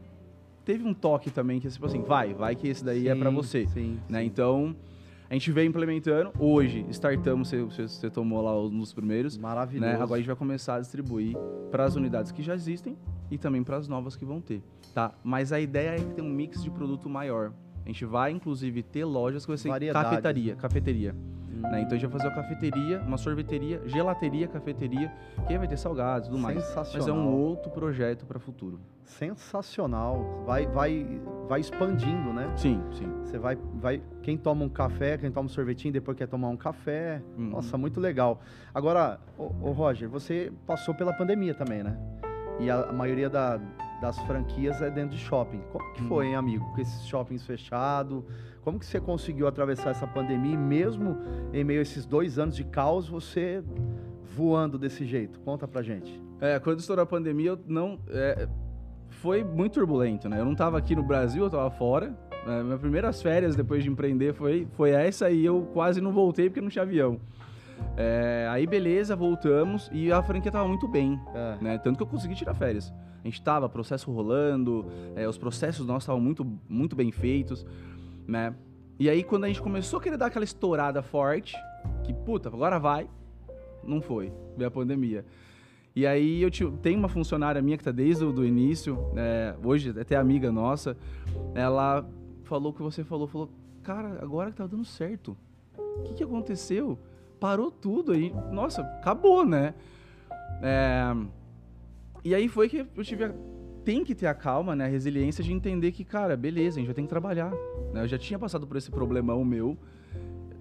teve 0.63 0.87
um 0.87 0.93
toque 0.93 1.29
também 1.29 1.59
que 1.59 1.67
tipo 1.67 1.85
assim, 1.85 2.01
vai, 2.01 2.33
vai 2.33 2.55
que 2.55 2.67
esse 2.67 2.83
daí 2.83 3.09
é 3.09 3.15
para 3.15 3.29
você, 3.29 3.67
sim, 3.67 3.99
né? 4.07 4.21
sim. 4.21 4.25
Então 4.25 4.75
a 5.29 5.33
gente 5.33 5.51
vem 5.51 5.67
implementando. 5.67 6.31
Hoje, 6.39 6.85
startamos, 6.89 7.49
você, 7.49 7.61
você- 7.63 8.09
tomou 8.09 8.41
lá 8.41 8.57
os 8.59 8.71
nos 8.71 8.93
primeiros. 8.93 9.37
Maravilhoso. 9.37 9.85
Né? 9.91 9.95
Agora 9.95 10.15
a 10.15 10.17
gente 10.17 10.27
vai 10.27 10.35
começar 10.35 10.75
a 10.75 10.79
distribuir 10.79 11.35
para 11.69 11.85
as 11.85 11.95
unidades 11.95 12.31
que 12.31 12.41
já 12.41 12.55
existem 12.55 12.97
e 13.29 13.37
também 13.37 13.63
para 13.63 13.77
as 13.77 13.87
novas 13.87 14.15
que 14.15 14.25
vão 14.25 14.41
ter, 14.41 14.63
tá? 14.93 15.13
Mas 15.23 15.51
a 15.51 15.59
ideia 15.59 15.91
é 15.91 15.97
que 15.99 16.13
tem 16.15 16.23
um 16.23 16.29
mix 16.29 16.63
de 16.63 16.71
produto 16.71 17.07
maior. 17.07 17.53
A 17.89 17.91
gente 17.91 18.05
vai, 18.05 18.31
inclusive, 18.31 18.83
ter 18.83 19.03
lojas 19.03 19.43
que 19.45 19.49
vai 19.49 19.57
ser 19.57 19.69
Variedades. 19.69 20.09
cafetaria, 20.11 20.55
cafeteria. 20.55 21.15
né? 21.49 21.81
Então 21.81 21.97
a 21.97 21.99
gente 21.99 22.07
vai 22.07 22.19
fazer 22.19 22.27
uma 22.31 22.35
cafeteria, 22.43 23.01
uma 23.01 23.17
sorveteria, 23.17 23.81
gelateria, 23.87 24.47
cafeteria, 24.47 25.11
que 25.47 25.57
vai 25.57 25.67
ter 25.67 25.75
salgados 25.75 26.27
e 26.27 26.31
tudo 26.31 26.39
mais. 26.39 26.55
Mas 26.55 26.65
é 26.65 26.67
Sensacional. 26.67 27.17
um 27.17 27.33
outro 27.35 27.71
projeto 27.71 28.27
para 28.27 28.37
futuro. 28.39 28.79
Sensacional. 29.03 30.43
Vai, 30.45 30.67
vai, 30.67 31.19
vai 31.47 31.59
expandindo, 31.59 32.31
né? 32.31 32.51
Sim, 32.55 32.79
sim. 32.91 33.07
Você 33.23 33.39
vai, 33.39 33.57
vai. 33.75 34.01
Quem 34.21 34.37
toma 34.37 34.63
um 34.63 34.69
café, 34.69 35.17
quem 35.17 35.31
toma 35.31 35.47
um 35.47 35.49
sorvetinho, 35.49 35.91
depois 35.91 36.15
quer 36.15 36.27
tomar 36.27 36.49
um 36.49 36.57
café. 36.57 37.21
Uhum. 37.35 37.49
Nossa, 37.49 37.75
muito 37.77 37.99
legal. 37.99 38.39
Agora, 38.73 39.19
ô, 39.37 39.45
ô, 39.61 39.71
Roger, 39.71 40.07
você 40.07 40.53
passou 40.67 40.93
pela 40.93 41.11
pandemia 41.13 41.55
também, 41.55 41.81
né? 41.83 41.97
E 42.59 42.69
a, 42.69 42.81
a 42.83 42.93
maioria 42.93 43.29
da- 43.29 43.59
das 44.01 44.17
franquias 44.19 44.81
é 44.81 44.89
dentro 44.89 45.17
de 45.17 45.23
shopping. 45.23 45.61
Como 45.71 45.93
que 45.93 46.01
foi, 46.03 46.25
Uhum. 46.25 46.31
hein, 46.31 46.35
amigo? 46.35 46.65
Com 46.73 46.81
esses 46.81 47.05
shoppings 47.07 47.45
fechados? 47.45 48.23
Como 48.63 48.77
que 48.79 48.85
você 48.85 48.99
conseguiu 48.99 49.47
atravessar 49.47 49.91
essa 49.91 50.05
pandemia 50.07 50.53
e 50.53 50.57
mesmo 50.57 51.17
em 51.53 51.63
meio 51.63 51.79
a 51.79 51.81
esses 51.81 52.05
dois 52.05 52.37
anos 52.37 52.55
de 52.55 52.63
caos, 52.63 53.07
você 53.07 53.63
voando 54.35 54.77
desse 54.77 55.05
jeito? 55.05 55.39
Conta 55.41 55.67
pra 55.67 55.81
gente. 55.81 56.21
É, 56.41 56.59
quando 56.59 56.79
estourou 56.79 57.03
a 57.03 57.05
pandemia, 57.05 57.51
eu 57.51 57.59
não. 57.67 57.99
é, 58.09 58.47
foi 59.09 59.43
muito 59.43 59.73
turbulento, 59.73 60.29
né? 60.29 60.39
Eu 60.39 60.45
não 60.45 60.55
tava 60.55 60.77
aqui 60.77 60.95
no 60.95 61.03
Brasil, 61.03 61.43
eu 61.43 61.49
tava 61.49 61.69
fora. 61.71 62.15
né? 62.45 62.63
Minhas 62.63 62.79
primeiras 62.79 63.21
férias 63.21 63.55
depois 63.55 63.83
de 63.83 63.89
empreender 63.89 64.33
foi, 64.33 64.65
foi 64.73 64.91
essa 64.91 65.29
e 65.29 65.43
eu 65.43 65.67
quase 65.73 65.99
não 65.99 66.11
voltei 66.13 66.49
porque 66.49 66.61
não 66.61 66.69
tinha 66.69 66.83
avião. 66.83 67.19
É, 67.97 68.47
aí 68.49 68.65
beleza, 68.65 69.15
voltamos 69.15 69.89
e 69.91 70.11
a 70.11 70.21
franquia 70.23 70.51
tava 70.51 70.67
muito 70.67 70.87
bem, 70.87 71.19
É. 71.33 71.57
né? 71.61 71.77
Tanto 71.77 71.97
que 71.97 72.03
eu 72.03 72.07
consegui 72.07 72.35
tirar 72.35 72.53
férias. 72.53 72.93
A 73.23 73.27
gente 73.27 73.41
tava, 73.41 73.67
processo 73.67 74.09
rolando, 74.11 74.85
é, 75.15 75.27
os 75.27 75.37
processos 75.37 75.85
nossos 75.85 76.03
estavam 76.03 76.21
muito, 76.21 76.45
muito 76.69 76.95
bem 76.95 77.11
feitos, 77.11 77.65
né? 78.27 78.53
E 78.97 79.09
aí 79.09 79.23
quando 79.23 79.43
a 79.43 79.47
gente 79.47 79.61
começou 79.61 79.99
a 79.99 80.01
querer 80.01 80.17
dar 80.17 80.27
aquela 80.27 80.45
estourada 80.45 81.01
forte, 81.01 81.55
que 82.03 82.13
puta, 82.13 82.47
agora 82.49 82.79
vai, 82.79 83.09
não 83.83 84.01
foi, 84.01 84.31
veio 84.57 84.67
a 84.67 84.71
pandemia. 84.71 85.25
E 85.95 86.05
aí 86.07 86.41
eu 86.41 86.49
te- 86.49 86.69
tenho 86.81 86.97
uma 86.99 87.09
funcionária 87.09 87.61
minha 87.61 87.77
que 87.77 87.83
tá 87.83 87.91
desde 87.91 88.23
o 88.23 88.31
do 88.31 88.45
início, 88.45 88.97
é, 89.17 89.53
hoje 89.63 89.89
até 89.99 90.15
amiga 90.15 90.49
nossa, 90.51 90.95
ela 91.53 92.07
falou 92.43 92.71
o 92.71 92.75
que 92.75 92.81
você 92.81 93.03
falou, 93.03 93.27
falou, 93.27 93.49
cara, 93.83 94.19
agora 94.21 94.51
que 94.51 94.57
tá 94.57 94.67
dando 94.67 94.85
certo, 94.85 95.35
o 95.77 96.03
que, 96.03 96.13
que 96.13 96.23
aconteceu? 96.23 96.97
Parou 97.39 97.71
tudo 97.71 98.11
aí, 98.11 98.33
nossa, 98.51 98.81
acabou, 98.81 99.45
né? 99.45 99.73
É, 100.61 101.15
e 102.23 102.35
aí 102.35 102.47
foi 102.49 102.67
que 102.67 102.85
eu 102.95 103.03
tive 103.03 103.23
a, 103.25 103.33
tem 103.85 104.03
que 104.03 104.13
ter 104.13 104.27
a 104.27 104.33
calma, 104.33 104.75
né, 104.75 104.85
a 104.85 104.89
resiliência 104.89 105.43
de 105.43 105.53
entender 105.53 105.91
que, 105.91 106.03
cara, 106.03 106.35
beleza, 106.35 106.75
a 106.75 106.79
gente 106.79 106.87
vai 106.87 106.95
ter 106.95 107.01
que 107.01 107.07
trabalhar. 107.07 107.51
né? 107.93 108.03
Eu 108.03 108.07
já 108.07 108.17
tinha 108.17 108.37
passado 108.37 108.67
por 108.67 108.75
esse 108.77 108.91
problemão 108.91 109.43
meu, 109.45 109.77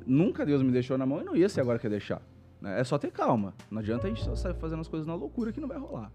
nunca 0.07 0.47
Deus 0.47 0.62
me 0.62 0.71
deixou 0.71 0.97
na 0.97 1.05
mão 1.05 1.21
e 1.21 1.25
não 1.25 1.35
ia 1.37 1.49
ser 1.49 1.61
agora 1.61 1.79
que 1.79 1.87
ia 1.87 1.91
deixar. 1.91 2.23
né? 2.61 2.81
É 2.81 2.85
só 2.85 2.97
ter 2.97 3.11
calma. 3.11 3.55
Não 3.71 3.81
adianta 3.81 4.07
a 4.07 4.09
gente 4.09 4.25
só 4.25 4.35
sair 4.37 4.55
fazendo 4.55 4.81
as 4.81 4.88
coisas 4.88 5.07
na 5.07 5.14
loucura 5.14 5.53
que 5.53 5.61
não 5.61 5.69
vai 5.69 5.79
rolar. 5.79 6.12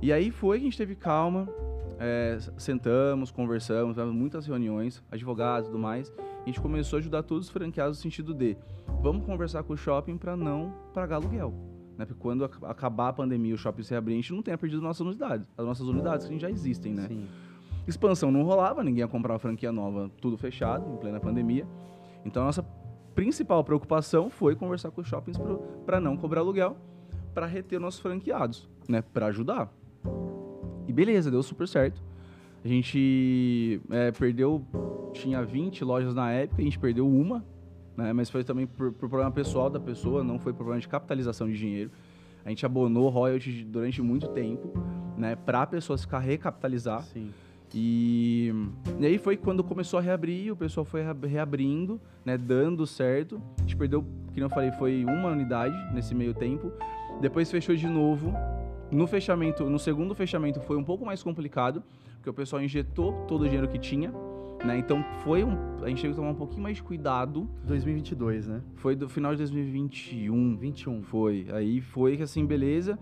E 0.00 0.12
aí 0.12 0.30
foi 0.30 0.58
que 0.58 0.62
a 0.62 0.68
gente 0.70 0.78
teve 0.78 0.94
calma, 0.94 1.48
é, 1.98 2.38
sentamos, 2.56 3.30
conversamos, 3.30 3.94
tivemos 3.94 4.14
muitas 4.14 4.46
reuniões, 4.46 5.02
advogados 5.10 5.68
e 5.68 5.72
tudo 5.72 5.80
mais. 5.80 6.08
E 6.08 6.42
a 6.42 6.46
gente 6.46 6.60
começou 6.60 6.96
a 6.96 7.00
ajudar 7.00 7.22
todos 7.22 7.46
os 7.46 7.50
franqueados 7.52 7.98
no 7.98 8.02
sentido 8.02 8.32
de 8.32 8.56
vamos 9.02 9.24
conversar 9.24 9.62
com 9.62 9.72
o 9.72 9.76
shopping 9.76 10.16
para 10.16 10.36
não 10.36 10.72
pagar 10.94 11.16
aluguel. 11.16 11.52
Né? 11.96 12.06
Porque 12.06 12.20
quando 12.20 12.44
ac- 12.44 12.64
acabar 12.64 13.08
a 13.08 13.12
pandemia 13.12 13.50
e 13.50 13.54
o 13.54 13.58
shopping 13.58 13.82
se 13.82 13.94
abrir, 13.94 14.12
a 14.14 14.16
gente 14.16 14.32
não 14.32 14.42
tenha 14.42 14.56
perdido 14.56 14.80
nossas 14.80 15.06
unidades. 15.06 15.48
As 15.56 15.66
nossas 15.66 15.86
unidades 15.86 16.26
que 16.26 16.38
já 16.38 16.48
existem, 16.48 16.94
né? 16.94 17.08
Sim. 17.08 17.26
Expansão 17.86 18.30
não 18.30 18.42
rolava, 18.42 18.84
ninguém 18.84 19.00
ia 19.00 19.08
comprar 19.08 19.32
uma 19.32 19.38
franquia 19.38 19.72
nova, 19.72 20.10
tudo 20.20 20.36
fechado, 20.36 20.92
em 20.92 20.96
plena 20.98 21.18
pandemia. 21.18 21.66
Então 22.24 22.42
a 22.42 22.46
nossa 22.46 22.62
principal 23.14 23.64
preocupação 23.64 24.30
foi 24.30 24.54
conversar 24.54 24.90
com 24.90 25.00
os 25.00 25.08
shoppings 25.08 25.38
para 25.84 25.98
não 25.98 26.16
cobrar 26.16 26.40
aluguel, 26.42 26.76
para 27.34 27.46
reter 27.46 27.80
nossos 27.80 27.98
franqueados, 28.00 28.68
né? 28.88 29.02
Para 29.02 29.26
ajudar. 29.26 29.72
E 30.88 30.92
beleza, 30.92 31.30
deu 31.30 31.42
super 31.42 31.68
certo. 31.68 32.02
A 32.64 32.66
gente 32.66 33.80
é, 33.90 34.10
perdeu, 34.10 34.64
tinha 35.12 35.44
20 35.44 35.84
lojas 35.84 36.14
na 36.14 36.32
época, 36.32 36.60
a 36.60 36.64
gente 36.64 36.78
perdeu 36.78 37.06
uma, 37.06 37.44
né? 37.96 38.12
Mas 38.12 38.30
foi 38.30 38.42
também 38.42 38.66
por, 38.66 38.90
por 38.92 39.08
problema 39.08 39.30
pessoal 39.30 39.70
da 39.70 39.78
pessoa, 39.78 40.24
não 40.24 40.38
foi 40.38 40.52
por 40.52 40.58
problema 40.58 40.80
de 40.80 40.88
capitalização 40.88 41.46
de 41.46 41.56
dinheiro. 41.56 41.90
A 42.44 42.48
gente 42.48 42.64
abonou 42.66 43.08
royalties 43.10 43.64
durante 43.64 44.00
muito 44.02 44.28
tempo, 44.28 44.72
né? 45.16 45.36
Para 45.36 45.62
a 45.62 45.66
pessoa 45.66 45.96
se 45.96 46.04
ficar 46.04 46.18
recapitalizar. 46.18 47.02
Sim. 47.02 47.30
E, 47.74 48.50
e 48.98 49.04
aí 49.06 49.18
foi 49.18 49.36
quando 49.36 49.62
começou 49.62 49.98
a 49.98 50.02
reabrir, 50.02 50.50
o 50.52 50.56
pessoal 50.56 50.84
foi 50.86 51.02
rea- 51.02 51.16
reabrindo, 51.26 52.00
né, 52.24 52.38
dando 52.38 52.86
certo. 52.86 53.40
A 53.58 53.60
gente 53.60 53.76
perdeu, 53.76 54.04
que 54.32 54.40
eu 54.40 54.48
falei, 54.48 54.72
foi 54.72 55.04
uma 55.04 55.28
unidade 55.28 55.76
nesse 55.94 56.14
meio 56.14 56.32
tempo. 56.32 56.72
Depois 57.20 57.50
fechou 57.50 57.76
de 57.76 57.86
novo. 57.86 58.32
No 58.90 59.06
fechamento, 59.06 59.68
no 59.68 59.78
segundo 59.78 60.14
fechamento 60.14 60.60
foi 60.60 60.76
um 60.76 60.84
pouco 60.84 61.04
mais 61.04 61.22
complicado, 61.22 61.82
porque 62.16 62.30
o 62.30 62.34
pessoal 62.34 62.62
injetou 62.62 63.12
todo 63.26 63.42
o 63.42 63.44
dinheiro 63.44 63.68
que 63.68 63.78
tinha, 63.78 64.12
né? 64.64 64.78
Então 64.78 65.04
foi 65.22 65.44
um, 65.44 65.82
a 65.82 65.88
gente 65.88 66.00
teve 66.00 66.14
que 66.14 66.16
tomar 66.16 66.30
um 66.30 66.34
pouquinho 66.34 66.62
mais 66.62 66.76
de 66.76 66.82
cuidado. 66.82 67.48
2022, 67.64 68.48
né? 68.48 68.62
Foi 68.76 68.96
do 68.96 69.08
final 69.08 69.32
de 69.32 69.38
2021, 69.38 70.56
21. 70.56 71.02
foi. 71.02 71.46
Aí 71.52 71.80
foi 71.80 72.16
que 72.16 72.22
assim, 72.22 72.46
beleza. 72.46 72.98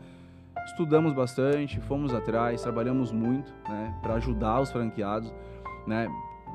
Estudamos 0.67 1.13
bastante, 1.13 1.81
fomos 1.81 2.13
atrás, 2.13 2.61
trabalhamos 2.63 3.13
muito, 3.13 3.55
né, 3.69 3.97
para 4.03 4.15
ajudar 4.15 4.61
os 4.61 4.73
franqueados, 4.73 5.33
né, 5.87 6.09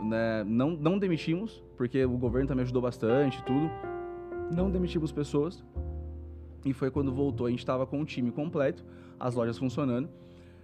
né, 0.04 0.44
não, 0.46 0.72
não 0.72 1.00
demitimos, 1.00 1.64
porque 1.78 2.04
o 2.04 2.18
governo 2.18 2.48
também 2.48 2.64
ajudou 2.64 2.82
bastante, 2.82 3.42
tudo. 3.44 3.72
Não 4.54 4.70
demitimos 4.70 5.14
pessoas. 5.14 5.64
E 6.66 6.74
foi 6.74 6.92
quando 6.92 7.14
voltou, 7.14 7.48
a 7.48 7.50
gente 7.50 7.60
estava 7.60 7.88
com 7.88 8.02
o 8.02 8.06
time 8.06 8.32
completo, 8.32 8.84
as 9.22 9.36
lojas 9.36 9.58
funcionando, 9.58 10.10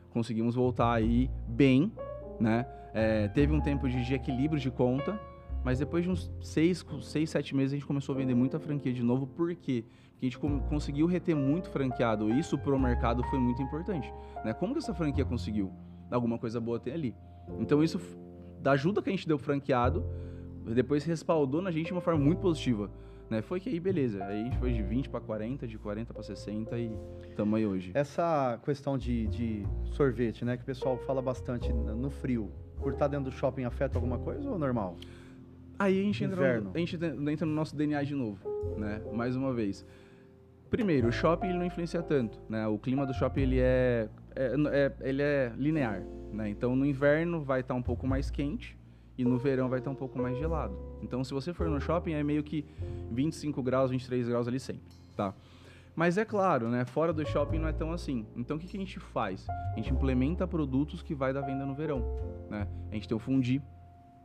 conseguimos 0.09 0.55
voltar 0.55 0.93
aí 0.93 1.29
bem, 1.47 1.91
né? 2.39 2.65
É, 2.93 3.27
teve 3.27 3.53
um 3.53 3.61
tempo 3.61 3.87
de, 3.87 4.03
de 4.03 4.13
equilíbrio 4.15 4.59
de 4.59 4.71
conta, 4.71 5.19
mas 5.63 5.79
depois 5.79 6.03
de 6.03 6.09
uns 6.09 6.31
seis, 6.41 6.83
seis, 7.01 7.29
sete 7.29 7.55
meses 7.55 7.73
a 7.73 7.75
gente 7.75 7.85
começou 7.85 8.15
a 8.15 8.17
vender 8.17 8.33
muita 8.33 8.59
franquia 8.59 8.91
de 8.91 9.03
novo, 9.03 9.27
por 9.27 9.53
quê? 9.55 9.83
Porque 9.83 9.85
a 10.19 10.25
gente 10.25 10.39
conseguiu 10.69 11.05
reter 11.05 11.35
muito 11.35 11.69
franqueado, 11.69 12.29
isso 12.33 12.57
pro 12.57 12.79
mercado 12.79 13.23
foi 13.25 13.37
muito 13.37 13.61
importante, 13.61 14.11
né? 14.43 14.53
Como 14.53 14.73
que 14.73 14.79
essa 14.79 14.93
franquia 14.93 15.23
conseguiu? 15.23 15.71
Alguma 16.09 16.39
coisa 16.39 16.59
boa 16.59 16.79
tem 16.79 16.93
ali. 16.93 17.15
Então 17.59 17.83
isso, 17.83 17.99
da 18.61 18.71
ajuda 18.71 19.01
que 19.01 19.09
a 19.09 19.11
gente 19.11 19.27
deu 19.27 19.37
franqueado, 19.37 20.03
depois 20.73 21.03
respaldou 21.03 21.61
na 21.61 21.69
gente 21.69 21.87
de 21.87 21.91
uma 21.91 22.01
forma 22.01 22.19
muito 22.19 22.39
positiva. 22.39 22.89
Né? 23.29 23.41
Foi 23.41 23.59
que 23.59 23.69
aí, 23.69 23.79
beleza. 23.79 24.23
Aí 24.23 24.41
a 24.41 24.43
gente 24.45 24.57
foi 24.57 24.71
de 24.73 24.81
20 24.81 25.09
para 25.09 25.19
40, 25.19 25.67
de 25.67 25.77
40 25.77 26.13
para 26.13 26.23
60 26.23 26.77
e 26.77 26.91
estamos 27.29 27.57
aí 27.57 27.65
hoje. 27.65 27.91
Essa 27.93 28.59
questão 28.63 28.97
de, 28.97 29.27
de 29.27 29.63
sorvete, 29.91 30.45
né? 30.45 30.55
Que 30.55 30.63
o 30.63 30.65
pessoal 30.65 30.97
fala 30.99 31.21
bastante 31.21 31.71
no 31.71 32.09
frio. 32.09 32.51
Por 32.77 32.93
estar 32.93 33.07
dentro 33.07 33.25
do 33.25 33.31
shopping 33.31 33.63
afeta 33.63 33.97
alguma 33.97 34.17
coisa 34.19 34.49
ou 34.49 34.57
normal? 34.57 34.95
Aí 35.79 35.99
a 35.99 36.03
gente, 36.03 36.23
entra 36.23 36.61
no, 36.61 36.71
a 36.73 36.77
gente 36.79 36.95
entra 36.95 37.45
no 37.45 37.53
nosso 37.53 37.75
DNA 37.75 38.03
de 38.03 38.15
novo, 38.15 38.39
né? 38.77 39.01
Mais 39.13 39.35
uma 39.35 39.53
vez. 39.53 39.85
Primeiro, 40.69 41.07
o 41.07 41.11
shopping 41.11 41.47
ele 41.47 41.57
não 41.57 41.65
influencia 41.65 42.01
tanto, 42.01 42.39
né? 42.49 42.67
O 42.67 42.77
clima 42.77 43.05
do 43.05 43.13
shopping 43.13 43.41
ele 43.41 43.59
é, 43.59 44.09
é- 44.35 44.53
é- 44.71 44.93
ele 45.01 45.21
é 45.21 45.51
linear, 45.55 46.01
né? 46.31 46.49
Então 46.49 46.75
no 46.75 46.85
inverno 46.85 47.41
vai 47.41 47.61
estar 47.61 47.73
um 47.73 47.81
pouco 47.81 48.07
mais 48.07 48.29
quente 48.29 48.76
e 49.17 49.25
no 49.25 49.37
verão 49.37 49.67
vai 49.69 49.79
estar 49.79 49.89
um 49.89 49.95
pouco 49.95 50.19
mais 50.19 50.37
gelado. 50.37 50.77
Então 51.01 51.23
se 51.23 51.33
você 51.33 51.53
for 51.53 51.67
no 51.69 51.79
shopping 51.81 52.13
é 52.13 52.23
meio 52.23 52.43
que 52.43 52.65
25 53.11 53.61
graus, 53.63 53.91
23 53.91 54.27
graus 54.27 54.47
ali 54.47 54.59
sempre, 54.59 54.93
tá? 55.15 55.33
Mas 55.95 56.15
é 56.17 56.23
claro, 56.23 56.69
né? 56.69 56.85
Fora 56.85 57.11
do 57.11 57.25
shopping 57.25 57.57
não 57.57 57.67
é 57.67 57.73
tão 57.73 57.91
assim. 57.91 58.25
Então 58.35 58.57
o 58.57 58.59
que, 58.59 58.67
que 58.67 58.77
a 58.77 58.79
gente 58.79 58.99
faz? 58.99 59.47
A 59.73 59.75
gente 59.77 59.91
implementa 59.91 60.47
produtos 60.47 61.01
que 61.01 61.15
vai 61.15 61.33
dar 61.33 61.41
venda 61.41 61.65
no 61.65 61.73
verão, 61.73 62.03
né? 62.49 62.67
A 62.91 62.93
gente 62.93 63.07
tem 63.07 63.17
o 63.17 63.19
fundi, 63.19 63.59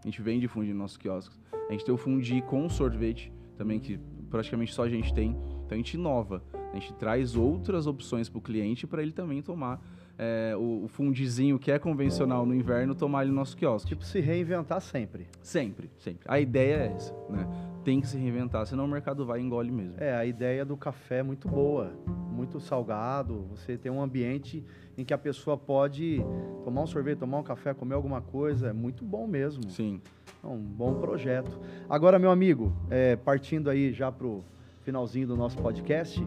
a 0.03 0.07
gente 0.07 0.21
vende 0.21 0.47
fundi 0.49 0.69
nos 0.69 0.79
nossos 0.79 0.97
quiosques. 0.97 1.41
A 1.69 1.73
gente 1.73 1.85
tem 1.85 1.95
o 1.95 1.97
fundi 1.97 2.43
com 2.43 2.69
sorvete 2.69 3.33
também, 3.57 3.81
que 3.81 3.99
praticamente 4.29 4.75
só 4.75 4.85
a 4.85 4.89
gente 4.89 5.15
tem. 5.15 5.31
Então 5.65 5.71
a 5.71 5.77
gente 5.77 5.95
inova. 5.95 6.43
A 6.73 6.75
gente 6.75 6.93
traz 6.95 7.37
outras 7.37 7.87
opções 7.87 8.29
para 8.29 8.39
o 8.39 8.43
cliente 8.43 8.87
para 8.87 9.01
ele 9.01 9.13
também 9.13 9.41
tomar 9.41 9.81
é, 10.19 10.55
o, 10.57 10.85
o 10.85 10.89
fundizinho 10.89 11.59
que 11.59 11.71
é 11.71 11.79
convencional 11.79 12.47
no 12.47 12.55
inverno, 12.55 12.95
tomar 12.95 13.23
ele 13.23 13.31
no 13.31 13.37
nosso 13.37 13.57
quiosque. 13.57 13.91
Tipo, 13.91 14.05
se 14.05 14.21
reinventar 14.21 14.81
sempre. 14.81 15.27
Sempre, 15.43 15.91
sempre. 15.99 16.21
A 16.27 16.39
ideia 16.39 16.75
é 16.75 16.87
essa, 16.95 17.15
né? 17.29 17.47
Tem 17.85 18.01
que 18.01 18.07
se 18.07 18.17
reinventar, 18.17 18.65
senão 18.67 18.85
o 18.85 18.89
mercado 18.89 19.27
vai 19.27 19.41
e 19.41 19.43
engole 19.43 19.71
mesmo. 19.71 19.95
É, 19.99 20.15
a 20.15 20.25
ideia 20.25 20.65
do 20.65 20.77
café 20.77 21.19
é 21.19 21.23
muito 21.23 21.49
boa. 21.49 21.93
muito 22.07 22.61
salgado. 22.61 23.47
Você 23.51 23.77
tem 23.77 23.91
um 23.91 24.01
ambiente 24.01 24.65
em 24.97 25.05
que 25.05 25.13
a 25.13 25.19
pessoa 25.19 25.57
pode 25.57 26.25
tomar 26.65 26.83
um 26.83 26.87
sorvete, 26.87 27.19
tomar 27.19 27.39
um 27.39 27.43
café, 27.43 27.75
comer 27.75 27.95
alguma 27.95 28.21
coisa. 28.21 28.69
É 28.69 28.73
muito 28.73 29.05
bom 29.05 29.27
mesmo. 29.27 29.69
Sim. 29.69 30.01
É 30.43 30.47
um 30.47 30.59
bom 30.59 30.95
projeto. 30.95 31.61
Agora, 31.89 32.19
meu 32.19 32.31
amigo, 32.31 32.73
é, 32.89 33.17
partindo 33.17 33.69
aí 33.69 33.93
já 33.93 34.13
para 34.13 34.27
o 34.27 34.45
finalzinho 34.83 35.27
do 35.27 35.37
nosso 35.37 35.57
podcast, 35.59 36.25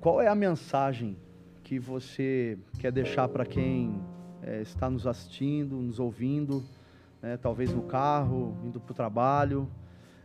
qual 0.00 0.20
é 0.20 0.28
a 0.28 0.34
mensagem 0.34 1.16
que 1.70 1.78
você 1.78 2.58
quer 2.80 2.90
deixar 2.90 3.28
para 3.28 3.46
quem 3.46 4.02
é, 4.42 4.60
está 4.60 4.90
nos 4.90 5.06
assistindo, 5.06 5.76
nos 5.76 6.00
ouvindo, 6.00 6.64
né, 7.22 7.36
talvez 7.36 7.72
no 7.72 7.82
carro, 7.82 8.56
indo 8.64 8.80
para 8.80 8.90
o 8.90 8.94
trabalho? 8.94 9.68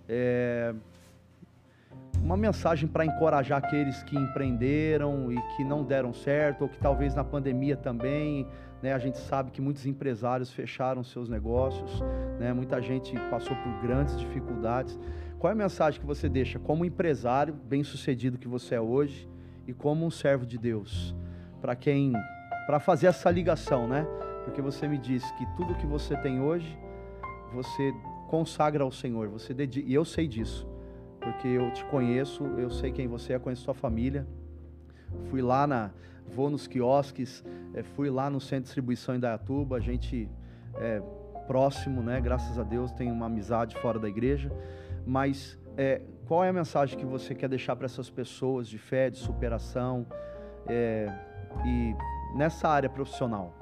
É, 0.09 0.73
uma 2.19 2.35
mensagem 2.35 2.89
para 2.89 3.05
encorajar 3.05 3.63
aqueles 3.63 4.01
que 4.01 4.17
empreenderam 4.17 5.31
e 5.31 5.39
que 5.55 5.63
não 5.63 5.83
deram 5.83 6.15
certo, 6.15 6.63
ou 6.63 6.67
que 6.67 6.79
talvez 6.79 7.13
na 7.13 7.23
pandemia 7.23 7.77
também, 7.77 8.47
né, 8.81 8.91
a 8.91 8.97
gente 8.97 9.19
sabe 9.19 9.51
que 9.51 9.61
muitos 9.61 9.85
empresários 9.85 10.51
fecharam 10.51 11.03
seus 11.03 11.29
negócios, 11.29 12.01
né, 12.39 12.53
muita 12.53 12.81
gente 12.81 13.13
passou 13.29 13.55
por 13.57 13.81
grandes 13.83 14.17
dificuldades. 14.17 14.97
Qual 15.37 15.51
é 15.51 15.53
a 15.53 15.55
mensagem 15.55 15.99
que 15.99 16.07
você 16.07 16.27
deixa 16.27 16.57
como 16.57 16.83
empresário 16.83 17.53
bem 17.53 17.83
sucedido 17.83 18.35
que 18.35 18.47
você 18.47 18.73
é 18.73 18.81
hoje 18.81 19.29
e 19.67 19.73
como 19.73 20.07
um 20.07 20.09
servo 20.09 20.43
de 20.43 20.57
Deus? 20.57 21.13
Para 21.66 21.76
quem, 21.76 22.13
para 22.68 22.80
fazer 22.80 23.07
essa 23.07 23.32
ligação, 23.32 23.88
né? 23.88 24.05
Porque 24.43 24.61
você 24.61 24.88
me 24.88 24.99
disse 24.99 25.34
que 25.34 25.45
tudo 25.57 25.74
que 25.74 25.88
você 25.88 26.16
tem 26.16 26.39
hoje, 26.39 26.78
você 27.51 27.91
consagra 28.30 28.84
ao 28.84 28.91
Senhor, 28.91 29.28
você 29.30 29.51
dedica, 29.51 29.89
e 29.89 29.91
eu 29.91 30.05
sei 30.05 30.28
disso 30.28 30.68
porque 31.26 31.47
eu 31.47 31.72
te 31.72 31.84
conheço, 31.86 32.43
eu 32.55 32.70
sei 32.70 32.91
quem 32.91 33.07
você 33.07 33.34
é, 33.34 33.39
conheço 33.39 33.63
sua 33.63 33.74
família. 33.74 34.28
Fui 35.32 35.41
lá 35.41 35.66
na, 35.66 35.89
vou 36.28 36.51
nos 36.51 36.68
quiosques, 36.68 37.43
é, 37.74 37.82
fui 37.82 38.11
lá 38.11 38.30
no 38.30 38.39
centro 38.39 38.57
de 38.57 38.66
distribuição 38.66 39.16
em 39.16 39.20
Dayatuba, 39.20 39.78
a 39.78 39.80
gente 39.80 40.30
é 40.76 41.01
próximo, 41.47 42.03
né? 42.03 42.22
Graças 42.22 42.59
a 42.59 42.63
Deus 42.63 42.91
tem 42.91 43.11
uma 43.11 43.26
amizade 43.26 43.76
fora 43.78 43.97
da 43.97 44.07
igreja. 44.07 44.51
Mas 45.03 45.57
é, 45.76 45.99
qual 46.28 46.43
é 46.43 46.49
a 46.49 46.53
mensagem 46.53 46.95
que 46.95 47.05
você 47.05 47.34
quer 47.34 47.49
deixar 47.49 47.76
para 47.76 47.86
essas 47.86 48.07
pessoas 48.07 48.68
de 48.68 48.78
fé, 48.78 49.09
de 49.09 49.18
superação 49.18 50.05
é, 50.68 51.11
e 51.64 51.95
nessa 52.36 52.68
área 52.68 52.89
profissional? 52.89 53.53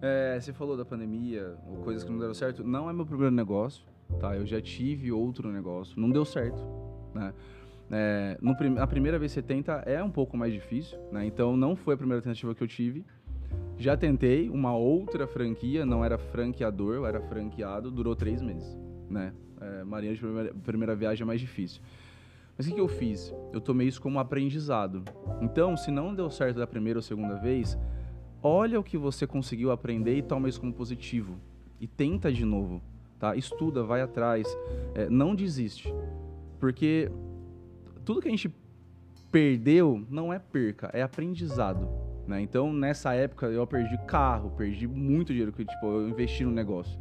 É, 0.00 0.38
você 0.40 0.52
falou 0.52 0.76
da 0.76 0.84
pandemia, 0.84 1.56
ou 1.68 1.76
coisas 1.78 2.04
que 2.04 2.10
não 2.10 2.18
deram 2.18 2.34
certo. 2.34 2.62
Não 2.62 2.88
é 2.88 2.92
meu 2.92 3.06
primeiro 3.06 3.34
negócio 3.34 3.84
tá? 4.18 4.36
Eu 4.36 4.46
já 4.46 4.60
tive 4.60 5.12
outro 5.12 5.50
negócio, 5.50 5.98
não 6.00 6.10
deu 6.10 6.24
certo, 6.24 6.60
né? 7.14 7.32
É, 7.90 8.38
no, 8.40 8.56
a 8.80 8.86
primeira 8.86 9.18
vez 9.18 9.32
que 9.32 9.40
você 9.40 9.46
tenta 9.46 9.72
é 9.86 10.02
um 10.02 10.10
pouco 10.10 10.36
mais 10.36 10.52
difícil, 10.52 10.98
né? 11.12 11.26
Então 11.26 11.56
não 11.56 11.76
foi 11.76 11.94
a 11.94 11.96
primeira 11.96 12.22
tentativa 12.22 12.54
que 12.54 12.62
eu 12.62 12.68
tive. 12.68 13.04
Já 13.76 13.96
tentei 13.96 14.48
uma 14.48 14.74
outra 14.74 15.26
franquia, 15.26 15.84
não 15.84 16.04
era 16.04 16.16
franqueador, 16.16 16.94
eu 16.94 17.06
era 17.06 17.20
franqueado, 17.20 17.90
durou 17.90 18.16
três 18.16 18.40
meses, 18.40 18.76
né? 19.08 19.32
É, 19.60 19.84
Marinha 19.84 20.14
de 20.14 20.20
primeira, 20.20 20.54
primeira 20.54 20.96
viagem 20.96 21.22
é 21.22 21.26
mais 21.26 21.40
difícil. 21.40 21.82
Mas 22.56 22.66
o 22.66 22.68
que, 22.68 22.74
que 22.74 22.80
eu 22.80 22.88
fiz? 22.88 23.34
Eu 23.52 23.60
tomei 23.60 23.88
isso 23.88 24.00
como 24.00 24.18
aprendizado. 24.18 25.04
Então, 25.40 25.76
se 25.76 25.90
não 25.90 26.14
deu 26.14 26.30
certo 26.30 26.58
da 26.58 26.66
primeira 26.66 26.98
ou 26.98 27.02
segunda 27.02 27.36
vez, 27.36 27.78
olha 28.42 28.78
o 28.78 28.84
que 28.84 28.96
você 28.96 29.26
conseguiu 29.26 29.70
aprender 29.70 30.16
e 30.16 30.22
toma 30.22 30.48
isso 30.48 30.60
como 30.60 30.72
positivo. 30.72 31.36
E 31.80 31.86
tenta 31.86 32.32
de 32.32 32.44
novo 32.44 32.80
tá? 33.24 33.34
Estuda, 33.34 33.82
vai 33.82 34.02
atrás, 34.02 34.46
é, 34.94 35.08
não 35.08 35.34
desiste, 35.34 35.92
porque 36.60 37.10
tudo 38.04 38.20
que 38.20 38.28
a 38.28 38.30
gente 38.30 38.54
perdeu 39.30 40.04
não 40.10 40.30
é 40.30 40.38
perca, 40.38 40.90
é 40.92 41.02
aprendizado, 41.02 41.88
né? 42.26 42.42
Então 42.42 42.70
nessa 42.70 43.14
época 43.14 43.46
eu 43.46 43.66
perdi 43.66 43.96
carro, 44.06 44.50
perdi 44.50 44.86
muito 44.86 45.32
dinheiro 45.32 45.52
que 45.52 45.64
tipo 45.64 45.86
eu 45.86 46.08
investi 46.08 46.44
no 46.44 46.50
negócio, 46.50 46.98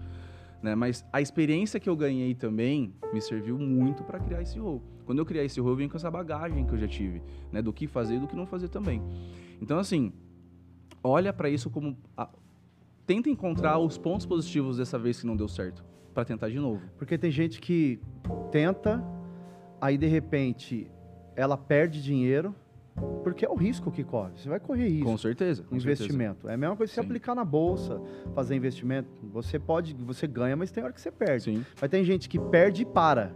né? 0.64 0.74
Mas 0.74 1.06
a 1.12 1.22
experiência 1.22 1.80
que 1.80 1.90
eu 1.90 1.96
ganhei 1.96 2.34
também 2.34 2.94
me 3.14 3.22
serviu 3.22 3.60
muito 3.60 4.04
para 4.04 4.18
criar 4.18 4.42
esse 4.42 4.58
rol. 4.58 4.82
Quando 5.06 5.20
eu 5.20 5.26
criei 5.26 5.46
esse 5.46 5.60
rol, 5.60 5.72
eu 5.72 5.76
vim 5.76 5.90
com 5.90 5.98
essa 5.98 6.10
bagagem 6.10 6.66
que 6.66 6.74
eu 6.74 6.78
já 6.78 6.88
tive, 6.88 7.22
né? 7.52 7.62
Do 7.62 7.74
que 7.74 7.86
fazer 7.86 8.16
e 8.16 8.20
do 8.20 8.28
que 8.28 8.36
não 8.36 8.48
fazer 8.48 8.70
também. 8.70 9.02
Então 9.62 9.78
assim, 9.78 10.14
olha 11.04 11.34
para 11.34 11.50
isso 11.50 11.70
como 11.70 11.98
a... 12.16 12.30
tenta 13.06 13.30
encontrar 13.30 13.78
os 13.78 13.98
pontos 13.98 14.26
positivos 14.26 14.78
dessa 14.78 14.98
vez 14.98 15.20
que 15.20 15.28
não 15.28 15.36
deu 15.36 15.50
certo 15.50 15.84
para 16.14 16.24
tentar 16.24 16.48
de 16.50 16.60
novo. 16.60 16.82
Porque 16.98 17.18
tem 17.18 17.30
gente 17.30 17.60
que 17.60 18.00
tenta, 18.50 19.04
aí 19.82 19.98
de 19.98 20.08
repente 20.08 20.90
ela 21.36 21.58
perde 21.58 22.02
dinheiro, 22.02 22.56
porque 23.24 23.46
é 23.46 23.50
o 23.50 23.56
risco 23.56 23.92
que 23.92 24.04
corre. 24.04 24.32
Você 24.36 24.50
vai 24.50 24.60
correr 24.60 24.88
risco. 24.88 25.06
Com 25.06 25.18
certeza. 25.18 25.64
Com 25.64 25.76
investimento. 25.76 26.42
Certeza. 26.42 26.52
É 26.52 26.54
a 26.54 26.58
mesma 26.58 26.76
coisa 26.76 26.92
que 26.92 26.96
você 26.96 27.02
aplicar 27.02 27.34
na 27.34 27.46
bolsa, 27.46 28.02
fazer 28.36 28.56
investimento. 28.56 29.10
Você 29.32 29.58
pode, 29.58 29.94
você 29.94 30.28
ganha, 30.28 30.56
mas 30.56 30.72
tem 30.72 30.84
hora 30.84 30.94
que 30.94 31.02
você 31.02 31.12
perde. 31.12 31.44
Sim. 31.44 31.66
Mas 31.82 31.90
tem 31.90 32.04
gente 32.04 32.30
que 32.30 32.40
perde 32.40 32.84
e 32.84 32.86
para. 32.86 33.34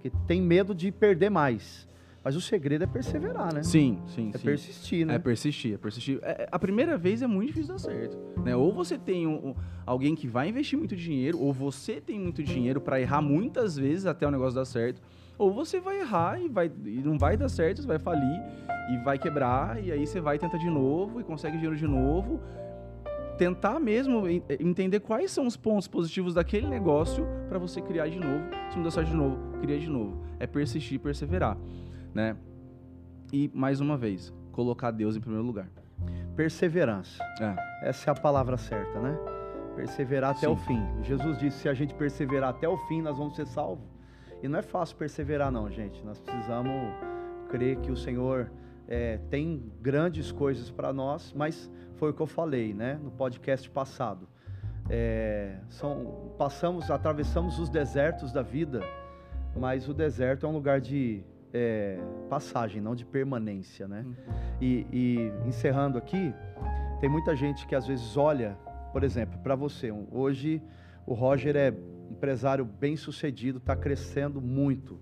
Que 0.00 0.10
tem 0.26 0.42
medo 0.42 0.74
de 0.74 0.90
perder 0.90 1.30
mais. 1.30 1.88
Mas 2.24 2.36
o 2.36 2.40
segredo 2.40 2.84
é 2.84 2.86
perseverar, 2.86 3.52
né? 3.52 3.62
Sim, 3.64 4.00
sim. 4.06 4.30
É 4.32 4.38
sim. 4.38 4.44
persistir, 4.44 5.06
né? 5.06 5.14
É 5.16 5.18
persistir, 5.18 5.74
é 5.74 5.76
persistir. 5.76 6.20
É, 6.22 6.42
é, 6.42 6.48
a 6.52 6.58
primeira 6.58 6.96
vez 6.96 7.20
é 7.20 7.26
muito 7.26 7.48
difícil 7.48 7.72
dar 7.72 7.80
certo. 7.80 8.16
Né? 8.44 8.54
Ou 8.54 8.72
você 8.72 8.96
tem 8.96 9.26
um, 9.26 9.48
um, 9.48 9.54
alguém 9.84 10.14
que 10.14 10.28
vai 10.28 10.48
investir 10.48 10.78
muito 10.78 10.94
dinheiro, 10.94 11.40
ou 11.40 11.52
você 11.52 12.00
tem 12.00 12.20
muito 12.20 12.42
dinheiro 12.42 12.80
para 12.80 13.00
errar 13.00 13.20
muitas 13.20 13.76
vezes 13.76 14.06
até 14.06 14.26
o 14.26 14.30
negócio 14.30 14.54
dar 14.54 14.64
certo. 14.64 15.02
Ou 15.42 15.52
você 15.52 15.80
vai 15.80 15.98
errar 16.00 16.40
e, 16.40 16.48
vai, 16.48 16.70
e 16.84 17.02
não 17.02 17.18
vai 17.18 17.36
dar 17.36 17.48
certo, 17.48 17.82
você 17.82 17.88
vai 17.88 17.98
falir 17.98 18.40
e 18.92 18.96
vai 18.98 19.18
quebrar, 19.18 19.82
e 19.82 19.90
aí 19.90 20.06
você 20.06 20.20
vai 20.20 20.38
tentar 20.38 20.58
de 20.58 20.70
novo 20.70 21.20
e 21.20 21.24
consegue 21.24 21.56
dinheiro 21.56 21.76
de 21.76 21.86
novo. 21.86 22.40
Tentar 23.36 23.80
mesmo 23.80 24.28
entender 24.28 25.00
quais 25.00 25.32
são 25.32 25.46
os 25.46 25.56
pontos 25.56 25.88
positivos 25.88 26.34
daquele 26.34 26.68
negócio 26.68 27.26
para 27.48 27.58
você 27.58 27.80
criar 27.80 28.08
de 28.08 28.20
novo. 28.20 28.44
Se 28.70 28.76
não 28.76 28.84
der 28.84 28.92
certo 28.92 29.08
de 29.08 29.16
novo, 29.16 29.36
cria 29.60 29.80
de 29.80 29.88
novo. 29.88 30.22
É 30.38 30.46
persistir, 30.46 31.00
perseverar 31.00 31.56
né? 32.14 32.36
E 33.32 33.50
mais 33.54 33.80
uma 33.80 33.96
vez, 33.96 34.32
colocar 34.52 34.90
Deus 34.90 35.16
em 35.16 35.20
primeiro 35.20 35.44
lugar. 35.44 35.68
Perseverança. 36.36 37.22
É. 37.40 37.88
Essa 37.88 38.10
é 38.10 38.12
a 38.12 38.14
palavra 38.14 38.56
certa, 38.56 39.00
né? 39.00 39.18
Perseverar 39.74 40.30
até 40.30 40.46
Sim. 40.46 40.52
o 40.52 40.56
fim. 40.56 40.82
Jesus 41.02 41.38
disse: 41.38 41.60
se 41.60 41.68
a 41.68 41.74
gente 41.74 41.94
perseverar 41.94 42.50
até 42.50 42.68
o 42.68 42.76
fim, 42.86 43.00
nós 43.02 43.16
vamos 43.16 43.34
ser 43.34 43.46
salvos. 43.46 43.91
E 44.42 44.48
não 44.48 44.58
é 44.58 44.62
fácil 44.62 44.96
perseverar, 44.96 45.52
não, 45.52 45.70
gente. 45.70 46.04
Nós 46.04 46.18
precisamos 46.18 46.72
crer 47.48 47.76
que 47.76 47.92
o 47.92 47.96
Senhor 47.96 48.50
é, 48.88 49.18
tem 49.30 49.72
grandes 49.80 50.32
coisas 50.32 50.70
para 50.70 50.92
nós, 50.92 51.32
mas 51.32 51.70
foi 51.94 52.10
o 52.10 52.12
que 52.12 52.20
eu 52.20 52.26
falei, 52.26 52.74
né? 52.74 52.98
No 53.00 53.12
podcast 53.12 53.70
passado. 53.70 54.28
É, 54.90 55.58
são, 55.68 56.34
passamos, 56.36 56.90
atravessamos 56.90 57.60
os 57.60 57.70
desertos 57.70 58.32
da 58.32 58.42
vida, 58.42 58.80
mas 59.56 59.88
o 59.88 59.94
deserto 59.94 60.44
é 60.44 60.48
um 60.48 60.52
lugar 60.52 60.80
de 60.80 61.22
é, 61.54 62.00
passagem, 62.28 62.80
não 62.80 62.96
de 62.96 63.04
permanência, 63.04 63.86
né? 63.86 64.02
Uhum. 64.04 64.14
E, 64.60 64.86
e, 64.92 65.32
encerrando 65.46 65.96
aqui, 65.96 66.34
tem 67.00 67.08
muita 67.08 67.36
gente 67.36 67.64
que 67.66 67.76
às 67.76 67.86
vezes 67.86 68.16
olha, 68.16 68.58
por 68.92 69.04
exemplo, 69.04 69.38
para 69.38 69.54
você. 69.54 69.92
Hoje 70.10 70.60
o 71.06 71.14
Roger 71.14 71.56
é 71.56 71.72
empresário 72.22 72.64
bem 72.64 72.96
sucedido, 72.96 73.58
está 73.58 73.74
crescendo 73.74 74.40
muito, 74.40 74.96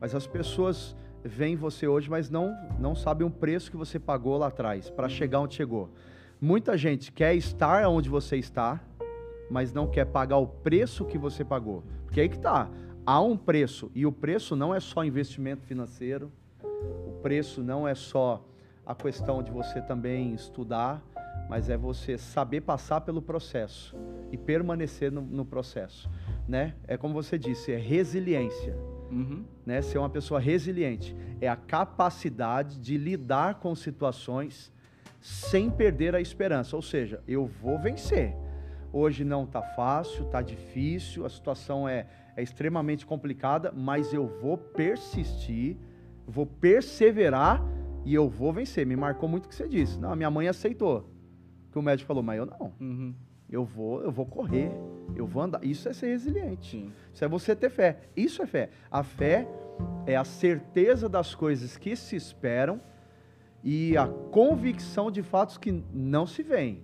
mas 0.00 0.12
as 0.12 0.26
pessoas 0.26 0.96
veem 1.22 1.54
você 1.54 1.86
hoje, 1.86 2.10
mas 2.10 2.28
não 2.28 2.52
não 2.80 2.96
sabem 2.96 3.24
o 3.24 3.30
preço 3.30 3.70
que 3.70 3.76
você 3.76 3.96
pagou 3.96 4.36
lá 4.36 4.48
atrás 4.48 4.90
para 4.90 5.08
chegar 5.08 5.38
onde 5.38 5.54
chegou. 5.54 5.88
Muita 6.40 6.76
gente 6.76 7.12
quer 7.12 7.32
estar 7.36 7.88
onde 7.88 8.08
você 8.08 8.36
está, 8.36 8.80
mas 9.48 9.72
não 9.72 9.86
quer 9.86 10.06
pagar 10.06 10.38
o 10.38 10.48
preço 10.48 11.04
que 11.04 11.16
você 11.16 11.44
pagou. 11.44 11.84
Porque 12.04 12.20
aí 12.20 12.28
que 12.28 12.40
tá 12.40 12.68
há 13.06 13.20
um 13.20 13.36
preço, 13.36 13.88
e 13.94 14.04
o 14.04 14.10
preço 14.10 14.56
não 14.56 14.74
é 14.74 14.80
só 14.80 15.04
investimento 15.04 15.64
financeiro, 15.64 16.32
o 16.60 17.20
preço 17.22 17.62
não 17.62 17.86
é 17.86 17.94
só 17.94 18.44
a 18.84 18.96
questão 18.96 19.44
de 19.44 19.52
você 19.52 19.80
também 19.80 20.34
estudar, 20.34 21.04
mas 21.48 21.70
é 21.70 21.76
você 21.76 22.18
saber 22.18 22.62
passar 22.62 23.00
pelo 23.02 23.22
processo 23.22 23.96
e 24.30 24.36
permanecer 24.36 25.10
no, 25.10 25.22
no 25.22 25.44
processo, 25.44 26.08
né? 26.48 26.74
É 26.86 26.96
como 26.96 27.14
você 27.14 27.38
disse, 27.38 27.72
é 27.72 27.76
resiliência, 27.76 28.74
uhum. 29.10 29.44
né? 29.66 29.82
Ser 29.82 29.98
uma 29.98 30.08
pessoa 30.08 30.40
resiliente 30.40 31.14
é 31.40 31.48
a 31.48 31.56
capacidade 31.56 32.78
de 32.78 32.96
lidar 32.96 33.56
com 33.56 33.74
situações 33.74 34.72
sem 35.20 35.70
perder 35.70 36.14
a 36.14 36.20
esperança, 36.20 36.74
ou 36.74 36.82
seja, 36.82 37.22
eu 37.26 37.46
vou 37.46 37.78
vencer. 37.78 38.34
Hoje 38.92 39.24
não 39.24 39.44
está 39.44 39.60
fácil, 39.60 40.24
está 40.24 40.40
difícil, 40.40 41.26
a 41.26 41.28
situação 41.28 41.88
é 41.88 42.06
é 42.38 42.42
extremamente 42.42 43.04
complicada, 43.04 43.72
mas 43.76 44.12
eu 44.12 44.28
vou 44.40 44.56
persistir, 44.56 45.76
vou 46.24 46.46
perseverar 46.46 47.60
e 48.04 48.14
eu 48.14 48.28
vou 48.28 48.52
vencer. 48.52 48.86
Me 48.86 48.94
marcou 48.94 49.28
muito 49.28 49.46
o 49.46 49.48
que 49.48 49.56
você 49.56 49.66
disse. 49.66 49.98
Não, 49.98 50.14
minha 50.14 50.30
mãe 50.30 50.46
aceitou. 50.46 51.12
Que 51.72 51.78
o 51.80 51.82
médico 51.82 52.06
falou, 52.06 52.22
mas 52.22 52.38
eu 52.38 52.46
não. 52.46 52.72
Uhum. 52.80 53.12
Eu 53.50 53.64
vou, 53.64 54.02
eu 54.02 54.10
vou 54.10 54.26
correr, 54.26 54.70
eu 55.16 55.26
vou 55.26 55.42
andar. 55.42 55.64
Isso 55.64 55.88
é 55.88 55.92
ser 55.92 56.08
resiliente. 56.08 56.70
Sim. 56.70 56.92
Isso 57.12 57.24
é 57.24 57.28
você 57.28 57.56
ter 57.56 57.70
fé. 57.70 57.98
Isso 58.16 58.42
é 58.42 58.46
fé. 58.46 58.70
A 58.90 59.02
fé 59.02 59.48
é 60.06 60.16
a 60.16 60.24
certeza 60.24 61.08
das 61.08 61.34
coisas 61.34 61.76
que 61.76 61.96
se 61.96 62.16
esperam 62.16 62.80
e 63.62 63.96
a 63.96 64.06
convicção 64.06 65.10
de 65.10 65.22
fatos 65.22 65.56
que 65.56 65.82
não 65.92 66.26
se 66.26 66.42
veem. 66.42 66.82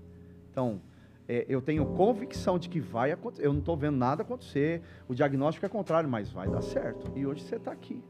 Então, 0.51 0.81
é, 1.29 1.45
eu 1.49 1.61
tenho 1.61 1.85
convicção 1.87 2.59
de 2.59 2.69
que 2.69 2.81
vai 2.81 3.12
acontecer. 3.12 3.47
Eu 3.47 3.53
não 3.53 3.61
estou 3.61 3.77
vendo 3.77 3.97
nada 3.97 4.23
acontecer. 4.23 4.83
O 5.09 5.15
diagnóstico 5.15 5.65
é 5.67 5.69
contrário, 5.69 6.09
mas 6.09 6.31
vai 6.31 6.49
dar 6.49 6.62
certo. 6.62 7.11
E 7.15 7.27
hoje 7.27 7.43
você 7.43 7.57
está 7.57 7.73
aqui. 7.73 8.03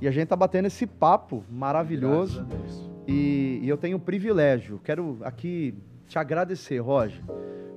E 0.00 0.06
a 0.06 0.10
gente 0.10 0.24
está 0.24 0.36
batendo 0.36 0.66
esse 0.66 0.86
papo 0.86 1.44
maravilhoso. 1.50 2.46
E, 3.06 3.60
e, 3.62 3.68
eu 3.68 3.76
tenho 3.76 3.96
o 3.96 4.00
privilégio. 4.00 4.80
Quero 4.84 5.18
aqui 5.22 5.74
te 6.08 6.18
agradecer, 6.18 6.78
Roger, 6.78 7.22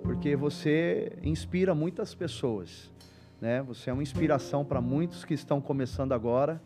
porque 0.01 0.35
você 0.35 1.11
inspira 1.21 1.75
muitas 1.75 2.15
pessoas. 2.15 2.89
Né? 3.41 3.61
Você 3.63 3.89
é 3.89 3.93
uma 3.93 4.01
inspiração 4.01 4.63
para 4.63 4.79
muitos 4.79 5.25
que 5.25 5.33
estão 5.33 5.59
começando 5.59 6.13
agora, 6.13 6.61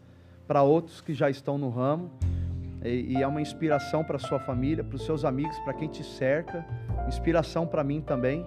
para 0.48 0.62
outros 0.62 1.02
que 1.02 1.14
já 1.14 1.30
estão 1.30 1.58
no 1.58 1.70
ramo. 1.70 2.12
E, 2.84 3.14
e 3.14 3.24
é 3.24 3.28
uma 3.28 3.42
inspiração 3.42 4.04
para 4.04 4.20
sua 4.20 4.40
família, 4.40 4.84
para 4.84 4.96
os 4.96 5.04
seus 5.04 5.26
amigos, 5.26 5.58
para 5.60 5.74
quem 5.74 5.88
te 5.88 6.04
cerca 6.04 6.64
inspiração 7.08 7.66
para 7.68 7.84
mim 7.84 8.02
também, 8.02 8.46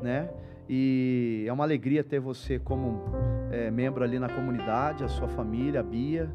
né? 0.00 0.28
E 0.68 1.44
é 1.48 1.52
uma 1.52 1.64
alegria 1.64 2.04
ter 2.04 2.20
você 2.20 2.58
como 2.58 3.02
é, 3.50 3.70
membro 3.70 4.04
ali 4.04 4.18
na 4.18 4.28
comunidade, 4.28 5.02
a 5.02 5.08
sua 5.08 5.28
família, 5.28 5.80
a 5.80 5.82
Bia, 5.82 6.30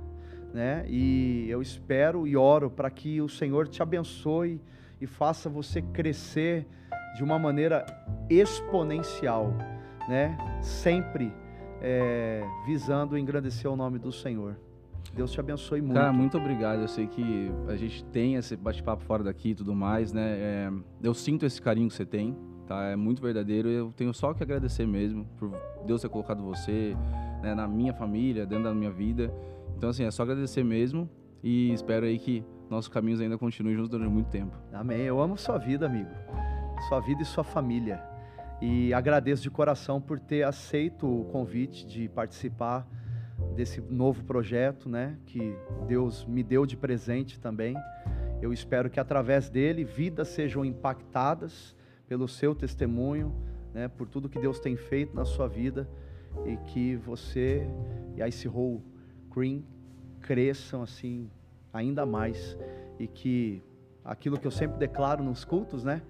né? 0.53 0.85
E 0.87 1.47
eu 1.49 1.61
espero 1.61 2.27
e 2.27 2.35
oro 2.35 2.69
para 2.69 2.89
que 2.89 3.21
o 3.21 3.29
Senhor 3.29 3.67
te 3.67 3.81
abençoe 3.81 4.59
e 5.05 5.07
faça 5.07 5.47
você 5.47 5.81
crescer 5.81 6.67
de 7.15 7.23
uma 7.23 7.37
maneira 7.39 7.85
exponencial, 8.29 9.53
né? 10.09 10.35
Sempre 10.61 11.31
é, 11.79 12.43
visando 12.65 13.17
engrandecer 13.17 13.71
o 13.71 13.75
nome 13.75 13.99
do 13.99 14.11
Senhor. 14.11 14.57
Deus 15.13 15.31
te 15.31 15.39
abençoe 15.39 15.79
muito. 15.79 15.93
Cara, 15.93 16.11
muito 16.11 16.37
obrigado. 16.37 16.81
Eu 16.81 16.87
sei 16.87 17.07
que 17.07 17.51
a 17.69 17.75
gente 17.75 18.03
tem 18.05 18.35
esse 18.35 18.55
bate-papo 18.55 19.03
fora 19.03 19.23
daqui 19.23 19.49
e 19.49 19.55
tudo 19.55 19.73
mais, 19.75 20.11
né? 20.11 20.37
É, 20.37 20.71
eu 21.01 21.13
sinto 21.13 21.45
esse 21.45 21.61
carinho 21.61 21.87
que 21.87 21.93
você 21.93 22.05
tem, 22.05 22.35
tá? 22.67 22.85
É 22.85 22.95
muito 22.95 23.21
verdadeiro. 23.21 23.69
Eu 23.69 23.93
tenho 23.95 24.13
só 24.13 24.33
que 24.33 24.41
agradecer 24.41 24.87
mesmo 24.87 25.25
por 25.37 25.51
Deus 25.85 26.01
ter 26.01 26.09
colocado 26.09 26.43
você 26.43 26.97
né, 27.43 27.53
na 27.53 27.67
minha 27.67 27.93
família, 27.93 28.45
dentro 28.45 28.65
da 28.65 28.73
minha 28.73 28.91
vida. 28.91 29.31
Então, 29.77 29.91
assim, 29.91 30.03
é 30.03 30.11
só 30.11 30.23
agradecer 30.23 30.63
mesmo 30.63 31.07
e 31.43 31.71
espero 31.71 32.07
aí 32.07 32.17
que 32.17 32.43
nossos 32.69 32.87
caminhos 32.87 33.21
ainda 33.21 33.37
continuem 33.37 33.75
juntos 33.75 33.89
durante 33.89 34.11
muito 34.11 34.29
tempo. 34.29 34.55
Amém. 34.73 35.01
Eu 35.01 35.19
amo 35.19 35.37
sua 35.37 35.57
vida, 35.57 35.85
amigo. 35.85 36.09
Sua 36.87 36.99
vida 36.99 37.21
e 37.21 37.25
sua 37.25 37.43
família. 37.43 38.01
E 38.61 38.93
agradeço 38.93 39.43
de 39.43 39.49
coração 39.49 40.01
por 40.01 40.19
ter 40.19 40.43
aceito 40.43 41.07
o 41.07 41.25
convite 41.25 41.85
de 41.85 42.07
participar 42.09 42.87
desse 43.55 43.81
novo 43.81 44.23
projeto, 44.23 44.89
né, 44.89 45.17
que 45.25 45.55
Deus 45.87 46.25
me 46.25 46.41
deu 46.41 46.65
de 46.65 46.77
presente 46.77 47.39
também. 47.39 47.75
Eu 48.41 48.53
espero 48.53 48.89
que 48.89 48.99
através 48.99 49.49
dele 49.49 49.83
vidas 49.83 50.29
sejam 50.29 50.63
impactadas 50.63 51.75
pelo 52.07 52.27
seu 52.27 52.55
testemunho, 52.55 53.35
né, 53.73 53.87
por 53.87 54.07
tudo 54.07 54.29
que 54.29 54.39
Deus 54.39 54.59
tem 54.59 54.75
feito 54.75 55.15
na 55.15 55.25
sua 55.25 55.47
vida 55.47 55.89
e 56.45 56.57
que 56.57 56.95
você 56.95 57.67
e 58.15 58.21
a 58.21 58.27
Ice 58.27 58.47
Roll 58.47 58.81
Cream 59.31 59.63
cresçam 60.21 60.81
assim 60.81 61.29
ainda 61.75 62.05
mais 62.05 62.57
e 62.97 63.07
que 63.07 63.61
aquilo 64.03 64.39
que 64.39 64.47
eu 64.47 64.51
sempre 64.51 64.77
declaro 64.77 65.23
nos 65.23 65.43
cultos, 65.43 65.83
né, 65.83 66.01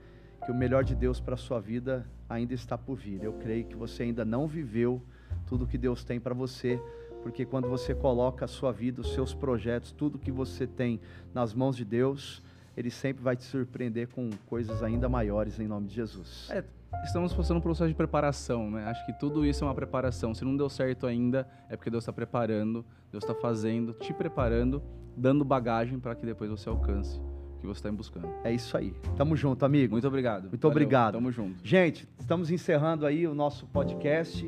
que 0.45 0.51
o 0.51 0.55
melhor 0.55 0.83
de 0.83 0.93
Deus 0.93 1.19
para 1.19 1.33
a 1.33 1.37
sua 1.37 1.59
vida 1.59 2.05
ainda 2.29 2.53
está 2.53 2.77
por 2.77 2.95
vir. 2.95 3.23
Eu 3.23 3.33
creio 3.33 3.65
que 3.65 3.75
você 3.75 4.03
ainda 4.03 4.23
não 4.23 4.47
viveu 4.47 5.01
tudo 5.47 5.65
que 5.65 5.77
Deus 5.77 6.03
tem 6.03 6.19
para 6.19 6.33
você 6.33 6.79
porque 7.25 7.43
quando 7.43 7.67
você 7.67 7.95
coloca 7.95 8.45
a 8.45 8.47
sua 8.47 8.71
vida, 8.71 9.01
os 9.01 9.11
seus 9.15 9.33
projetos, 9.33 9.91
tudo 9.91 10.19
que 10.19 10.31
você 10.31 10.67
tem 10.67 11.01
nas 11.33 11.55
mãos 11.55 11.75
de 11.75 11.83
Deus, 11.83 12.39
Ele 12.75 12.89
sempre 12.89 13.23
vai 13.23 13.35
te 13.35 13.43
surpreender 13.43 14.09
com 14.09 14.29
coisas 14.45 14.83
ainda 14.83 15.07
maiores 15.07 15.59
em 15.59 15.67
nome 15.67 15.87
de 15.87 15.95
Jesus. 15.95 16.47
É, 16.51 16.63
estamos 17.03 17.33
passando 17.33 17.57
um 17.57 17.61
processo 17.61 17.87
de 17.89 17.95
preparação, 17.95 18.69
né? 18.69 18.85
Acho 18.85 19.05
que 19.05 19.13
tudo 19.13 19.45
isso 19.45 19.63
é 19.63 19.67
uma 19.67 19.75
preparação. 19.75 20.33
Se 20.33 20.43
não 20.43 20.55
deu 20.55 20.69
certo 20.69 21.07
ainda, 21.07 21.47
é 21.69 21.75
porque 21.75 21.89
Deus 21.89 22.03
está 22.03 22.11
preparando, 22.11 22.85
Deus 23.11 23.23
está 23.23 23.33
fazendo, 23.33 23.93
te 23.93 24.13
preparando, 24.13 24.83
dando 25.15 25.45
bagagem 25.45 25.99
para 25.99 26.15
que 26.15 26.25
depois 26.25 26.49
você 26.49 26.67
alcance 26.67 27.17
o 27.19 27.59
que 27.61 27.67
você 27.67 27.79
está 27.79 27.91
buscando. 27.91 28.29
É 28.43 28.51
isso 28.51 28.75
aí. 28.75 28.93
Tamo 29.15 29.35
junto, 29.35 29.63
amigo. 29.63 29.93
Muito 29.93 30.07
obrigado. 30.07 30.49
Muito 30.49 30.61
Valeu. 30.61 30.71
obrigado. 30.71 31.13
Tamo 31.13 31.31
junto. 31.31 31.65
Gente, 31.65 32.07
estamos 32.19 32.51
encerrando 32.51 33.05
aí 33.05 33.25
o 33.25 33.33
nosso 33.33 33.65
podcast 33.67 34.45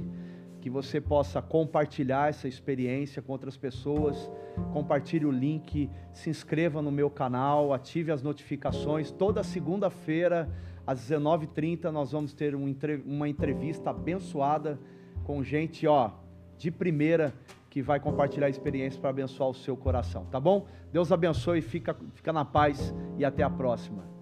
que 0.62 0.70
você 0.70 1.00
possa 1.00 1.42
compartilhar 1.42 2.30
essa 2.30 2.48
experiência 2.48 3.22
com 3.22 3.32
outras 3.32 3.56
pessoas. 3.56 4.30
Compartilhe 4.74 5.26
o 5.26 5.32
link, 5.32 5.90
se 6.12 6.30
inscreva 6.30 6.82
no 6.82 6.92
meu 6.92 7.10
canal, 7.10 7.74
ative 7.74 8.12
as 8.12 8.22
notificações. 8.22 9.12
Toda 9.12 9.44
segunda-feira, 9.44 10.50
às 10.86 11.00
19h30, 11.10 11.86
nós 11.92 12.12
vamos 12.12 12.34
ter 12.34 12.56
uma 12.56 13.30
entrevista 13.30 13.92
abençoada 13.92 14.80
com 15.24 15.44
gente, 15.44 15.86
ó, 15.86 16.12
de 16.58 16.72
primeira 16.72 17.34
que 17.70 17.82
vai 17.82 18.00
compartilhar 18.00 18.48
a 18.48 18.50
experiência 18.50 19.00
para 19.00 19.12
abençoar 19.12 19.50
o 19.50 19.54
seu 19.54 19.78
coração, 19.78 20.26
tá 20.26 20.40
bom? 20.40 20.66
Deus 20.92 21.12
abençoe, 21.12 21.62
fica, 21.62 21.96
fica 22.14 22.34
na 22.34 22.44
paz 22.44 22.94
e 23.18 23.26
até 23.26 23.44
a 23.44 23.50
próxima. 23.50 24.17